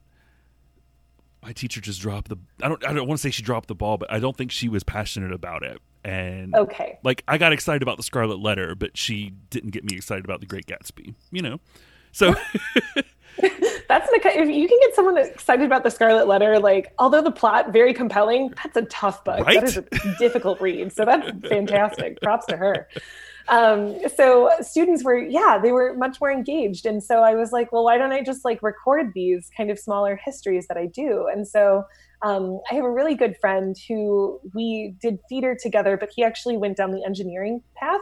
my 1.41 1.53
teacher 1.53 1.79
just 1.81 2.01
dropped 2.01 2.29
the. 2.29 2.37
I 2.61 2.67
don't. 2.67 2.85
I 2.85 2.93
don't 2.93 3.07
want 3.07 3.19
to 3.19 3.21
say 3.21 3.31
she 3.31 3.43
dropped 3.43 3.67
the 3.67 3.75
ball, 3.75 3.97
but 3.97 4.11
I 4.11 4.19
don't 4.19 4.35
think 4.35 4.51
she 4.51 4.67
was 4.67 4.83
passionate 4.83 5.31
about 5.31 5.63
it. 5.63 5.79
And 6.03 6.55
okay, 6.55 6.99
like 7.03 7.23
I 7.27 7.37
got 7.37 7.53
excited 7.53 7.81
about 7.81 7.97
the 7.97 8.03
Scarlet 8.03 8.39
Letter, 8.39 8.75
but 8.75 8.97
she 8.97 9.33
didn't 9.49 9.71
get 9.71 9.83
me 9.83 9.95
excited 9.95 10.25
about 10.25 10.41
the 10.41 10.45
Great 10.45 10.65
Gatsby. 10.65 11.15
You 11.31 11.41
know, 11.41 11.59
so. 12.11 12.35
that's 13.87 14.09
the 14.09 14.19
if 14.23 14.49
you 14.49 14.67
can 14.67 14.79
get 14.81 14.95
someone 14.95 15.17
excited 15.17 15.65
about 15.65 15.83
the 15.83 15.89
Scarlet 15.89 16.27
Letter, 16.27 16.59
like 16.59 16.93
although 16.99 17.21
the 17.21 17.31
plot 17.31 17.71
very 17.71 17.93
compelling, 17.93 18.53
that's 18.61 18.75
a 18.75 18.83
tough 18.83 19.23
book. 19.23 19.45
Right? 19.45 19.61
That 19.61 19.63
is 19.63 19.77
a 19.77 20.15
difficult 20.19 20.59
read. 20.59 20.91
So 20.93 21.05
that's 21.05 21.31
fantastic. 21.47 22.21
Props 22.21 22.45
to 22.47 22.57
her. 22.57 22.87
Um, 23.49 23.97
so 24.15 24.51
students 24.61 25.03
were, 25.03 25.17
yeah, 25.17 25.57
they 25.61 25.71
were 25.71 25.95
much 25.95 26.21
more 26.21 26.31
engaged. 26.31 26.85
And 26.85 27.03
so 27.03 27.23
I 27.23 27.33
was 27.33 27.51
like, 27.51 27.71
well, 27.71 27.83
why 27.83 27.97
don't 27.97 28.11
I 28.11 28.21
just 28.21 28.45
like 28.45 28.61
record 28.61 29.11
these 29.15 29.49
kind 29.57 29.71
of 29.71 29.79
smaller 29.79 30.19
histories 30.23 30.67
that 30.67 30.77
I 30.77 30.85
do? 30.85 31.27
And 31.31 31.47
so 31.47 31.83
um, 32.21 32.59
I 32.69 32.75
have 32.75 32.85
a 32.85 32.91
really 32.91 33.15
good 33.15 33.37
friend 33.41 33.75
who 33.87 34.39
we 34.53 34.95
did 35.01 35.17
theater 35.29 35.57
together, 35.59 35.97
but 35.97 36.09
he 36.15 36.23
actually 36.23 36.57
went 36.57 36.77
down 36.77 36.91
the 36.91 37.03
engineering 37.03 37.63
path. 37.75 38.01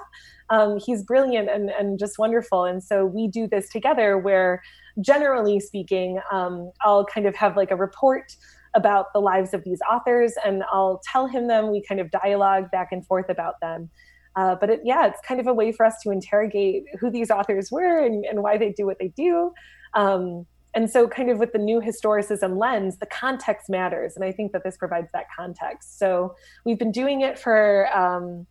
Um, 0.50 0.80
he's 0.84 1.04
brilliant 1.04 1.50
and, 1.50 1.70
and 1.70 2.00
just 2.00 2.18
wonderful. 2.18 2.66
And 2.66 2.84
so 2.84 3.06
we 3.06 3.28
do 3.28 3.48
this 3.48 3.70
together 3.70 4.18
where, 4.18 4.62
generally 5.02 5.60
speaking, 5.60 6.20
um, 6.32 6.72
I'll 6.82 7.06
kind 7.06 7.28
of 7.28 7.36
have 7.36 7.58
like 7.58 7.72
a 7.72 7.76
report 7.76 8.36
about 8.76 9.08
the 9.14 9.20
lives 9.20 9.54
of 9.54 9.64
these 9.64 9.80
authors 9.90 10.34
and 10.46 10.64
I'll 10.72 11.02
tell 11.12 11.28
him 11.28 11.48
them. 11.48 11.72
We 11.72 11.84
kind 11.84 12.00
of 12.00 12.12
dialogue 12.12 12.72
back 12.72 12.90
and 12.92 13.06
forth 13.06 13.30
about 13.30 13.60
them. 13.62 13.90
Uh, 14.36 14.56
but 14.56 14.70
it, 14.70 14.82
yeah, 14.84 15.08
it's 15.08 15.20
kind 15.28 15.40
of 15.40 15.48
a 15.48 15.54
way 15.54 15.72
for 15.72 15.86
us 15.86 15.96
to 16.04 16.12
interrogate 16.12 16.84
who 17.00 17.10
these 17.10 17.32
authors 17.32 17.72
were 17.72 18.06
and, 18.06 18.24
and 18.24 18.44
why 18.44 18.58
they 18.58 18.72
do 18.72 18.86
what 18.86 19.00
they 19.00 19.08
do. 19.10 19.52
Um, 19.96 20.46
and 20.76 20.92
so, 20.92 21.08
kind 21.08 21.32
of 21.32 21.40
with 21.40 21.54
the 21.54 21.58
new 21.58 21.82
historicism 21.82 22.56
lens, 22.56 22.98
the 23.00 23.08
context 23.08 23.68
matters. 23.68 24.16
And 24.16 24.24
I 24.24 24.32
think 24.32 24.52
that 24.52 24.64
this 24.64 24.78
provides 24.78 25.08
that 25.12 25.26
context. 25.36 25.98
So, 25.98 26.36
we've 26.66 26.78
been 26.78 26.92
doing 26.92 27.22
it 27.22 27.40
for, 27.40 27.88
um, 27.98 28.46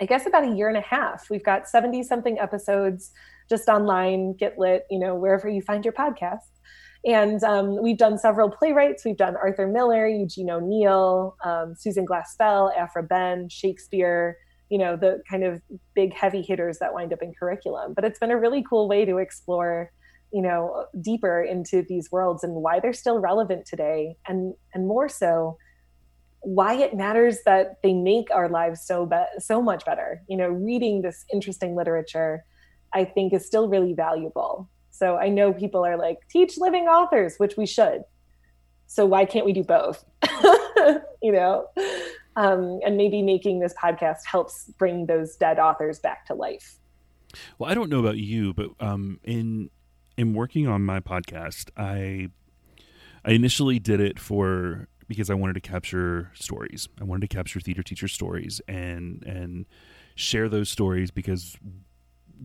I 0.00 0.06
guess, 0.06 0.26
about 0.26 0.48
a 0.48 0.54
year 0.54 0.68
and 0.68 0.76
a 0.76 0.82
half. 0.82 1.28
We've 1.30 1.44
got 1.44 1.68
70 1.68 2.02
something 2.04 2.38
episodes 2.38 3.12
just 3.48 3.68
online, 3.68 4.34
get 4.34 4.58
lit, 4.58 4.84
you 4.90 4.98
know, 4.98 5.14
wherever 5.14 5.48
you 5.48 5.62
find 5.62 5.84
your 5.84 5.94
podcast. 5.94 6.50
And 7.04 7.42
um, 7.44 7.82
we've 7.82 7.96
done 7.96 8.18
several 8.18 8.50
playwrights. 8.50 9.04
We've 9.04 9.16
done 9.16 9.36
Arthur 9.36 9.66
Miller, 9.66 10.06
Eugene 10.06 10.50
O'Neill, 10.50 11.36
um, 11.44 11.74
Susan 11.76 12.04
Glaspell, 12.06 12.76
Aphra 12.76 13.02
Behn, 13.02 13.48
Shakespeare, 13.48 14.36
you 14.70 14.78
know 14.78 14.96
the 14.96 15.22
kind 15.28 15.44
of 15.44 15.62
big 15.94 16.14
heavy 16.14 16.42
hitters 16.42 16.78
that 16.78 16.92
wind 16.92 17.12
up 17.12 17.22
in 17.22 17.32
curriculum 17.38 17.94
but 17.94 18.04
it's 18.04 18.18
been 18.18 18.30
a 18.30 18.38
really 18.38 18.64
cool 18.68 18.88
way 18.88 19.04
to 19.04 19.18
explore 19.18 19.90
you 20.32 20.42
know 20.42 20.84
deeper 21.00 21.42
into 21.42 21.82
these 21.88 22.10
worlds 22.12 22.44
and 22.44 22.54
why 22.54 22.80
they're 22.80 22.92
still 22.92 23.18
relevant 23.18 23.66
today 23.66 24.16
and 24.26 24.54
and 24.74 24.86
more 24.86 25.08
so 25.08 25.56
why 26.40 26.74
it 26.74 26.94
matters 26.94 27.38
that 27.44 27.82
they 27.82 27.92
make 27.92 28.30
our 28.30 28.48
lives 28.48 28.82
so 28.84 29.06
be- 29.06 29.40
so 29.40 29.60
much 29.62 29.84
better. 29.84 30.22
You 30.28 30.36
know 30.36 30.48
reading 30.48 31.02
this 31.02 31.24
interesting 31.32 31.74
literature 31.74 32.44
i 32.94 33.04
think 33.04 33.34
is 33.34 33.46
still 33.46 33.68
really 33.68 33.92
valuable. 33.94 34.68
So 34.90 35.16
i 35.16 35.28
know 35.28 35.52
people 35.52 35.84
are 35.84 35.96
like 35.96 36.18
teach 36.30 36.58
living 36.58 36.84
authors 36.84 37.36
which 37.38 37.56
we 37.56 37.66
should. 37.66 38.02
So 38.86 39.04
why 39.04 39.24
can't 39.26 39.44
we 39.44 39.52
do 39.52 39.64
both? 39.64 40.04
You 41.20 41.32
know? 41.32 41.66
Um, 42.36 42.78
and 42.86 42.96
maybe 42.96 43.20
making 43.20 43.58
this 43.58 43.74
podcast 43.74 44.18
helps 44.24 44.66
bring 44.78 45.06
those 45.06 45.34
dead 45.34 45.58
authors 45.58 45.98
back 45.98 46.24
to 46.26 46.34
life. 46.34 46.78
Well, 47.58 47.68
I 47.68 47.74
don't 47.74 47.90
know 47.90 47.98
about 47.98 48.18
you, 48.18 48.54
but 48.54 48.70
um, 48.78 49.18
in 49.24 49.70
in 50.16 50.34
working 50.34 50.68
on 50.68 50.82
my 50.82 51.00
podcast, 51.00 51.70
I 51.76 52.28
I 53.24 53.32
initially 53.32 53.78
did 53.80 54.00
it 54.00 54.18
for 54.18 54.88
because 55.08 55.30
I 55.30 55.34
wanted 55.34 55.54
to 55.54 55.60
capture 55.60 56.30
stories. 56.34 56.88
I 57.00 57.04
wanted 57.04 57.28
to 57.28 57.34
capture 57.34 57.60
theater 57.60 57.82
teacher 57.82 58.08
stories 58.08 58.60
and 58.68 59.24
and 59.24 59.66
share 60.14 60.48
those 60.48 60.68
stories 60.68 61.10
because 61.10 61.56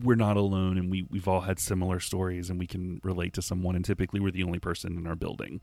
we're 0.02 0.14
not 0.16 0.36
alone 0.36 0.76
and 0.76 0.90
we, 0.90 1.06
we've 1.10 1.28
all 1.28 1.42
had 1.42 1.58
similar 1.58 2.00
stories 2.00 2.50
and 2.50 2.58
we 2.58 2.66
can 2.66 3.00
relate 3.04 3.32
to 3.32 3.42
someone 3.42 3.76
and 3.76 3.84
typically 3.84 4.20
we're 4.20 4.30
the 4.30 4.42
only 4.42 4.58
person 4.58 4.96
in 4.96 5.06
our 5.06 5.14
building 5.14 5.60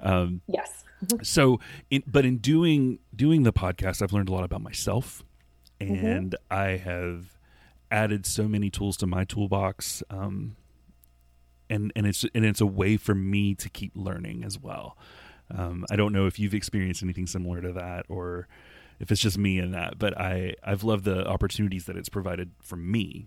um, 0.00 0.40
yes 0.46 0.84
so 1.22 1.58
in, 1.90 2.02
but 2.06 2.24
in 2.24 2.38
doing 2.38 2.98
doing 3.14 3.42
the 3.42 3.52
podcast 3.52 4.00
i've 4.00 4.12
learned 4.12 4.28
a 4.28 4.32
lot 4.32 4.44
about 4.44 4.62
myself 4.62 5.24
mm-hmm. 5.80 6.06
and 6.06 6.30
mm-hmm. 6.32 6.54
i 6.56 6.76
have 6.76 7.36
added 7.90 8.26
so 8.26 8.46
many 8.48 8.70
tools 8.70 8.96
to 8.96 9.06
my 9.06 9.24
toolbox 9.24 10.02
um, 10.10 10.56
and 11.68 11.92
and 11.96 12.06
it's 12.06 12.24
and 12.34 12.44
it's 12.44 12.60
a 12.60 12.66
way 12.66 12.96
for 12.96 13.14
me 13.14 13.54
to 13.54 13.68
keep 13.68 13.92
learning 13.94 14.44
as 14.44 14.58
well 14.58 14.96
um, 15.56 15.84
i 15.90 15.96
don't 15.96 16.12
know 16.12 16.26
if 16.26 16.38
you've 16.38 16.54
experienced 16.54 17.02
anything 17.02 17.26
similar 17.26 17.60
to 17.60 17.72
that 17.72 18.04
or 18.08 18.46
if 19.00 19.10
it's 19.10 19.20
just 19.20 19.38
me 19.38 19.58
in 19.58 19.70
that 19.72 19.98
but 19.98 20.18
i 20.20 20.54
i've 20.62 20.84
loved 20.84 21.04
the 21.04 21.26
opportunities 21.26 21.86
that 21.86 21.96
it's 21.96 22.08
provided 22.08 22.50
for 22.60 22.76
me 22.76 23.26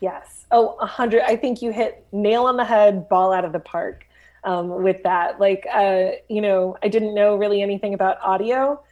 Yes. 0.00 0.46
Oh, 0.50 0.76
a 0.80 0.86
hundred. 0.86 1.22
I 1.22 1.36
think 1.36 1.62
you 1.62 1.72
hit 1.72 2.06
nail 2.12 2.44
on 2.44 2.56
the 2.56 2.64
head, 2.64 3.08
ball 3.08 3.32
out 3.32 3.44
of 3.44 3.52
the 3.52 3.60
park 3.60 4.06
um, 4.44 4.82
with 4.82 5.02
that. 5.04 5.40
Like, 5.40 5.66
uh, 5.72 6.10
you 6.28 6.40
know, 6.40 6.76
I 6.82 6.88
didn't 6.88 7.14
know 7.14 7.36
really 7.36 7.62
anything 7.62 7.94
about 7.94 8.20
audio. 8.20 8.82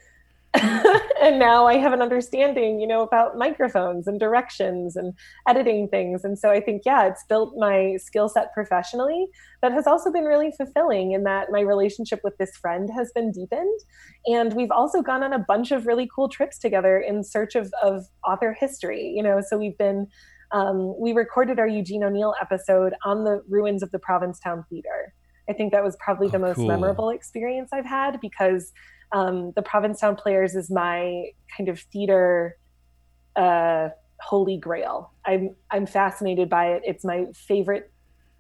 and 1.23 1.39
now 1.39 1.67
I 1.67 1.77
have 1.77 1.93
an 1.93 2.03
understanding, 2.03 2.81
you 2.81 2.87
know, 2.87 3.03
about 3.03 3.37
microphones 3.37 4.07
and 4.07 4.19
directions 4.19 4.97
and 4.97 5.13
editing 5.49 5.89
things. 5.89 6.25
And 6.25 6.39
so 6.39 6.51
I 6.51 6.61
think, 6.61 6.83
yeah, 6.85 7.07
it's 7.07 7.25
built 7.29 7.55
my 7.57 7.97
skill 7.97 8.29
set 8.29 8.53
professionally, 8.53 9.27
but 9.61 9.73
has 9.73 9.87
also 9.87 10.13
been 10.13 10.25
really 10.25 10.53
fulfilling 10.57 11.13
in 11.13 11.25
that 11.25 11.51
my 11.51 11.61
relationship 11.61 12.21
with 12.25 12.37
this 12.39 12.57
friend 12.57 12.91
has 12.95 13.13
been 13.15 13.31
deepened. 13.33 13.81
And 14.27 14.55
we've 14.55 14.71
also 14.71 15.03
gone 15.03 15.23
on 15.23 15.33
a 15.33 15.39
bunch 15.39 15.71
of 15.71 15.87
really 15.87 16.09
cool 16.15 16.29
trips 16.29 16.59
together 16.59 16.99
in 16.99 17.25
search 17.25 17.55
of, 17.55 17.73
of 17.83 18.05
author 18.27 18.57
history, 18.59 19.13
you 19.17 19.23
know, 19.23 19.41
so 19.41 19.59
we've 19.59 19.79
been 19.79 20.09
um, 20.53 20.95
we 21.01 21.13
recorded 21.13 21.59
our 21.59 21.67
Eugene 21.67 22.05
O'Neill 22.05 22.35
episode 22.41 22.95
on 23.05 23.25
the 23.25 23.43
ruins 23.49 23.83
of 23.83 23.91
the 23.91 23.99
Provincetown 23.99 24.65
Theater. 24.71 25.13
I 25.49 25.53
think 25.53 25.73
that 25.73 25.83
was 25.83 25.97
probably 25.97 26.29
the 26.29 26.37
oh, 26.37 26.41
most 26.41 26.57
cool. 26.57 26.67
memorable 26.67 27.11
experience 27.11 27.71
I've 27.73 27.85
had 27.85 28.21
because 28.21 28.73
um, 29.13 29.53
the 29.57 29.63
Provincetown 29.63 30.17
Players 30.17 30.55
is 30.55 30.71
my 30.71 31.27
kind 31.57 31.69
of 31.69 31.81
theater 31.81 32.57
uh, 33.37 33.89
holy 34.21 34.57
grail. 34.57 35.13
I'm 35.25 35.55
I'm 35.71 35.87
fascinated 35.87 36.49
by 36.49 36.73
it. 36.73 36.83
It's 36.85 37.05
my 37.05 37.27
favorite 37.35 37.93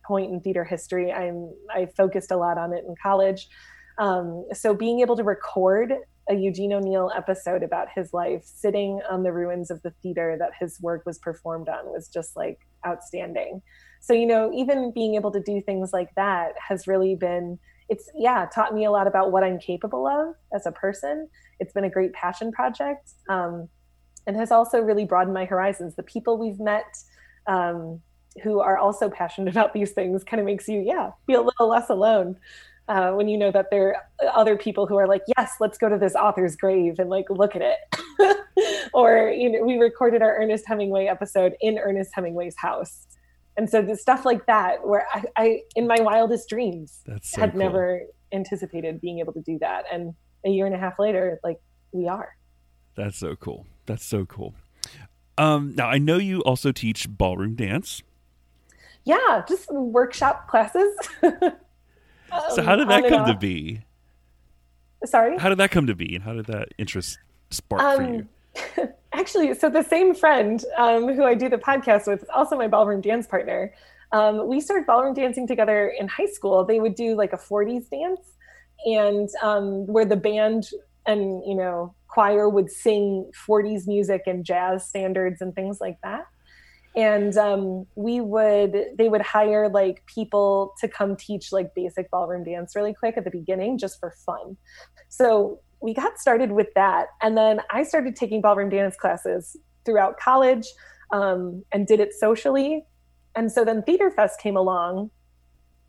point 0.06 0.32
in 0.32 0.40
theater 0.40 0.64
history. 0.64 1.12
I'm 1.12 1.52
I 1.70 1.86
focused 1.96 2.30
a 2.30 2.36
lot 2.36 2.58
on 2.58 2.72
it 2.72 2.84
in 2.86 2.94
college. 3.02 3.48
Um, 3.98 4.46
so 4.52 4.74
being 4.74 5.00
able 5.00 5.16
to 5.16 5.24
record 5.24 5.94
a 6.28 6.34
Eugene 6.34 6.72
O'Neill 6.72 7.10
episode 7.14 7.62
about 7.62 7.88
his 7.94 8.12
life, 8.14 8.42
sitting 8.44 9.00
on 9.10 9.22
the 9.22 9.32
ruins 9.32 9.70
of 9.70 9.82
the 9.82 9.90
theater 10.02 10.36
that 10.38 10.52
his 10.58 10.80
work 10.80 11.04
was 11.04 11.18
performed 11.18 11.68
on, 11.68 11.92
was 11.92 12.08
just 12.08 12.34
like 12.34 12.60
outstanding. 12.86 13.60
So, 14.00 14.14
you 14.14 14.26
know, 14.26 14.50
even 14.54 14.92
being 14.92 15.16
able 15.16 15.32
to 15.32 15.40
do 15.40 15.60
things 15.60 15.92
like 15.92 16.14
that 16.16 16.52
has 16.66 16.86
really 16.86 17.14
been, 17.14 17.58
it's, 17.88 18.08
yeah, 18.14 18.46
taught 18.54 18.74
me 18.74 18.84
a 18.84 18.90
lot 18.90 19.06
about 19.06 19.32
what 19.32 19.44
I'm 19.44 19.58
capable 19.58 20.06
of 20.06 20.34
as 20.54 20.66
a 20.66 20.72
person. 20.72 21.28
It's 21.60 21.72
been 21.72 21.84
a 21.84 21.90
great 21.90 22.12
passion 22.12 22.52
project 22.52 23.10
um, 23.28 23.68
and 24.26 24.36
has 24.36 24.50
also 24.50 24.80
really 24.80 25.04
broadened 25.04 25.34
my 25.34 25.44
horizons. 25.44 25.94
The 25.94 26.02
people 26.02 26.38
we've 26.38 26.60
met, 26.60 26.96
um, 27.46 28.00
who 28.42 28.60
are 28.60 28.78
also 28.78 29.08
passionate 29.08 29.50
about 29.54 29.72
these 29.74 29.92
things 29.92 30.24
kind 30.24 30.40
of 30.40 30.46
makes 30.46 30.66
you 30.66 30.80
yeah 30.80 31.10
feel 31.26 31.42
a 31.42 31.46
little 31.46 31.68
less 31.68 31.88
alone 31.88 32.36
uh, 32.88 33.12
when 33.12 33.28
you 33.28 33.38
know 33.38 33.50
that 33.50 33.70
there 33.70 33.96
are 34.20 34.28
other 34.34 34.56
people 34.56 34.86
who 34.86 34.96
are 34.96 35.06
like, 35.06 35.22
yes, 35.38 35.54
let's 35.60 35.78
go 35.78 35.88
to 35.88 35.98
this 35.98 36.14
author's 36.14 36.56
grave 36.56 36.98
and 36.98 37.08
like 37.08 37.28
look 37.30 37.56
at 37.56 37.62
it. 37.62 38.38
or, 38.92 39.28
you 39.28 39.50
know, 39.50 39.64
we 39.64 39.78
recorded 39.78 40.22
our 40.22 40.36
Ernest 40.36 40.64
Hemingway 40.66 41.06
episode 41.06 41.54
in 41.60 41.78
Ernest 41.78 42.10
Hemingway's 42.12 42.56
house. 42.58 43.06
And 43.56 43.70
so 43.70 43.82
the 43.82 43.96
stuff 43.96 44.24
like 44.24 44.46
that, 44.46 44.86
where 44.86 45.06
I, 45.12 45.24
I 45.36 45.60
in 45.76 45.86
my 45.86 46.00
wildest 46.00 46.48
dreams, 46.48 47.02
so 47.22 47.40
had 47.40 47.52
cool. 47.52 47.60
never 47.60 48.02
anticipated 48.32 49.00
being 49.00 49.20
able 49.20 49.32
to 49.32 49.40
do 49.40 49.58
that. 49.60 49.84
And 49.92 50.14
a 50.44 50.50
year 50.50 50.66
and 50.66 50.74
a 50.74 50.78
half 50.78 50.98
later, 50.98 51.38
like 51.44 51.60
we 51.92 52.08
are. 52.08 52.36
That's 52.96 53.16
so 53.16 53.36
cool. 53.36 53.66
That's 53.86 54.04
so 54.04 54.24
cool. 54.24 54.54
Um, 55.38 55.74
now 55.76 55.88
I 55.88 55.98
know 55.98 56.18
you 56.18 56.40
also 56.42 56.72
teach 56.72 57.08
ballroom 57.08 57.54
dance. 57.54 58.02
Yeah, 59.04 59.42
just 59.48 59.70
workshop 59.70 60.48
classes. 60.48 60.96
so 61.20 62.62
how 62.62 62.76
did 62.76 62.88
that 62.88 63.08
come 63.08 63.26
to 63.26 63.36
be? 63.36 63.82
Sorry. 65.04 65.36
How 65.38 65.48
did 65.48 65.58
that 65.58 65.70
come 65.70 65.86
to 65.86 65.94
be, 65.94 66.14
and 66.14 66.24
how 66.24 66.32
did 66.32 66.46
that 66.46 66.68
interest 66.78 67.18
spark 67.50 67.82
um, 67.82 67.96
for 67.96 68.12
you? 68.82 68.88
Actually, 69.14 69.54
so 69.54 69.70
the 69.70 69.84
same 69.84 70.12
friend 70.12 70.64
um, 70.76 71.14
who 71.14 71.22
I 71.22 71.34
do 71.34 71.48
the 71.48 71.56
podcast 71.56 72.08
with, 72.08 72.24
also 72.34 72.56
my 72.56 72.66
ballroom 72.66 73.00
dance 73.00 73.28
partner. 73.28 73.72
Um, 74.10 74.48
we 74.48 74.60
started 74.60 74.86
ballroom 74.86 75.14
dancing 75.14 75.46
together 75.46 75.94
in 75.98 76.08
high 76.08 76.26
school. 76.26 76.64
They 76.64 76.80
would 76.80 76.96
do 76.96 77.14
like 77.14 77.32
a 77.32 77.36
40s 77.36 77.88
dance, 77.88 78.20
and 78.84 79.28
um, 79.40 79.86
where 79.86 80.04
the 80.04 80.16
band 80.16 80.66
and 81.06 81.42
you 81.46 81.54
know 81.54 81.94
choir 82.08 82.48
would 82.48 82.70
sing 82.70 83.30
40s 83.48 83.86
music 83.86 84.22
and 84.26 84.44
jazz 84.44 84.88
standards 84.88 85.40
and 85.40 85.54
things 85.54 85.80
like 85.80 85.98
that 86.02 86.26
and 86.96 87.36
um, 87.36 87.86
we 87.96 88.20
would 88.20 88.76
they 88.96 89.08
would 89.08 89.20
hire 89.20 89.68
like 89.68 90.04
people 90.06 90.74
to 90.80 90.88
come 90.88 91.16
teach 91.16 91.52
like 91.52 91.74
basic 91.74 92.10
ballroom 92.10 92.44
dance 92.44 92.76
really 92.76 92.94
quick 92.94 93.16
at 93.16 93.24
the 93.24 93.30
beginning 93.30 93.78
just 93.78 93.98
for 93.98 94.14
fun 94.24 94.56
so 95.08 95.60
we 95.84 95.94
got 95.94 96.18
started 96.18 96.52
with 96.52 96.68
that 96.74 97.08
and 97.22 97.36
then 97.36 97.60
i 97.70 97.82
started 97.82 98.16
taking 98.16 98.40
ballroom 98.40 98.70
dance 98.70 98.96
classes 98.96 99.56
throughout 99.84 100.18
college 100.18 100.66
um, 101.12 101.62
and 101.72 101.86
did 101.86 102.00
it 102.00 102.12
socially 102.12 102.84
and 103.36 103.52
so 103.52 103.64
then 103.64 103.82
theater 103.82 104.10
fest 104.10 104.40
came 104.40 104.56
along 104.56 105.10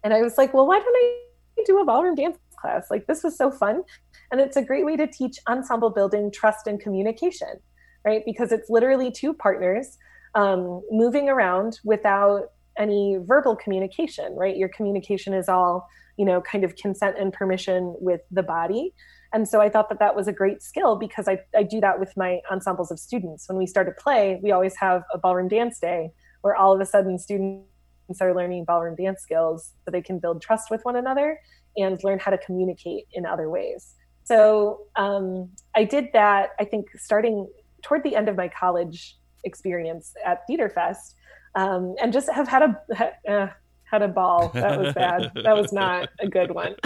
And 0.05 0.13
I 0.13 0.21
was 0.21 0.37
like, 0.37 0.53
well, 0.53 0.67
why 0.67 0.79
don't 0.79 0.95
I 0.95 1.63
do 1.65 1.79
a 1.79 1.85
ballroom 1.85 2.15
dance 2.15 2.37
class? 2.61 2.87
Like, 2.91 3.07
this 3.07 3.23
was 3.23 3.35
so 3.37 3.51
fun. 3.51 3.81
And 4.31 4.39
it's 4.39 4.57
a 4.57 4.61
great 4.61 4.85
way 4.85 4.95
to 4.97 5.07
teach 5.07 5.39
ensemble 5.49 5.89
building, 5.89 6.31
trust, 6.31 6.67
and 6.67 6.79
communication, 6.79 7.59
right? 8.05 8.23
Because 8.25 8.51
it's 8.51 8.69
literally 8.69 9.11
two 9.11 9.33
partners 9.33 9.97
um, 10.35 10.83
moving 10.91 11.29
around 11.29 11.79
without 11.83 12.51
any 12.77 13.17
verbal 13.23 13.55
communication, 13.55 14.35
right? 14.35 14.57
Your 14.57 14.69
communication 14.69 15.33
is 15.33 15.49
all, 15.49 15.87
you 16.17 16.25
know, 16.25 16.41
kind 16.41 16.63
of 16.63 16.75
consent 16.75 17.17
and 17.19 17.33
permission 17.33 17.95
with 17.99 18.21
the 18.31 18.43
body. 18.43 18.93
And 19.35 19.45
so 19.45 19.59
I 19.59 19.67
thought 19.67 19.89
that 19.89 19.99
that 19.99 20.15
was 20.15 20.29
a 20.29 20.31
great 20.31 20.63
skill 20.63 20.95
because 20.95 21.27
I, 21.27 21.39
I 21.53 21.63
do 21.63 21.81
that 21.81 21.99
with 21.99 22.15
my 22.15 22.39
ensembles 22.49 22.89
of 22.89 22.97
students. 22.97 23.49
When 23.49 23.57
we 23.57 23.67
start 23.67 23.89
a 23.89 23.91
play, 23.91 24.39
we 24.41 24.53
always 24.53 24.77
have 24.77 25.03
a 25.13 25.17
ballroom 25.17 25.49
dance 25.49 25.77
day 25.77 26.11
where 26.39 26.55
all 26.55 26.73
of 26.73 26.79
a 26.79 26.85
sudden 26.85 27.19
students 27.19 27.67
are 28.21 28.33
learning 28.33 28.63
ballroom 28.63 28.95
dance 28.95 29.21
skills 29.21 29.73
so 29.83 29.91
they 29.91 30.01
can 30.01 30.19
build 30.19 30.41
trust 30.41 30.71
with 30.71 30.85
one 30.85 30.95
another 30.95 31.37
and 31.75 32.01
learn 32.01 32.17
how 32.17 32.31
to 32.31 32.37
communicate 32.37 33.07
in 33.11 33.25
other 33.25 33.49
ways. 33.49 33.95
So 34.23 34.83
um, 34.95 35.49
I 35.75 35.83
did 35.83 36.05
that, 36.13 36.51
I 36.57 36.63
think, 36.63 36.85
starting 36.95 37.45
toward 37.81 38.03
the 38.03 38.15
end 38.15 38.29
of 38.29 38.37
my 38.37 38.47
college 38.47 39.17
experience 39.43 40.13
at 40.25 40.47
Theater 40.47 40.69
Fest, 40.69 41.13
um, 41.55 41.93
and 42.01 42.13
just 42.13 42.31
have 42.31 42.47
had 42.47 42.61
a 42.61 43.29
uh, 43.29 43.47
had 43.95 44.09
a 44.09 44.13
ball. 44.13 44.49
That 44.49 44.79
was 44.79 44.93
bad. 44.93 45.31
that 45.43 45.55
was 45.55 45.71
not 45.71 46.09
a 46.19 46.27
good 46.27 46.51
one. 46.51 46.75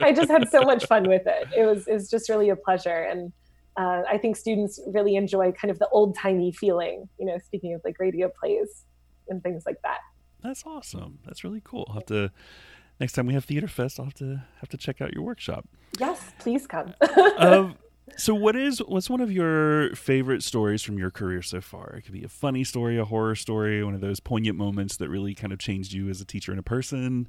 I 0.00 0.12
just 0.14 0.30
had 0.30 0.48
so 0.50 0.62
much 0.62 0.86
fun 0.86 1.08
with 1.08 1.26
it. 1.26 1.48
It 1.56 1.64
was 1.64 1.86
it 1.86 1.94
was 1.94 2.10
just 2.10 2.28
really 2.28 2.50
a 2.50 2.56
pleasure, 2.56 3.02
and 3.10 3.32
uh, 3.76 4.02
I 4.08 4.18
think 4.18 4.36
students 4.36 4.80
really 4.86 5.16
enjoy 5.16 5.52
kind 5.52 5.70
of 5.70 5.78
the 5.78 5.88
old 5.88 6.16
timey 6.16 6.52
feeling. 6.52 7.08
You 7.18 7.26
know, 7.26 7.38
speaking 7.38 7.74
of 7.74 7.80
like 7.84 7.98
radio 7.98 8.28
plays 8.28 8.84
and 9.28 9.42
things 9.42 9.62
like 9.66 9.80
that. 9.82 9.98
That's 10.42 10.64
awesome. 10.66 11.18
That's 11.24 11.44
really 11.44 11.62
cool. 11.62 11.84
I'll 11.88 11.94
have 11.94 12.06
to 12.06 12.30
next 12.98 13.12
time 13.12 13.26
we 13.26 13.34
have 13.34 13.44
Theater 13.44 13.68
Fest. 13.68 14.00
I'll 14.00 14.06
have 14.06 14.14
to 14.14 14.42
have 14.60 14.68
to 14.70 14.76
check 14.76 15.00
out 15.00 15.12
your 15.12 15.22
workshop. 15.22 15.66
Yes, 15.98 16.32
please 16.38 16.66
come. 16.66 16.94
um, 17.38 17.76
so, 18.16 18.34
what 18.34 18.56
is 18.56 18.80
what's 18.86 19.08
one 19.08 19.20
of 19.20 19.32
your 19.32 19.94
favorite 19.94 20.42
stories 20.42 20.82
from 20.82 20.98
your 20.98 21.10
career 21.10 21.42
so 21.42 21.60
far? 21.60 21.94
It 21.96 22.02
could 22.02 22.12
be 22.12 22.24
a 22.24 22.28
funny 22.28 22.64
story, 22.64 22.98
a 22.98 23.04
horror 23.04 23.34
story, 23.34 23.82
one 23.84 23.94
of 23.94 24.00
those 24.00 24.20
poignant 24.20 24.56
moments 24.56 24.96
that 24.98 25.08
really 25.08 25.34
kind 25.34 25.52
of 25.52 25.58
changed 25.58 25.92
you 25.92 26.08
as 26.08 26.20
a 26.20 26.24
teacher 26.24 26.52
and 26.52 26.58
a 26.58 26.64
person. 26.64 27.28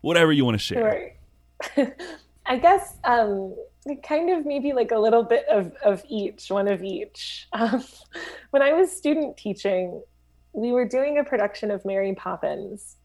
Whatever 0.00 0.32
you 0.32 0.44
want 0.44 0.54
to 0.54 0.58
share. 0.58 1.12
I 2.46 2.56
guess 2.56 2.96
um, 3.04 3.54
kind 4.02 4.30
of 4.30 4.46
maybe 4.46 4.72
like 4.72 4.90
a 4.90 4.98
little 4.98 5.22
bit 5.22 5.46
of, 5.48 5.72
of 5.84 6.02
each, 6.08 6.50
one 6.50 6.68
of 6.68 6.82
each. 6.82 7.48
Um, 7.60 7.84
when 8.50 8.62
I 8.62 8.72
was 8.72 8.90
student 8.90 9.36
teaching, 9.36 10.02
we 10.52 10.72
were 10.72 10.86
doing 10.86 11.18
a 11.18 11.24
production 11.24 11.70
of 11.70 11.84
Mary 11.84 12.14
Poppins. 12.14 12.96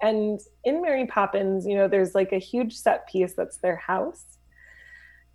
And 0.00 0.40
in 0.64 0.82
Mary 0.82 1.06
Poppins, 1.06 1.66
you 1.66 1.74
know, 1.76 1.88
there's 1.88 2.14
like 2.14 2.32
a 2.32 2.38
huge 2.38 2.76
set 2.76 3.08
piece 3.08 3.32
that's 3.32 3.56
their 3.58 3.76
house. 3.76 4.24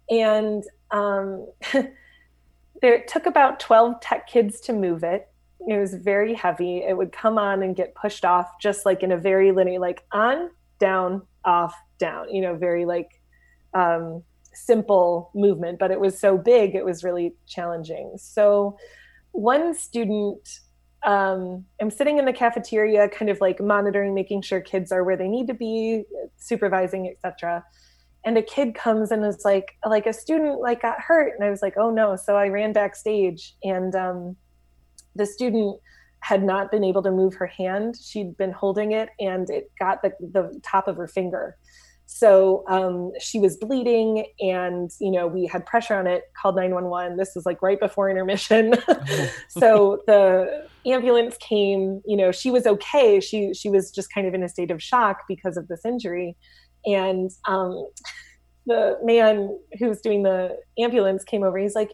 And 0.09 0.63
um, 0.91 1.47
it 2.81 3.07
took 3.07 3.25
about 3.25 3.59
12 3.59 3.99
tech 4.01 4.27
kids 4.27 4.59
to 4.61 4.73
move 4.73 5.03
it. 5.03 5.27
It 5.67 5.77
was 5.77 5.93
very 5.93 6.33
heavy. 6.33 6.77
It 6.77 6.97
would 6.97 7.11
come 7.11 7.37
on 7.37 7.61
and 7.63 7.75
get 7.75 7.95
pushed 7.95 8.23
off 8.23 8.47
just 8.61 8.85
like 8.85 9.03
in 9.03 9.11
a 9.11 9.17
very 9.17 9.51
linear, 9.51 9.79
like 9.79 10.03
on, 10.11 10.49
down, 10.79 11.23
off, 11.43 11.75
down, 11.97 12.33
you 12.33 12.41
know, 12.41 12.55
very 12.55 12.85
like 12.85 13.21
um, 13.73 14.23
simple 14.53 15.31
movement, 15.35 15.77
but 15.79 15.91
it 15.91 15.99
was 15.99 16.17
so 16.17 16.37
big, 16.37 16.75
it 16.75 16.85
was 16.85 17.03
really 17.03 17.35
challenging. 17.45 18.13
So 18.17 18.77
one 19.31 19.75
student, 19.75 20.61
um, 21.03 21.65
I'm 21.81 21.91
sitting 21.91 22.17
in 22.17 22.25
the 22.25 22.33
cafeteria, 22.33 23.09
kind 23.09 23.29
of 23.29 23.41
like 23.41 23.59
monitoring, 23.59 24.13
making 24.13 24.41
sure 24.41 24.61
kids 24.61 24.91
are 24.91 25.03
where 25.03 25.17
they 25.17 25.27
need 25.27 25.47
to 25.47 25.53
be, 25.53 26.03
supervising, 26.37 27.13
etc 27.13 27.65
and 28.25 28.37
a 28.37 28.41
kid 28.41 28.75
comes 28.75 29.11
and 29.11 29.25
is 29.25 29.43
like 29.45 29.77
like 29.85 30.05
a 30.05 30.13
student 30.13 30.59
like 30.59 30.81
got 30.81 30.99
hurt. 30.99 31.33
And 31.35 31.43
i 31.43 31.49
was 31.49 31.61
like 31.61 31.75
oh 31.77 31.89
no. 31.89 32.15
So 32.15 32.35
i 32.35 32.47
ran 32.47 32.73
backstage 32.73 33.55
and 33.63 33.95
um, 33.95 34.35
the 35.15 35.25
student 35.25 35.79
had 36.21 36.43
not 36.43 36.69
been 36.69 36.83
able 36.83 37.01
to 37.03 37.11
move 37.11 37.33
her 37.35 37.47
hand. 37.47 37.95
She'd 38.01 38.35
been 38.37 38.51
holding 38.51 38.91
it 38.91 39.09
and 39.19 39.49
it 39.49 39.71
got 39.79 40.01
the, 40.01 40.11
the 40.19 40.59
top 40.63 40.87
of 40.87 40.97
her 40.97 41.07
finger. 41.07 41.55
So 42.11 42.63
um, 42.67 43.11
she 43.19 43.39
was 43.39 43.55
bleeding 43.55 44.25
and 44.39 44.89
you 44.99 45.11
know 45.11 45.27
we 45.27 45.45
had 45.45 45.65
pressure 45.67 45.95
on 45.95 46.07
it 46.07 46.23
called 46.41 46.55
911 46.55 47.17
this 47.17 47.33
was 47.35 47.45
like 47.45 47.61
right 47.61 47.79
before 47.79 48.09
intermission. 48.09 48.73
So 49.49 50.01
the 50.07 50.67
ambulance 50.85 51.37
came 51.37 52.01
you 52.05 52.17
know 52.17 52.31
she 52.31 52.49
was 52.49 52.65
okay. 52.65 53.19
She 53.19 53.53
she 53.53 53.69
was 53.69 53.91
just 53.91 54.11
kind 54.11 54.27
of 54.27 54.33
in 54.33 54.43
a 54.43 54.49
state 54.49 54.71
of 54.71 54.81
shock 54.81 55.19
because 55.27 55.55
of 55.55 55.67
this 55.67 55.85
injury 55.85 56.35
and 56.85 57.29
um, 57.47 57.87
the 58.65 58.97
man 59.03 59.57
who's 59.79 60.01
doing 60.01 60.23
the 60.23 60.57
ambulance 60.77 61.23
came 61.23 61.43
over. 61.43 61.57
He's 61.57 61.75
like, 61.75 61.91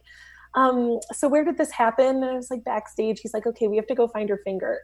um, 0.56 1.00
so 1.12 1.28
where 1.28 1.44
did 1.44 1.58
this 1.58 1.70
happen? 1.70 2.22
And 2.22 2.24
I 2.24 2.32
was 2.34 2.50
like, 2.50 2.64
backstage. 2.64 3.20
He's 3.20 3.34
like, 3.34 3.46
okay, 3.46 3.68
we 3.68 3.76
have 3.76 3.86
to 3.88 3.94
go 3.94 4.08
find 4.08 4.28
her 4.30 4.40
finger. 4.42 4.80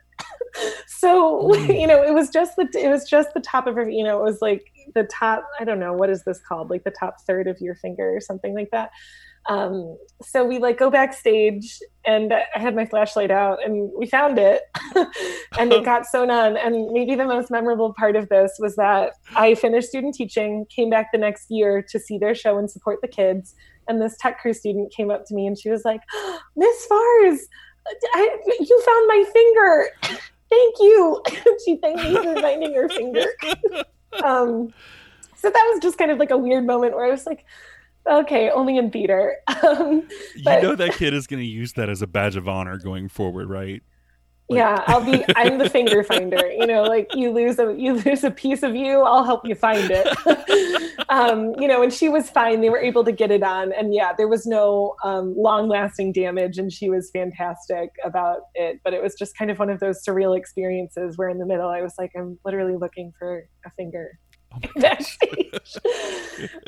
so 0.86 1.50
mm. 1.54 1.80
you 1.80 1.86
know, 1.86 2.02
it 2.02 2.12
was 2.12 2.28
just 2.28 2.56
the 2.56 2.68
it 2.74 2.90
was 2.90 3.08
just 3.08 3.32
the 3.34 3.40
top 3.40 3.66
of 3.66 3.74
her. 3.76 3.88
You 3.88 4.04
know, 4.04 4.18
it 4.18 4.24
was 4.24 4.42
like 4.42 4.64
the 4.94 5.04
top. 5.04 5.46
I 5.58 5.64
don't 5.64 5.80
know 5.80 5.94
what 5.94 6.10
is 6.10 6.24
this 6.24 6.40
called, 6.46 6.68
like 6.68 6.84
the 6.84 6.90
top 6.90 7.16
third 7.26 7.48
of 7.48 7.58
your 7.60 7.74
finger 7.74 8.14
or 8.14 8.20
something 8.20 8.54
like 8.54 8.70
that. 8.72 8.90
Um, 9.48 9.96
so 10.22 10.44
we 10.44 10.58
like 10.58 10.78
go 10.78 10.90
backstage 10.90 11.80
and 12.04 12.32
I 12.32 12.58
had 12.58 12.76
my 12.76 12.86
flashlight 12.86 13.30
out 13.30 13.58
and 13.64 13.90
we 13.96 14.06
found 14.06 14.38
it 14.38 14.62
and 15.58 15.72
it 15.72 15.84
got 15.84 16.06
sewn 16.06 16.30
on. 16.30 16.56
And 16.56 16.92
maybe 16.92 17.14
the 17.14 17.24
most 17.24 17.50
memorable 17.50 17.94
part 17.94 18.16
of 18.16 18.28
this 18.28 18.52
was 18.58 18.76
that 18.76 19.14
I 19.34 19.54
finished 19.54 19.88
student 19.88 20.14
teaching, 20.14 20.66
came 20.74 20.90
back 20.90 21.10
the 21.12 21.18
next 21.18 21.50
year 21.50 21.82
to 21.90 21.98
see 21.98 22.18
their 22.18 22.34
show 22.34 22.58
and 22.58 22.70
support 22.70 23.00
the 23.02 23.08
kids. 23.08 23.54
And 23.88 24.00
this 24.00 24.16
tech 24.18 24.40
crew 24.40 24.52
student 24.52 24.92
came 24.92 25.10
up 25.10 25.26
to 25.26 25.34
me 25.34 25.46
and 25.46 25.58
she 25.58 25.70
was 25.70 25.84
like, 25.84 26.00
Miss 26.56 26.86
Fars, 26.86 27.40
I, 28.14 28.38
you 28.60 28.82
found 28.82 29.08
my 29.08 29.24
finger. 29.32 29.88
Thank 30.48 30.74
you. 30.80 31.22
she 31.64 31.76
thanked 31.76 32.04
me 32.04 32.14
for 32.14 32.40
finding 32.40 32.74
her 32.74 32.88
finger. 32.88 33.24
um, 34.22 34.72
so 35.34 35.50
that 35.50 35.70
was 35.72 35.80
just 35.82 35.98
kind 35.98 36.10
of 36.12 36.18
like 36.18 36.30
a 36.30 36.36
weird 36.36 36.64
moment 36.64 36.94
where 36.94 37.04
I 37.04 37.10
was 37.10 37.26
like, 37.26 37.44
okay, 38.06 38.50
only 38.50 38.76
in 38.76 38.90
theater. 38.90 39.36
Um, 39.62 40.08
but, 40.42 40.60
you 40.60 40.68
know 40.68 40.74
that 40.74 40.94
kid 40.94 41.14
is 41.14 41.28
going 41.28 41.40
to 41.40 41.46
use 41.46 41.74
that 41.74 41.88
as 41.88 42.02
a 42.02 42.06
badge 42.06 42.34
of 42.34 42.48
honor 42.48 42.78
going 42.78 43.08
forward, 43.08 43.48
right? 43.48 43.80
Like... 44.48 44.58
Yeah, 44.58 44.84
I'll 44.86 45.04
be. 45.04 45.24
I'm 45.36 45.58
the 45.58 45.70
finger 45.70 46.02
finder. 46.02 46.50
You 46.50 46.66
know, 46.66 46.82
like 46.82 47.14
you 47.14 47.30
lose 47.30 47.58
a 47.58 47.74
you 47.76 47.94
lose 47.94 48.24
a 48.24 48.30
piece 48.30 48.62
of 48.62 48.74
you, 48.74 49.02
I'll 49.02 49.24
help 49.24 49.46
you 49.46 49.54
find 49.54 49.88
it. 49.90 50.98
um, 51.08 51.54
you 51.58 51.68
know, 51.68 51.82
and 51.82 51.92
she 51.92 52.08
was 52.08 52.28
fine. 52.28 52.60
They 52.60 52.70
were 52.70 52.80
able 52.80 53.04
to 53.04 53.12
get 53.12 53.30
it 53.30 53.42
on, 53.42 53.72
and 53.72 53.94
yeah, 53.94 54.12
there 54.16 54.28
was 54.28 54.46
no 54.46 54.96
um, 55.04 55.34
long 55.36 55.68
lasting 55.68 56.12
damage, 56.12 56.58
and 56.58 56.72
she 56.72 56.90
was 56.90 57.10
fantastic 57.12 57.90
about 58.04 58.40
it. 58.54 58.80
But 58.84 58.94
it 58.94 59.02
was 59.02 59.14
just 59.14 59.36
kind 59.36 59.50
of 59.50 59.58
one 59.58 59.70
of 59.70 59.80
those 59.80 60.04
surreal 60.04 60.36
experiences 60.36 61.16
where 61.16 61.28
in 61.28 61.38
the 61.38 61.46
middle, 61.46 61.68
I 61.68 61.82
was 61.82 61.94
like, 61.98 62.10
I'm 62.16 62.38
literally 62.44 62.76
looking 62.76 63.12
for 63.18 63.46
a 63.64 63.70
finger. 63.70 64.18
Oh 64.54 64.80
backstage. 64.80 65.76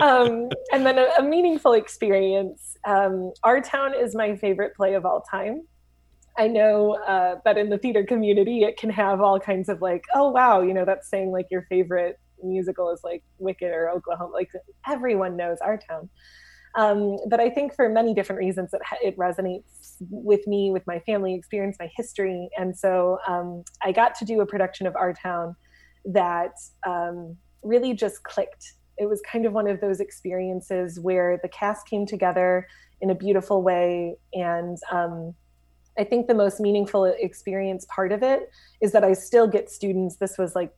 um, 0.00 0.48
and 0.72 0.86
then 0.86 0.98
a, 0.98 1.06
a 1.18 1.22
meaningful 1.22 1.72
experience. 1.72 2.76
Um, 2.86 3.32
Our 3.42 3.60
Town 3.60 3.94
is 3.94 4.14
my 4.14 4.36
favorite 4.36 4.74
play 4.74 4.94
of 4.94 5.04
all 5.04 5.22
time. 5.22 5.66
I 6.36 6.48
know 6.48 6.96
uh, 7.06 7.36
that 7.44 7.56
in 7.58 7.70
the 7.70 7.78
theater 7.78 8.04
community, 8.04 8.64
it 8.64 8.76
can 8.76 8.90
have 8.90 9.20
all 9.20 9.38
kinds 9.38 9.68
of 9.68 9.80
like, 9.80 10.04
oh 10.14 10.30
wow, 10.30 10.62
you 10.62 10.74
know, 10.74 10.84
that's 10.84 11.08
saying 11.08 11.30
like 11.30 11.46
your 11.50 11.62
favorite 11.68 12.18
musical 12.42 12.90
is 12.90 13.00
like 13.04 13.22
Wicked 13.38 13.72
or 13.72 13.88
Oklahoma. 13.90 14.32
Like 14.32 14.50
everyone 14.88 15.36
knows 15.36 15.58
Our 15.60 15.78
Town. 15.78 16.08
Um, 16.76 17.18
but 17.28 17.38
I 17.38 17.50
think 17.50 17.74
for 17.74 17.88
many 17.88 18.14
different 18.14 18.40
reasons, 18.40 18.70
it, 18.74 18.80
it 19.02 19.16
resonates 19.16 19.96
with 20.10 20.44
me, 20.46 20.72
with 20.72 20.84
my 20.88 20.98
family 21.00 21.34
experience, 21.34 21.76
my 21.78 21.88
history. 21.96 22.48
And 22.58 22.76
so 22.76 23.18
um, 23.28 23.62
I 23.82 23.92
got 23.92 24.16
to 24.16 24.24
do 24.24 24.40
a 24.40 24.46
production 24.46 24.86
of 24.86 24.96
Our 24.96 25.12
Town 25.12 25.54
that 26.06 26.54
um, 26.86 27.36
really 27.64 27.94
just 27.94 28.22
clicked. 28.22 28.74
It 28.98 29.08
was 29.08 29.20
kind 29.30 29.46
of 29.46 29.52
one 29.52 29.66
of 29.66 29.80
those 29.80 30.00
experiences 30.00 31.00
where 31.00 31.38
the 31.42 31.48
cast 31.48 31.88
came 31.88 32.06
together 32.06 32.68
in 33.00 33.10
a 33.10 33.14
beautiful 33.14 33.62
way. 33.62 34.16
And 34.32 34.78
um, 34.90 35.34
I 35.98 36.04
think 36.04 36.26
the 36.26 36.34
most 36.34 36.60
meaningful 36.60 37.04
experience 37.04 37.86
part 37.88 38.12
of 38.12 38.22
it 38.22 38.50
is 38.80 38.92
that 38.92 39.04
I 39.04 39.12
still 39.12 39.46
get 39.46 39.70
students, 39.70 40.16
this 40.16 40.38
was 40.38 40.54
like 40.54 40.72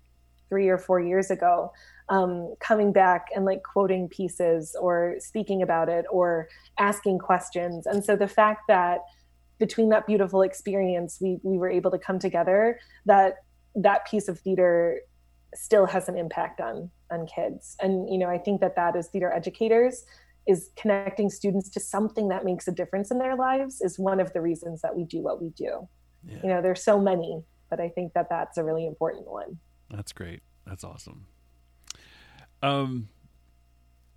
three 0.49 0.69
or 0.69 0.79
four 0.79 1.01
years 1.01 1.31
ago, 1.31 1.73
um, 2.09 2.55
coming 2.61 2.93
back 2.93 3.27
and 3.35 3.45
like 3.45 3.63
quoting 3.63 4.09
pieces 4.09 4.77
or 4.81 5.17
speaking 5.19 5.63
about 5.63 5.89
it 5.89 6.05
or 6.11 6.49
asking 6.79 7.19
questions. 7.19 7.87
And 7.87 8.05
so 8.05 8.17
the 8.17 8.29
fact 8.29 8.63
that 8.69 9.01
between 9.59 9.89
that 9.89 10.07
beautiful 10.07 10.43
experience, 10.43 11.19
we, 11.21 11.39
we 11.43 11.59
were 11.59 11.71
able 11.71 11.91
to 11.91 11.99
come 11.99 12.19
together, 12.19 12.79
that 13.07 13.37
that 13.75 14.07
piece 14.07 14.29
of 14.29 14.39
theater 14.39 15.01
still 15.57 15.87
has 15.87 16.09
an 16.09 16.17
impact 16.17 16.61
on 16.61 16.91
on 17.11 17.27
kids 17.27 17.77
and 17.81 18.09
you 18.11 18.19
know 18.19 18.29
i 18.29 18.39
think 18.39 18.61
that 18.61 18.77
that 18.77 18.97
as 18.97 19.09
theater 19.09 19.33
educators 19.33 20.05
is 20.47 20.71
connecting 20.77 21.29
students 21.29 21.69
to 21.69 21.81
something 21.81 22.29
that 22.29 22.45
makes 22.45 22.69
a 22.69 22.73
difference 22.73 23.11
in 23.11 23.19
their 23.19 23.35
lives 23.37 23.81
is 23.81 23.99
one 23.99 24.21
of 24.21 24.33
the 24.33 24.41
reasons 24.41 24.81
that 24.83 24.95
we 24.97 25.05
do 25.05 25.21
what 25.21 25.41
we 25.41 25.51
do 25.51 25.89
yeah. 26.25 26.39
you 26.43 26.49
know 26.49 26.63
there's 26.63 26.83
so 26.83 27.01
many 27.01 27.43
but 27.71 27.81
i 27.81 27.89
think 27.89 28.13
that 28.13 28.29
that's 28.29 28.59
a 28.59 28.65
really 28.65 28.87
important 28.87 29.27
one 29.27 29.59
that's 29.91 30.13
great 30.13 30.41
that's 30.67 30.85
awesome 30.85 31.27
Um, 32.63 33.09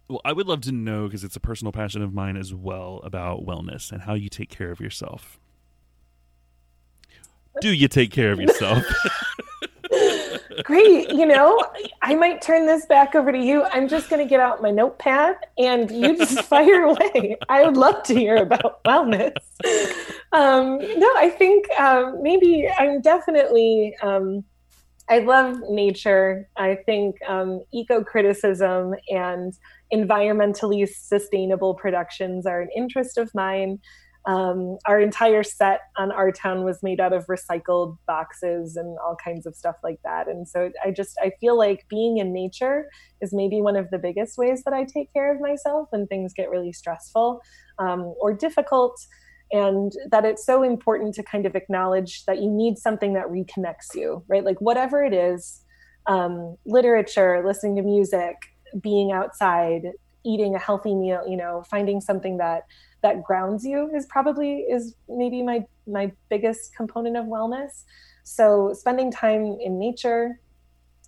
well, 0.07 0.21
I 0.25 0.33
would 0.33 0.47
love 0.47 0.61
to 0.61 0.71
know 0.71 1.05
because 1.05 1.23
it's 1.23 1.35
a 1.35 1.39
personal 1.39 1.71
passion 1.71 2.01
of 2.01 2.13
mine 2.13 2.35
as 2.35 2.53
well 2.53 2.99
about 3.03 3.45
wellness 3.45 3.91
and 3.91 4.01
how 4.01 4.15
you 4.15 4.29
take 4.29 4.49
care 4.49 4.71
of 4.71 4.79
yourself. 4.79 5.39
Do 7.61 7.69
you 7.69 7.87
take 7.87 8.11
care 8.11 8.31
of 8.31 8.39
yourself? 8.39 8.83
Great. 10.64 11.10
You 11.10 11.26
know, 11.26 11.64
I 12.01 12.16
might 12.16 12.41
turn 12.41 12.66
this 12.66 12.86
back 12.86 13.16
over 13.16 13.32
to 13.32 13.38
you. 13.38 13.64
I'm 13.64 13.88
just 13.88 14.10
going 14.10 14.24
to 14.26 14.30
get 14.30 14.39
out 14.39 14.62
my 14.62 14.72
notepad 14.72 15.38
and 15.57 15.89
you 15.89 16.18
just 16.26 16.41
fire 16.41 16.84
away. 16.84 17.38
I 17.47 17.66
would 17.66 17.78
love 17.78 18.03
to 18.03 18.16
hear 18.16 18.38
about 18.38 18.84
wellness. 18.84 19.34
Um, 20.32 20.78
no, 20.78 21.07
I 21.16 21.34
think 21.38 21.70
um, 21.80 22.22
maybe 22.22 22.70
I'm 22.78 23.01
definitely. 23.01 23.95
Um, 24.01 24.43
I 25.12 25.20
love 25.20 25.57
nature. 25.70 26.47
I 26.55 26.76
think 26.86 27.16
um, 27.28 27.62
eco 27.74 28.03
criticism 28.03 28.93
and 29.10 29.53
environmentally 29.91 30.88
sustainable 30.88 31.74
productions 31.74 32.45
are 32.45 32.62
an 32.62 32.70
interest 32.76 33.18
of 33.18 33.34
mine. 33.34 33.80
Um, 34.26 34.78
our 34.86 34.99
entire 34.99 35.43
set 35.43 35.82
on 35.97 36.11
our 36.11 36.32
town 36.32 36.63
was 36.63 36.84
made 36.84 36.99
out 36.99 37.13
of 37.13 37.26
recycled 37.28 37.97
boxes 38.05 38.76
and 38.76 38.97
all 38.99 39.15
kinds 39.24 39.45
of 39.45 39.55
stuff 39.55 39.78
like 39.84 39.99
that. 40.03 40.28
And 40.28 40.47
so 40.47 40.72
I 40.86 40.91
just 40.91 41.17
I 41.22 41.32
feel 41.39 41.57
like 41.57 41.86
being 41.89 42.17
in 42.17 42.34
nature 42.34 42.89
is 43.22 43.34
maybe 43.34 43.61
one 43.61 43.76
of 43.76 43.89
the 43.89 43.97
biggest 43.97 44.38
ways 44.38 44.63
that 44.65 44.74
I 44.74 44.84
take 44.84 45.11
care 45.13 45.34
of 45.34 45.41
myself 45.41 45.88
when 45.91 46.05
things 46.07 46.34
get 46.34 46.49
really 46.49 46.74
stressful 46.74 47.41
um, 47.80 48.13
or 48.20 48.34
difficult. 48.34 48.99
And 49.51 49.91
that 50.11 50.26
it's 50.26 50.45
so 50.45 50.61
important 50.61 51.15
to 51.15 51.24
kind 51.24 51.47
of 51.47 51.55
acknowledge 51.55 52.26
that 52.26 52.39
you 52.39 52.51
need 52.51 52.78
something 52.78 53.13
that 53.13 53.28
reconnects 53.28 53.95
you, 53.95 54.24
right? 54.28 54.43
Like 54.43 54.61
whatever 54.61 55.03
it 55.03 55.13
is, 55.13 55.63
um, 56.05 56.55
literature, 56.65 57.41
listening 57.43 57.76
to 57.78 57.82
music, 57.82 58.36
being 58.80 59.11
outside, 59.11 59.88
eating 60.26 60.55
a 60.55 60.59
healthy 60.59 60.93
meal, 60.93 61.24
you 61.28 61.38
know, 61.38 61.63
finding 61.70 62.01
something 62.01 62.38
that 62.38 62.63
that 63.01 63.23
grounds 63.23 63.65
you 63.65 63.89
is 63.95 64.05
probably 64.05 64.59
is 64.61 64.95
maybe 65.07 65.41
my 65.41 65.65
my 65.87 66.11
biggest 66.29 66.75
component 66.75 67.17
of 67.17 67.25
wellness. 67.25 67.83
So 68.23 68.73
spending 68.73 69.11
time 69.11 69.57
in 69.59 69.79
nature 69.79 70.39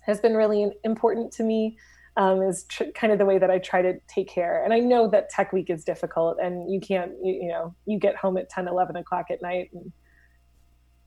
has 0.02 0.20
been 0.20 0.34
really 0.34 0.72
important 0.84 1.32
to 1.34 1.44
me 1.44 1.76
um, 2.16 2.42
is 2.42 2.64
tr- 2.64 2.90
kind 2.94 3.12
of 3.12 3.18
the 3.18 3.24
way 3.24 3.38
that 3.38 3.50
i 3.50 3.58
try 3.58 3.82
to 3.82 3.98
take 4.08 4.28
care. 4.28 4.64
And 4.64 4.72
i 4.72 4.80
know 4.80 5.08
that 5.08 5.30
tech 5.30 5.52
week 5.52 5.70
is 5.70 5.84
difficult 5.84 6.38
and 6.42 6.70
you 6.72 6.80
can't 6.80 7.12
you, 7.22 7.34
you 7.34 7.48
know 7.48 7.74
you 7.86 7.98
get 7.98 8.16
home 8.16 8.36
at 8.36 8.48
10 8.48 8.68
11 8.68 8.96
o'clock 8.96 9.26
at 9.30 9.42
night 9.42 9.70
and 9.72 9.92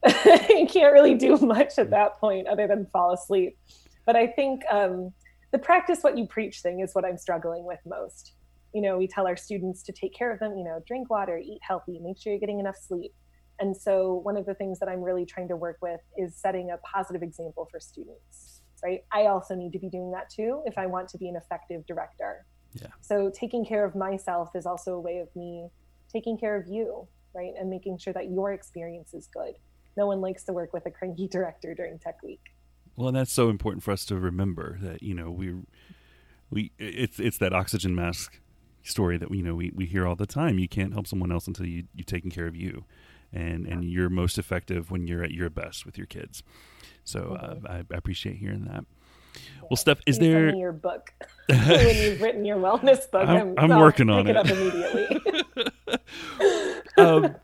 you 0.50 0.68
can't 0.68 0.94
really 0.94 1.16
do 1.16 1.38
much 1.38 1.80
at 1.80 1.90
that 1.90 2.20
point 2.20 2.48
other 2.48 2.68
than 2.68 2.88
fall 2.94 3.12
asleep. 3.14 3.58
But 4.06 4.16
i 4.16 4.28
think 4.28 4.62
um, 4.72 5.12
the 5.52 5.60
practice 5.60 6.02
what 6.02 6.18
you 6.18 6.28
preach 6.28 6.60
thing 6.60 6.82
is 6.82 6.94
what 6.94 7.06
i'm 7.06 7.18
struggling 7.18 7.66
with 7.66 7.80
most 7.86 8.34
you 8.76 8.82
know 8.82 8.98
we 8.98 9.08
tell 9.08 9.26
our 9.26 9.38
students 9.38 9.82
to 9.84 9.94
take 9.94 10.14
care 10.14 10.32
of 10.32 10.40
them 10.40 10.58
you 10.58 10.64
know 10.66 10.84
drink 10.86 11.10
water 11.10 11.38
eat 11.38 11.60
healthy 11.62 11.98
make 12.00 12.20
sure 12.20 12.34
you're 12.34 12.40
getting 12.40 12.60
enough 12.60 12.78
sleep. 12.78 13.14
And 13.58 13.76
so 13.76 14.16
one 14.24 14.36
of 14.36 14.46
the 14.46 14.54
things 14.54 14.80
that 14.80 14.90
i'm 14.90 15.02
really 15.02 15.26
trying 15.26 15.48
to 15.48 15.56
work 15.56 15.78
with 15.82 16.02
is 16.18 16.36
setting 16.36 16.72
a 16.72 16.78
positive 16.80 17.24
example 17.24 17.68
for 17.72 17.80
students 17.80 18.62
right? 18.84 19.06
I 19.14 19.28
also 19.28 19.56
need 19.56 19.72
to 19.72 19.80
be 19.80 19.90
doing 19.90 20.12
that 20.12 20.30
too 20.30 20.62
if 20.66 20.78
i 20.78 20.86
want 20.86 21.08
to 21.10 21.18
be 21.18 21.30
an 21.30 21.38
effective 21.38 21.86
director. 21.88 22.46
Yeah. 22.74 22.88
so 23.00 23.32
taking 23.34 23.66
care 23.66 23.86
of 23.86 23.96
myself 23.96 24.50
is 24.54 24.66
also 24.66 24.96
a 24.96 25.00
way 25.00 25.20
of 25.20 25.34
me 25.34 25.70
taking 26.12 26.38
care 26.38 26.58
of 26.58 26.68
you 26.68 27.08
right? 27.34 27.54
And 27.60 27.70
making 27.70 27.98
sure 27.98 28.14
that 28.14 28.30
your 28.32 28.54
experience 28.54 29.14
is 29.14 29.28
good. 29.28 29.56
No 29.98 30.08
one 30.08 30.22
likes 30.22 30.46
to 30.46 30.54
work 30.54 30.72
with 30.72 30.86
a 30.86 30.92
cranky 30.92 31.28
director 31.32 31.74
during 31.74 32.00
tech 32.00 32.22
week. 32.24 32.42
Well 32.98 33.08
and 33.08 33.18
that's 33.18 33.32
so 33.32 33.50
important 33.50 33.84
for 33.84 33.92
us 33.92 34.06
to 34.06 34.18
remember 34.18 34.78
that 34.82 35.02
you 35.02 35.14
know 35.14 35.32
we 35.32 35.54
we 36.50 36.72
it's 36.78 37.20
it's 37.20 37.38
that 37.38 37.54
oxygen 37.54 37.96
mask 37.96 38.40
story 38.86 39.18
that 39.18 39.32
you 39.32 39.44
know 39.44 39.56
we, 39.56 39.72
we 39.76 39.86
hear 39.86 40.08
all 40.08 40.16
the 40.16 40.26
time. 40.26 40.60
You 40.60 40.68
can't 40.68 40.94
help 40.94 41.08
someone 41.08 41.32
else 41.32 41.48
until 41.48 41.66
you 41.66 41.86
you've 41.94 42.06
taken 42.06 42.32
care 42.32 42.48
of 42.48 42.56
you, 42.56 42.86
and 43.34 43.66
and 43.68 43.84
you're 43.84 44.10
most 44.10 44.38
effective 44.38 44.92
when 44.92 45.08
you're 45.08 45.24
at 45.24 45.32
your 45.32 45.50
best 45.50 45.86
with 45.86 45.98
your 45.98 46.08
kids. 46.08 46.44
So 47.04 47.38
uh, 47.40 47.56
I, 47.70 47.76
I, 47.78 47.98
appreciate 47.98 48.38
hearing 48.38 48.66
that. 48.66 48.86
Well, 49.70 49.78
Steph, 49.78 50.00
is 50.08 50.18
there 50.18 50.56
your 50.56 50.72
book 50.72 51.14
when 51.48 51.96
you've 51.98 52.22
written 52.22 52.46
your 52.46 52.58
wellness 52.58 53.10
book? 53.10 53.28
I'm, 53.28 53.54
I'm, 53.58 53.72
I'm 53.72 53.80
working 53.80 54.10
on 54.10 54.28
it. 54.28 54.32
it 54.32 54.38
up 54.38 54.50
immediately. 54.50 55.22
um, 56.98 57.36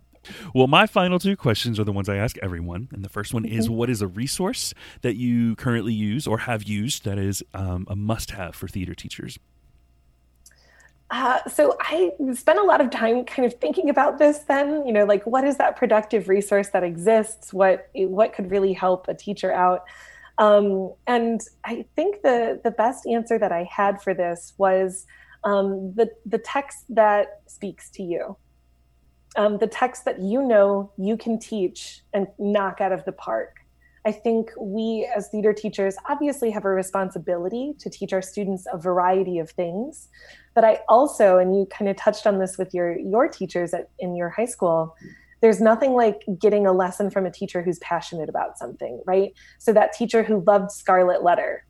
well, 0.54 0.68
my 0.68 0.86
final 0.86 1.20
two 1.20 1.36
questions 1.36 1.80
are 1.80 1.84
the 1.84 1.92
ones 1.92 2.10
I 2.10 2.16
ask 2.16 2.38
everyone. 2.40 2.90
And 2.92 3.04
the 3.04 3.10
first 3.10 3.34
one 3.34 3.46
is 3.46 3.66
mm-hmm. 3.66 3.76
What 3.76 3.90
is 3.90 4.02
a 4.02 4.08
resource 4.08 4.74
that 5.02 5.16
you 5.16 5.56
currently 5.56 5.94
use 5.94 6.28
or 6.28 6.40
have 6.40 6.64
used 6.64 7.06
that 7.06 7.18
is 7.18 7.44
um, 7.54 7.86
a 7.88 7.96
must 7.96 8.32
have 8.32 8.56
for 8.56 8.68
theater 8.68 8.94
teachers? 8.94 9.38
Uh, 11.12 11.40
so 11.50 11.76
I 11.82 12.14
spent 12.34 12.58
a 12.58 12.64
lot 12.64 12.80
of 12.80 12.90
time 12.90 13.26
kind 13.26 13.46
of 13.46 13.60
thinking 13.60 13.90
about 13.90 14.18
this 14.18 14.40
then, 14.40 14.88
you 14.88 14.94
know, 14.94 15.04
like 15.04 15.26
what 15.26 15.44
is 15.44 15.58
that 15.58 15.76
productive 15.76 16.30
resource 16.30 16.70
that 16.70 16.84
exists? 16.84 17.54
What 17.54 17.90
what 17.94 18.34
could 18.34 18.50
really 18.50 18.72
help 18.72 19.10
a 19.10 19.14
teacher 19.14 19.52
out? 19.52 19.84
Um, 20.38 20.94
and 21.08 21.42
I 21.66 21.86
think 21.98 22.22
the 22.24 22.62
the 22.64 22.72
best 22.72 23.06
answer 23.06 23.38
that 23.38 23.52
I 23.52 23.68
had 23.70 24.02
for 24.02 24.14
this 24.14 24.54
was 24.58 25.06
um, 25.44 25.94
the 25.96 26.10
the 26.26 26.38
text 26.38 26.86
that 26.90 27.42
speaks 27.46 27.90
to 27.92 28.04
you, 28.04 28.38
um, 29.36 29.58
the 29.58 29.68
text 29.68 30.06
that 30.06 30.22
you 30.22 30.42
know 30.42 30.94
you 30.98 31.18
can 31.18 31.38
teach 31.38 32.04
and 32.14 32.28
knock 32.40 32.80
out 32.80 32.94
of 32.94 33.04
the 33.04 33.12
park. 33.12 33.58
I 34.06 34.14
think 34.14 34.50
we 34.58 35.12
as 35.16 35.28
theater 35.28 35.54
teachers 35.54 35.96
obviously 36.10 36.52
have 36.52 36.66
a 36.66 36.70
responsibility 36.70 37.74
to 37.80 37.90
teach 37.90 38.14
our 38.14 38.22
students 38.22 38.66
a 38.72 38.78
variety 38.78 39.40
of 39.40 39.52
things. 39.52 40.08
But 40.54 40.64
I 40.64 40.80
also, 40.90 41.38
and 41.38 41.56
you 41.56 41.66
kind 41.66 41.90
of 41.90 41.96
touched 41.96 42.28
on 42.28 42.40
this 42.40 42.58
with 42.58 42.74
your 42.74 42.98
your 42.98 43.28
teachers 43.28 43.74
at 43.74 43.90
in 44.00 44.16
your 44.16 44.30
high 44.30 44.46
school, 44.46 44.96
there's 45.42 45.62
nothing 45.62 45.94
like 45.94 46.22
getting 46.40 46.68
a 46.68 46.72
lesson 46.72 47.10
from 47.10 47.26
a 47.26 47.32
teacher 47.32 47.62
who's 47.62 47.80
passionate 47.80 48.30
about 48.30 48.58
something, 48.58 49.02
right? 49.06 49.34
So 49.60 49.74
that 49.74 49.94
teacher 49.94 50.24
who 50.24 50.44
loved 50.46 50.72
Scarlet 50.72 51.24
Letter, 51.24 51.66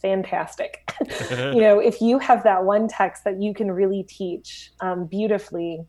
fantastic. 0.00 0.90
you 1.30 1.60
know, 1.60 1.80
if 1.80 2.00
you 2.00 2.18
have 2.18 2.44
that 2.44 2.64
one 2.64 2.88
text 2.88 3.24
that 3.24 3.42
you 3.42 3.52
can 3.52 3.70
really 3.70 4.04
teach 4.04 4.70
um, 4.80 5.06
beautifully, 5.06 5.84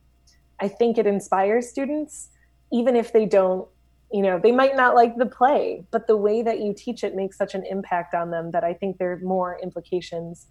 I 0.60 0.68
think 0.68 0.98
it 0.98 1.06
inspires 1.06 1.70
students, 1.70 2.30
even 2.72 2.96
if 2.96 3.14
they 3.14 3.26
don't 3.26 3.68
you 4.12 4.22
know 4.22 4.40
they 4.42 4.52
might 4.52 4.76
not 4.76 4.94
like 4.94 5.18
the 5.18 5.26
play 5.26 5.84
but 5.92 6.06
the 6.06 6.16
way 6.16 6.44
that 6.44 6.60
you 6.60 6.74
teach 6.78 7.04
it 7.04 7.16
makes 7.16 7.38
such 7.38 7.56
an 7.56 7.66
impact 7.66 8.14
on 8.14 8.30
them 8.30 8.52
that 8.52 8.64
i 8.64 8.72
think 8.72 8.98
there 8.98 9.12
are 9.12 9.20
more 9.20 9.60
implications 9.64 10.48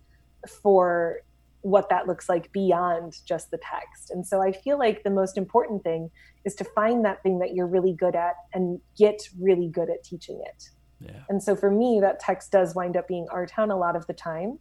for 0.62 1.20
what 1.64 1.88
that 1.88 2.06
looks 2.06 2.28
like 2.28 2.52
beyond 2.52 3.16
just 3.24 3.50
the 3.50 3.56
text. 3.58 4.10
And 4.10 4.26
so 4.26 4.42
I 4.42 4.52
feel 4.52 4.78
like 4.78 5.02
the 5.02 5.10
most 5.10 5.38
important 5.38 5.82
thing 5.82 6.10
is 6.44 6.54
to 6.56 6.64
find 6.64 7.04
that 7.06 7.22
thing 7.22 7.38
that 7.38 7.54
you're 7.54 7.66
really 7.66 7.94
good 7.94 8.14
at 8.14 8.34
and 8.52 8.80
get 8.98 9.22
really 9.40 9.68
good 9.68 9.88
at 9.88 10.04
teaching 10.04 10.42
it. 10.44 10.68
Yeah. 11.00 11.22
And 11.30 11.42
so 11.42 11.56
for 11.56 11.70
me, 11.70 12.00
that 12.02 12.20
text 12.20 12.52
does 12.52 12.74
wind 12.74 12.98
up 12.98 13.08
being 13.08 13.26
our 13.30 13.46
town 13.46 13.70
a 13.70 13.78
lot 13.78 13.96
of 13.96 14.06
the 14.06 14.12
time. 14.12 14.58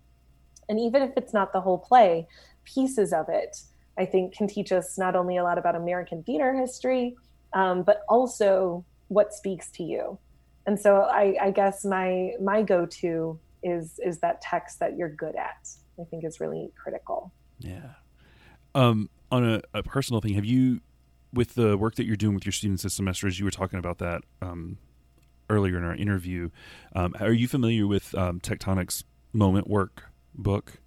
And 0.69 0.79
even 0.79 1.01
if 1.01 1.11
it's 1.17 1.33
not 1.33 1.51
the 1.51 1.59
whole 1.59 1.77
play, 1.77 2.25
pieces 2.63 3.11
of 3.11 3.25
it, 3.27 3.57
I 3.97 4.05
think, 4.05 4.33
can 4.33 4.47
teach 4.47 4.71
us 4.71 4.97
not 4.97 5.13
only 5.13 5.35
a 5.35 5.43
lot 5.43 5.57
about 5.57 5.75
American 5.75 6.23
theater 6.23 6.53
history, 6.53 7.15
um, 7.53 7.83
but 7.83 8.03
also 8.07 8.85
what 9.09 9.33
speaks 9.33 9.69
to 9.71 9.83
you. 9.83 10.17
And 10.65 10.79
so 10.79 11.01
I, 11.01 11.35
I 11.41 11.51
guess 11.51 11.83
my 11.83 12.31
my 12.41 12.63
go-to 12.63 13.37
is 13.61 13.99
is 14.03 14.19
that 14.19 14.41
text 14.41 14.79
that 14.79 14.95
you're 14.95 15.09
good 15.09 15.35
at. 15.35 15.67
I 16.03 16.05
think 16.09 16.25
is 16.25 16.39
really 16.39 16.71
critical. 16.75 17.31
Yeah. 17.59 17.93
Um, 18.75 19.09
on 19.31 19.47
a, 19.47 19.61
a, 19.73 19.83
personal 19.83 20.19
thing, 20.21 20.33
have 20.33 20.45
you, 20.45 20.81
with 21.31 21.55
the 21.55 21.77
work 21.77 21.95
that 21.95 22.05
you're 22.05 22.15
doing 22.15 22.35
with 22.35 22.45
your 22.45 22.51
students 22.51 22.83
this 22.83 22.93
semester, 22.93 23.27
as 23.27 23.39
you 23.39 23.45
were 23.45 23.51
talking 23.51 23.79
about 23.79 23.99
that 23.99 24.21
um, 24.41 24.77
earlier 25.49 25.77
in 25.77 25.83
our 25.83 25.95
interview, 25.95 26.49
um, 26.95 27.15
are 27.19 27.31
you 27.31 27.47
familiar 27.47 27.87
with 27.87 28.13
um, 28.15 28.39
Tectonic's 28.39 29.03
Moment 29.31 29.67
Work 29.67 30.11
book? 30.35 30.79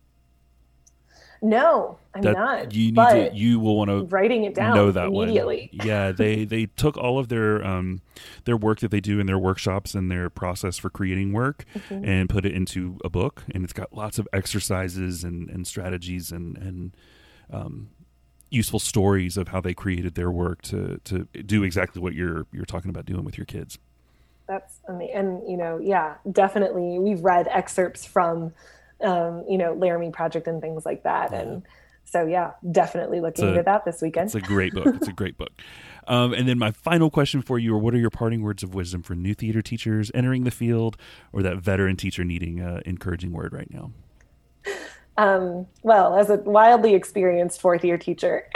No, 1.42 1.98
I'm 2.14 2.22
that 2.22 2.32
not. 2.32 2.74
You 2.74 2.92
need 2.92 2.96
to. 2.96 3.30
You 3.34 3.60
will 3.60 3.76
want 3.76 3.90
to 3.90 4.04
writing 4.04 4.44
it 4.44 4.54
down 4.54 4.74
know 4.74 4.90
that 4.90 5.08
immediately. 5.08 5.70
One. 5.74 5.86
Yeah, 5.86 6.12
they 6.12 6.44
they 6.44 6.66
took 6.66 6.96
all 6.96 7.18
of 7.18 7.28
their 7.28 7.64
um 7.64 8.00
their 8.44 8.56
work 8.56 8.80
that 8.80 8.90
they 8.90 9.00
do 9.00 9.20
in 9.20 9.26
their 9.26 9.38
workshops 9.38 9.94
and 9.94 10.10
their 10.10 10.30
process 10.30 10.78
for 10.78 10.90
creating 10.90 11.32
work 11.32 11.64
mm-hmm. 11.74 12.04
and 12.04 12.28
put 12.28 12.44
it 12.44 12.52
into 12.52 12.98
a 13.04 13.10
book, 13.10 13.42
and 13.54 13.64
it's 13.64 13.72
got 13.72 13.92
lots 13.92 14.18
of 14.18 14.26
exercises 14.32 15.24
and 15.24 15.50
and 15.50 15.66
strategies 15.66 16.32
and 16.32 16.56
and 16.58 16.96
um 17.52 17.90
useful 18.50 18.78
stories 18.78 19.36
of 19.36 19.48
how 19.48 19.60
they 19.60 19.74
created 19.74 20.14
their 20.14 20.30
work 20.30 20.62
to 20.62 21.00
to 21.04 21.24
do 21.44 21.62
exactly 21.62 22.00
what 22.00 22.14
you're 22.14 22.46
you're 22.52 22.64
talking 22.64 22.90
about 22.90 23.04
doing 23.04 23.24
with 23.24 23.36
your 23.36 23.46
kids. 23.46 23.78
That's 24.48 24.80
amazing, 24.88 25.14
and 25.16 25.50
you 25.50 25.56
know, 25.56 25.78
yeah, 25.78 26.14
definitely. 26.30 26.98
We've 26.98 27.22
read 27.22 27.48
excerpts 27.50 28.04
from 28.04 28.52
um, 29.02 29.44
you 29.48 29.58
know, 29.58 29.74
Laramie 29.74 30.10
Project 30.10 30.46
and 30.46 30.60
things 30.60 30.86
like 30.86 31.02
that. 31.04 31.32
Yeah. 31.32 31.40
And 31.40 31.62
so, 32.04 32.24
yeah, 32.24 32.52
definitely 32.70 33.20
looking 33.20 33.46
a, 33.46 33.48
into 33.48 33.62
that 33.62 33.84
this 33.84 34.00
weekend. 34.00 34.26
It's 34.26 34.34
a 34.34 34.40
great 34.40 34.72
book. 34.72 34.86
It's 34.86 35.08
a 35.08 35.12
great 35.12 35.36
book. 35.36 35.52
Um, 36.08 36.34
and 36.34 36.48
then 36.48 36.56
my 36.56 36.70
final 36.70 37.10
question 37.10 37.42
for 37.42 37.58
you 37.58 37.74
are 37.74 37.78
what 37.78 37.92
are 37.92 37.98
your 37.98 38.10
parting 38.10 38.40
words 38.40 38.62
of 38.62 38.74
wisdom 38.74 39.02
for 39.02 39.16
new 39.16 39.34
theater 39.34 39.60
teachers 39.60 40.08
entering 40.14 40.44
the 40.44 40.52
field 40.52 40.96
or 41.32 41.42
that 41.42 41.56
veteran 41.56 41.96
teacher 41.96 42.22
needing 42.22 42.60
an 42.60 42.80
encouraging 42.86 43.32
word 43.32 43.52
right 43.52 43.68
now? 43.72 43.90
Um, 45.18 45.66
well, 45.82 46.16
as 46.16 46.30
a 46.30 46.36
wildly 46.36 46.94
experienced 46.94 47.60
fourth 47.60 47.84
year 47.84 47.96
teacher, 47.96 48.44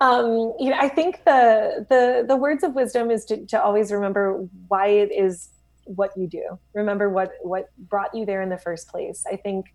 um, 0.00 0.54
you 0.58 0.70
know, 0.70 0.78
I 0.78 0.90
think 0.92 1.24
the 1.24 1.86
the 1.88 2.24
the 2.26 2.36
words 2.36 2.64
of 2.64 2.74
wisdom 2.74 3.10
is 3.10 3.24
to, 3.26 3.44
to 3.46 3.62
always 3.62 3.92
remember 3.92 4.48
why 4.68 4.86
it 4.88 5.12
is 5.12 5.50
what 5.96 6.10
you 6.16 6.26
do. 6.26 6.58
Remember 6.74 7.08
what 7.08 7.32
what 7.42 7.66
brought 7.78 8.14
you 8.14 8.26
there 8.26 8.42
in 8.42 8.48
the 8.48 8.58
first 8.58 8.88
place. 8.88 9.24
I 9.30 9.36
think 9.36 9.66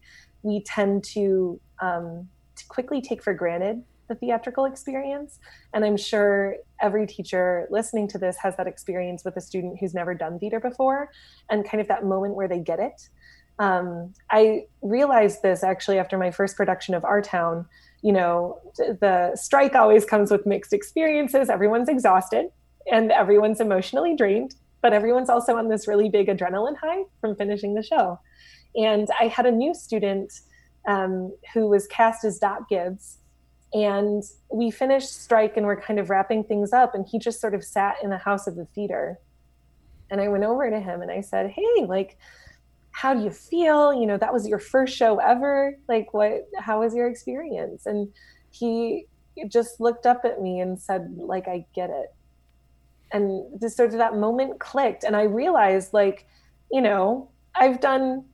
we 0.41 0.63
tend 0.63 1.03
to 1.05 1.59
um, 1.81 2.27
to 2.55 2.65
quickly 2.67 3.01
take 3.01 3.23
for 3.23 3.33
granted 3.33 3.83
the 4.09 4.15
theatrical 4.15 4.65
experience, 4.65 5.39
and 5.73 5.85
I'm 5.85 5.97
sure 5.97 6.57
every 6.81 7.07
teacher 7.07 7.67
listening 7.71 8.07
to 8.09 8.17
this 8.17 8.37
has 8.41 8.55
that 8.57 8.67
experience 8.67 9.23
with 9.23 9.37
a 9.37 9.41
student 9.41 9.79
who's 9.79 9.93
never 9.93 10.13
done 10.13 10.39
theater 10.39 10.59
before, 10.59 11.09
and 11.49 11.67
kind 11.67 11.81
of 11.81 11.87
that 11.87 12.05
moment 12.05 12.35
where 12.35 12.47
they 12.47 12.59
get 12.59 12.79
it. 12.79 13.09
Um, 13.59 14.13
I 14.31 14.65
realized 14.81 15.41
this 15.41 15.63
actually 15.63 15.99
after 15.99 16.17
my 16.17 16.31
first 16.31 16.57
production 16.57 16.95
of 16.95 17.05
Our 17.05 17.21
Town. 17.21 17.65
You 18.01 18.11
know, 18.11 18.59
the 18.77 19.31
strike 19.35 19.75
always 19.75 20.03
comes 20.03 20.31
with 20.31 20.45
mixed 20.45 20.73
experiences. 20.73 21.49
Everyone's 21.49 21.87
exhausted 21.87 22.47
and 22.91 23.11
everyone's 23.11 23.61
emotionally 23.61 24.15
drained 24.15 24.55
but 24.83 24.93
everyone's 24.93 25.29
also 25.29 25.55
on 25.55 25.69
this 25.69 25.87
really 25.87 26.09
big 26.09 26.27
adrenaline 26.27 26.75
high 26.77 27.03
from 27.21 27.35
finishing 27.37 27.73
the 27.73 27.81
show. 27.81 28.19
And 28.75 29.07
I 29.19 29.27
had 29.27 29.45
a 29.45 29.51
new 29.51 29.73
student 29.73 30.31
um, 30.87 31.33
who 31.53 31.69
was 31.69 31.87
cast 31.87 32.25
as 32.25 32.37
Doc 32.37 32.69
Gibbs. 32.69 33.17
And 33.73 34.21
we 34.51 34.69
finished 34.69 35.23
strike 35.23 35.57
and 35.57 35.65
we're 35.65 35.79
kind 35.79 35.99
of 35.99 36.09
wrapping 36.09 36.43
things 36.43 36.73
up. 36.73 36.93
And 36.93 37.07
he 37.07 37.17
just 37.17 37.39
sort 37.39 37.55
of 37.55 37.63
sat 37.63 37.95
in 38.03 38.09
the 38.09 38.17
house 38.17 38.45
of 38.45 38.55
the 38.55 38.65
theater. 38.75 39.17
And 40.11 40.19
I 40.19 40.27
went 40.27 40.43
over 40.43 40.69
to 40.69 40.79
him 40.79 41.01
and 41.01 41.09
I 41.09 41.21
said, 41.21 41.49
Hey, 41.49 41.85
like, 41.87 42.17
how 42.91 43.13
do 43.13 43.23
you 43.23 43.31
feel? 43.31 43.93
You 43.93 44.05
know, 44.05 44.17
that 44.17 44.33
was 44.33 44.47
your 44.47 44.59
first 44.59 44.95
show 44.95 45.17
ever. 45.17 45.77
Like, 45.87 46.13
what, 46.13 46.49
how 46.59 46.81
was 46.81 46.93
your 46.93 47.09
experience? 47.09 47.85
And 47.85 48.13
he 48.51 49.07
just 49.47 49.79
looked 49.79 50.05
up 50.05 50.25
at 50.25 50.41
me 50.41 50.59
and 50.59 50.79
said, 50.79 51.15
like, 51.17 51.47
I 51.47 51.65
get 51.73 51.89
it 51.89 52.13
and 53.13 53.45
just 53.61 53.77
sort 53.77 53.91
of 53.91 53.99
that 53.99 54.17
moment 54.17 54.59
clicked. 54.59 55.03
And 55.03 55.15
i 55.15 55.23
realized 55.23 55.93
like 55.93 56.25
you 56.71 56.81
know 56.81 57.29
i've 57.55 57.79
done 57.79 58.25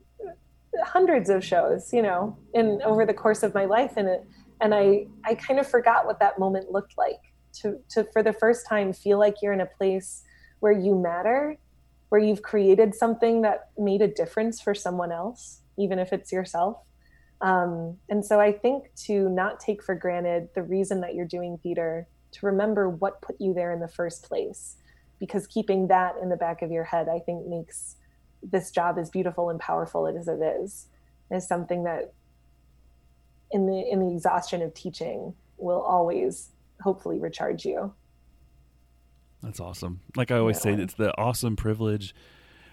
hundreds 0.84 1.30
of 1.30 1.44
shows 1.44 1.92
you 1.92 2.02
know 2.02 2.38
in 2.54 2.80
over 2.84 3.06
the 3.06 3.14
course 3.14 3.44
of 3.44 3.54
my 3.54 3.66
life. 3.66 3.94
And 3.98 4.08
it 4.08 4.24
and 4.62 4.74
i 4.74 5.06
i 5.26 5.36
kind 5.36 5.60
of 5.60 5.68
forgot 5.68 6.06
what 6.06 6.20
that 6.20 6.40
moment 6.40 6.72
looked 6.72 6.98
like. 6.98 7.20
To 7.62 7.80
to 7.90 8.06
for 8.14 8.24
the 8.24 8.34
first 8.34 8.68
time 8.68 8.94
feel 8.94 9.20
like 9.20 9.36
you're 9.42 9.54
in 9.54 9.62
a 9.62 9.66
place 9.66 10.24
where 10.62 10.72
you 10.72 10.96
matter 10.96 11.58
where 12.10 12.22
you've 12.22 12.42
created 12.42 12.96
something 12.96 13.42
that 13.44 13.70
made 13.78 14.02
a 14.02 14.08
difference 14.08 14.60
for 14.62 14.74
someone 14.74 15.12
else 15.12 15.62
even 15.78 16.00
if 16.00 16.12
it's 16.12 16.32
yourself. 16.32 16.78
Um, 17.42 17.98
and 18.10 18.26
so 18.26 18.40
i 18.40 18.52
think 18.52 18.94
to 19.08 19.30
not 19.30 19.62
take 19.62 19.82
for 19.82 19.96
granted 19.96 20.50
the 20.56 20.62
reason 20.62 21.00
that 21.02 21.16
you're 21.16 21.26
doing 21.26 21.58
theater 21.64 22.08
to 22.32 22.46
remember 22.46 22.90
what 22.90 23.22
put 23.22 23.40
you 23.40 23.54
there 23.54 23.72
in 23.72 23.80
the 23.80 23.88
first 23.88 24.24
place 24.24 24.76
because 25.20 25.48
keeping 25.48 25.88
that 25.88 26.16
in 26.22 26.30
the 26.30 26.38
back 26.38 26.62
of 26.62 26.72
your 26.72 26.84
head 26.84 27.08
i 27.10 27.20
think 27.20 27.46
makes 27.48 27.96
this 28.44 28.72
job 28.72 28.98
as 28.98 29.10
beautiful 29.10 29.50
and 29.50 29.60
powerful 29.60 30.08
as 30.08 30.28
it 30.28 30.40
is 30.40 30.88
is 31.32 31.48
something 31.48 31.84
that 31.84 32.14
in 33.52 33.66
the 33.66 33.92
in 33.92 34.00
the 34.00 34.14
exhaustion 34.14 34.62
of 34.62 34.74
teaching 34.74 35.34
will 35.58 35.82
always 35.82 36.50
hopefully 36.82 37.20
recharge 37.20 37.66
you. 37.66 37.94
That's 39.42 39.60
awesome. 39.60 40.02
Like 40.16 40.32
i 40.32 40.38
always 40.38 40.58
yeah. 40.58 40.76
say 40.76 40.84
it's 40.84 40.94
the 40.94 41.16
awesome 41.18 41.56
privilege 41.56 42.14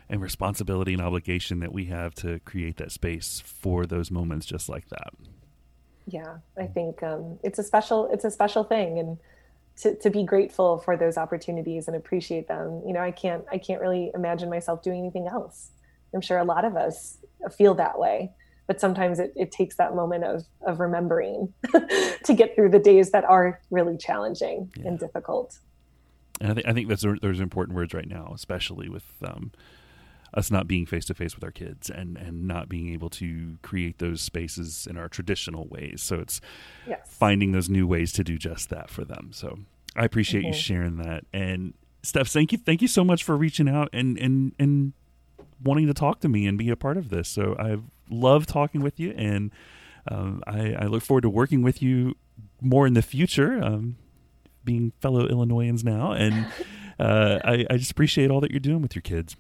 and 0.09 0.21
responsibility 0.21 0.93
and 0.93 1.03
obligation 1.03 1.59
that 1.61 1.73
we 1.73 1.87
have 1.87 2.15
to 2.15 2.39
create 2.41 2.77
that 2.77 2.93
space 2.93 3.43
for 3.45 3.87
those 3.87 4.11
moments 4.11 4.47
just 4.47 4.69
like 4.69 4.89
that. 4.89 5.13
Yeah 6.09 6.39
i 6.57 6.67
think 6.67 7.03
um, 7.03 7.39
it's 7.43 7.59
a 7.59 7.65
special 7.65 8.09
it's 8.13 8.25
a 8.25 8.31
special 8.31 8.63
thing 8.63 8.99
and 8.99 9.19
to, 9.79 9.95
to 9.97 10.11
be 10.11 10.25
grateful 10.25 10.79
for 10.79 10.97
those 10.97 11.17
opportunities 11.17 11.87
and 11.87 11.97
appreciate 11.97 12.49
them. 12.49 12.83
You 12.87 12.93
know 12.93 13.01
i 13.01 13.11
can't 13.11 13.45
i 13.51 13.59
can't 13.59 13.81
really 13.81 14.11
imagine 14.15 14.51
myself 14.51 14.83
doing 14.83 15.01
anything 15.01 15.29
else. 15.29 15.71
I'm 16.15 16.21
sure 16.21 16.39
a 16.39 16.45
lot 16.45 16.65
of 16.65 16.77
us 16.77 17.19
feel 17.57 17.75
that 17.75 17.99
way 17.99 18.33
but 18.67 18.81
sometimes 18.81 19.19
it, 19.19 19.33
it 19.37 19.53
takes 19.53 19.77
that 19.77 19.95
moment 19.95 20.25
of 20.25 20.45
of 20.67 20.81
remembering 20.81 21.53
to 22.25 22.35
get 22.35 22.55
through 22.55 22.71
the 22.71 22.79
days 22.79 23.11
that 23.11 23.25
are 23.25 23.61
really 23.71 23.97
challenging 23.97 24.73
yeah. 24.77 24.89
and 24.89 24.99
difficult. 24.99 25.59
And 26.41 26.51
I, 26.51 26.55
think 26.55 26.67
I 26.69 26.73
think 26.73 26.89
that's 26.89 27.05
those 27.23 27.41
important 27.41 27.77
words 27.77 27.95
right 27.95 28.09
now 28.09 28.33
especially 28.35 28.89
with 28.89 29.05
um, 29.25 29.53
us 30.37 30.51
not 30.51 30.69
being 30.69 30.85
face 30.85 31.07
to 31.07 31.15
face 31.15 31.35
with 31.35 31.43
our 31.43 31.51
kids 31.51 31.89
and 31.89 32.17
and 32.19 32.47
not 32.47 32.69
being 32.69 32.93
able 32.93 33.09
to 33.09 33.59
create 33.63 33.99
those 33.99 34.21
spaces 34.21 34.87
in 34.89 34.97
our 34.97 35.09
traditional 35.09 35.67
ways. 35.69 36.03
So 36.03 36.17
it's 36.17 36.41
yes. 36.87 37.01
finding 37.09 37.53
those 37.53 37.69
new 37.69 37.87
ways 37.87 38.13
to 38.13 38.25
do 38.25 38.37
just 38.37 38.69
that 38.69 38.91
for 38.91 39.05
them. 39.05 39.31
So 39.33 39.59
I 39.97 40.05
appreciate 40.05 40.43
mm-hmm. 40.43 40.49
you 40.49 40.55
sharing 40.55 40.97
that. 40.99 41.25
And 41.33 41.73
Steph, 42.03 42.29
thank 42.29 42.53
you 42.53 42.59
thank 42.59 42.83
you 42.83 42.89
so 42.89 43.03
much 43.03 43.25
for 43.25 43.37
reaching 43.37 43.69
out 43.69 43.89
and 43.93 44.19
and 44.19 44.53
and 44.59 44.93
wanting 45.65 45.87
to 45.87 45.95
talk 45.95 46.21
to 46.21 46.29
me 46.29 46.47
and 46.47 46.59
be 46.59 46.69
a 46.69 46.77
part 46.77 46.99
of 46.99 47.09
this. 47.09 47.29
So 47.29 47.57
I 47.59 47.79
love 48.11 48.47
talking 48.47 48.83
with 48.83 49.01
you 49.01 49.15
and 49.17 49.51
um, 50.09 50.43
I, 50.47 50.75
I, 50.75 50.85
look 50.85 51.03
forward 51.03 51.23
to 51.23 51.29
working 51.29 51.63
with 51.63 51.83
you 51.83 52.15
more 52.61 52.87
in 52.87 52.95
the 52.95 53.03
future. 53.03 53.61
Um, 53.61 53.97
being 54.65 54.93
fellow 55.01 55.27
Illinoisans 55.27 55.83
now, 55.83 56.13
and 56.13 56.47
uh, 57.01 57.41
I, 57.45 57.67
I 57.71 57.77
just 57.77 57.91
appreciate 57.91 58.31
all 58.31 58.41
that 58.41 58.53
you're 58.53 58.61
doing 58.61 58.83
with 58.83 58.95
your 58.95 59.03
kids 59.03 59.35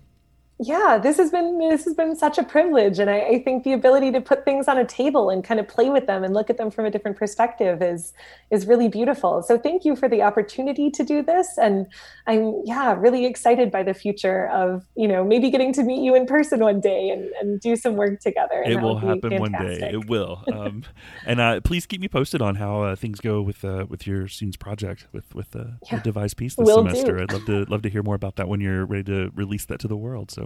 yeah 0.58 0.96
this 0.96 1.18
has 1.18 1.30
been 1.30 1.58
this 1.58 1.84
has 1.84 1.92
been 1.92 2.16
such 2.16 2.38
a 2.38 2.42
privilege 2.42 2.98
and 2.98 3.10
I, 3.10 3.20
I, 3.20 3.42
think 3.42 3.64
the 3.64 3.74
ability 3.74 4.10
to 4.12 4.22
put 4.22 4.46
things 4.46 4.68
on 4.68 4.78
a 4.78 4.86
table 4.86 5.28
and 5.28 5.44
kind 5.44 5.60
of 5.60 5.68
play 5.68 5.90
with 5.90 6.06
them 6.06 6.24
and 6.24 6.32
look 6.32 6.48
at 6.48 6.56
them 6.56 6.70
from 6.70 6.86
a 6.86 6.90
different 6.90 7.18
perspective 7.18 7.82
is 7.82 8.14
is 8.50 8.66
really 8.66 8.88
beautiful. 8.88 9.42
So 9.42 9.58
thank 9.58 9.84
you 9.84 9.96
for 9.96 10.08
the 10.08 10.22
opportunity 10.22 10.90
to 10.90 11.04
do 11.04 11.22
this 11.22 11.58
and 11.58 11.86
i'm 12.26 12.62
yeah 12.64 12.94
really 12.96 13.26
excited 13.26 13.70
by 13.70 13.82
the 13.82 13.92
future 13.92 14.48
of 14.48 14.84
you 14.96 15.06
know 15.06 15.24
maybe 15.24 15.50
getting 15.50 15.72
to 15.74 15.82
meet 15.82 16.02
you 16.02 16.14
in 16.14 16.26
person 16.26 16.60
one 16.60 16.80
day 16.80 17.10
and, 17.10 17.24
and 17.40 17.60
do 17.60 17.76
some 17.76 17.96
work 17.96 18.20
together 18.20 18.62
it 18.64 18.80
will 18.80 18.98
happen 18.98 19.38
one 19.38 19.52
day. 19.52 19.90
it 19.92 20.08
will. 20.08 20.42
Um, 20.52 20.84
and 21.26 21.40
uh, 21.40 21.60
please 21.60 21.86
keep 21.86 22.00
me 22.00 22.08
posted 22.08 22.40
on 22.40 22.54
how 22.54 22.82
uh, 22.82 22.96
things 22.96 23.20
go 23.20 23.42
with 23.42 23.64
uh, 23.64 23.86
with 23.88 24.06
your 24.06 24.26
students 24.28 24.56
project 24.56 25.06
with 25.12 25.34
with 25.34 25.54
uh, 25.54 25.64
yeah. 25.90 25.96
the 25.96 26.02
device 26.02 26.34
piece 26.34 26.54
this 26.54 26.66
will 26.66 26.78
semester. 26.78 27.16
Do. 27.16 27.22
i'd 27.22 27.32
love 27.32 27.44
to 27.46 27.64
love 27.64 27.82
to 27.82 27.90
hear 27.90 28.02
more 28.02 28.14
about 28.14 28.36
that 28.36 28.48
when 28.48 28.60
you're 28.60 28.86
ready 28.86 29.04
to 29.04 29.30
release 29.34 29.64
that 29.66 29.80
to 29.80 29.88
the 29.88 29.96
world. 29.96 30.30
So 30.30 30.45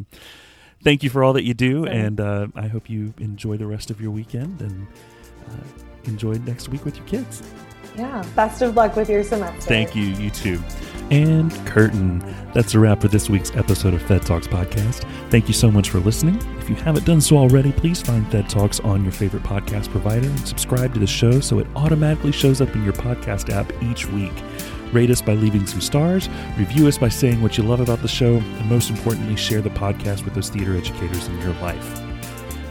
thank 0.83 1.03
you 1.03 1.11
for 1.11 1.23
all 1.23 1.33
that 1.35 1.45
you 1.45 1.55
do, 1.55 1.87
and 1.87 2.21
uh, 2.21 2.49
I 2.55 2.69
hope 2.69 2.89
you 2.91 3.15
enjoy 3.19 3.57
the 3.57 3.67
rest 3.67 3.91
of 3.91 4.01
your 4.01 4.11
weekend 4.11 4.61
and 4.61 4.87
uh, 5.49 5.53
enjoy 6.05 6.35
next 6.35 6.69
week 6.69 6.85
with 6.85 6.97
your 6.97 7.07
kids. 7.07 7.43
Yeah, 7.97 8.25
best 8.37 8.63
of 8.63 8.77
luck 8.77 8.97
with 8.97 9.11
your 9.11 9.25
semester. 9.25 9.61
Thank 9.63 9.97
you, 9.97 10.05
you 10.05 10.31
too. 10.31 10.63
And 11.11 11.53
curtain. 11.67 12.23
That's 12.55 12.75
a 12.75 12.79
wrap 12.79 13.01
for 13.01 13.09
this 13.09 13.29
week's 13.29 13.51
episode 13.57 13.95
of 13.95 14.03
Fed 14.03 14.23
Talks 14.23 14.47
podcast. 14.47 15.05
Thank 15.29 15.49
you 15.49 15.55
so 15.55 15.71
much 15.71 15.91
for 15.91 15.99
listening. 15.99 16.37
If 16.59 16.71
you 16.71 16.77
haven't 16.77 17.05
done 17.05 17.21
so 17.21 17.37
already, 17.37 17.73
please 17.73 18.01
find 18.01 18.31
Fed 18.31 18.49
Talks 18.49 18.79
on 18.81 19.03
your 19.03 19.11
favorite 19.11 19.43
podcast 19.43 19.91
provider 19.91 20.29
and 20.29 20.47
subscribe 20.47 20.95
to 20.95 21.01
the 21.01 21.07
show 21.07 21.41
so 21.41 21.59
it 21.59 21.67
automatically 21.75 22.31
shows 22.31 22.61
up 22.61 22.73
in 22.77 22.85
your 22.85 22.93
podcast 22.93 23.53
app 23.53 23.73
each 23.83 24.07
week. 24.07 24.33
Rate 24.93 25.11
us 25.11 25.23
by 25.23 25.35
leaving 25.35 25.67
some 25.67 25.81
stars, 25.81 26.29
review 26.59 26.89
us 26.89 26.99
by 26.99 27.09
saying 27.09 27.41
what 27.41 27.57
you 27.57 27.65
love 27.65 27.81
about 27.81 28.03
the 28.03 28.09
show, 28.09 28.37
and 28.37 28.67
most 28.67 28.91
importantly, 28.91 29.37
share 29.37 29.61
the 29.61 29.71
podcast 29.71 30.25
with 30.25 30.35
those 30.35 30.49
theater 30.49 30.77
educators 30.77 31.29
in 31.29 31.39
your 31.41 31.55
life. 31.55 32.01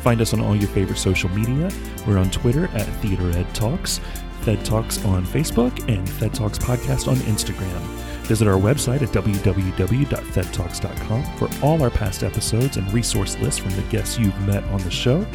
Find 0.01 0.22
us 0.22 0.34
on 0.34 0.41
all 0.41 0.55
your 0.55 0.70
favorite 0.70 0.97
social 0.97 1.30
media. 1.30 1.70
We're 2.07 2.17
on 2.17 2.32
Twitter 2.32 2.65
at 2.74 2.88
Theater 3.01 3.30
Ed 3.32 3.53
Talks, 3.53 3.99
Fed 4.41 4.63
Talks 4.65 5.03
on 5.05 5.26
Facebook, 5.26 5.88
and 5.89 6.09
Fed 6.09 6.34
Talks 6.34 6.57
Podcast 6.57 7.07
on 7.07 7.17
Instagram. 7.17 7.99
Visit 8.30 8.47
our 8.47 8.59
website 8.59 9.01
at 9.01 9.09
www.fedtalks.com 9.09 11.24
for 11.38 11.49
all 11.65 11.82
our 11.82 11.89
past 11.89 12.24
episodes 12.24 12.78
and 12.78 12.93
resource 12.93 13.36
lists 13.39 13.59
from 13.59 13.72
the 13.72 13.82
guests 13.84 14.20
you've 14.20 14.39
met 14.41 14.63
on 14.65 14.80
the 14.84 14.91
show. 14.91 15.26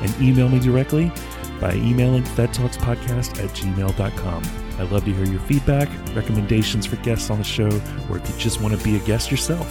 And 0.00 0.22
email 0.22 0.48
me 0.48 0.58
directly 0.58 1.12
by 1.60 1.74
emailing 1.74 2.22
fedtalkspodcast 2.22 3.44
at 3.44 3.50
gmail.com. 3.50 4.67
I 4.78 4.84
love 4.84 5.04
to 5.04 5.12
hear 5.12 5.26
your 5.26 5.40
feedback, 5.40 5.88
recommendations 6.14 6.86
for 6.86 6.96
guests 6.96 7.30
on 7.30 7.38
the 7.38 7.44
show, 7.44 7.68
or 8.08 8.18
if 8.18 8.28
you 8.28 8.38
just 8.38 8.60
want 8.60 8.78
to 8.78 8.84
be 8.84 8.96
a 8.96 9.00
guest 9.00 9.30
yourself. 9.30 9.66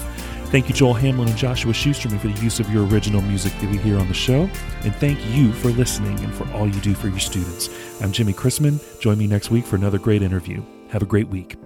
Thank 0.47 0.70
you, 0.70 0.76
Joel 0.76 0.93
Hamlin 0.93 1.28
and 1.28 1.38
Joshua 1.38 1.74
Schusterman, 1.74 2.20
for 2.20 2.30
the 2.30 2.41
use 2.41 2.62
of 2.62 2.70
your 2.72 2.88
original 2.88 3.22
music 3.22 3.51
that 3.60 3.70
we 3.70 3.78
hear 3.78 3.97
on 3.99 4.08
the 4.08 4.14
show. 4.14 4.49
And 4.84 4.95
thank 4.95 5.20
you 5.28 5.51
for 5.51 5.70
listening 5.70 6.18
and 6.22 6.34
for 6.34 6.49
all 6.53 6.68
you 6.68 6.80
do 6.80 6.93
for 6.93 7.10
your 7.10 7.20
students. 7.20 7.70
I'm 8.01 8.14
Jimmy 8.14 8.34
Chrisman. 8.34 8.80
Join 9.01 9.18
me 9.18 9.28
next 9.28 9.51
week 9.51 9.66
for 9.66 9.76
another 9.76 9.99
great 9.99 10.22
interview. 10.22 10.64
Have 10.89 11.01
a 11.01 11.05
great 11.05 11.28
week. 11.28 11.58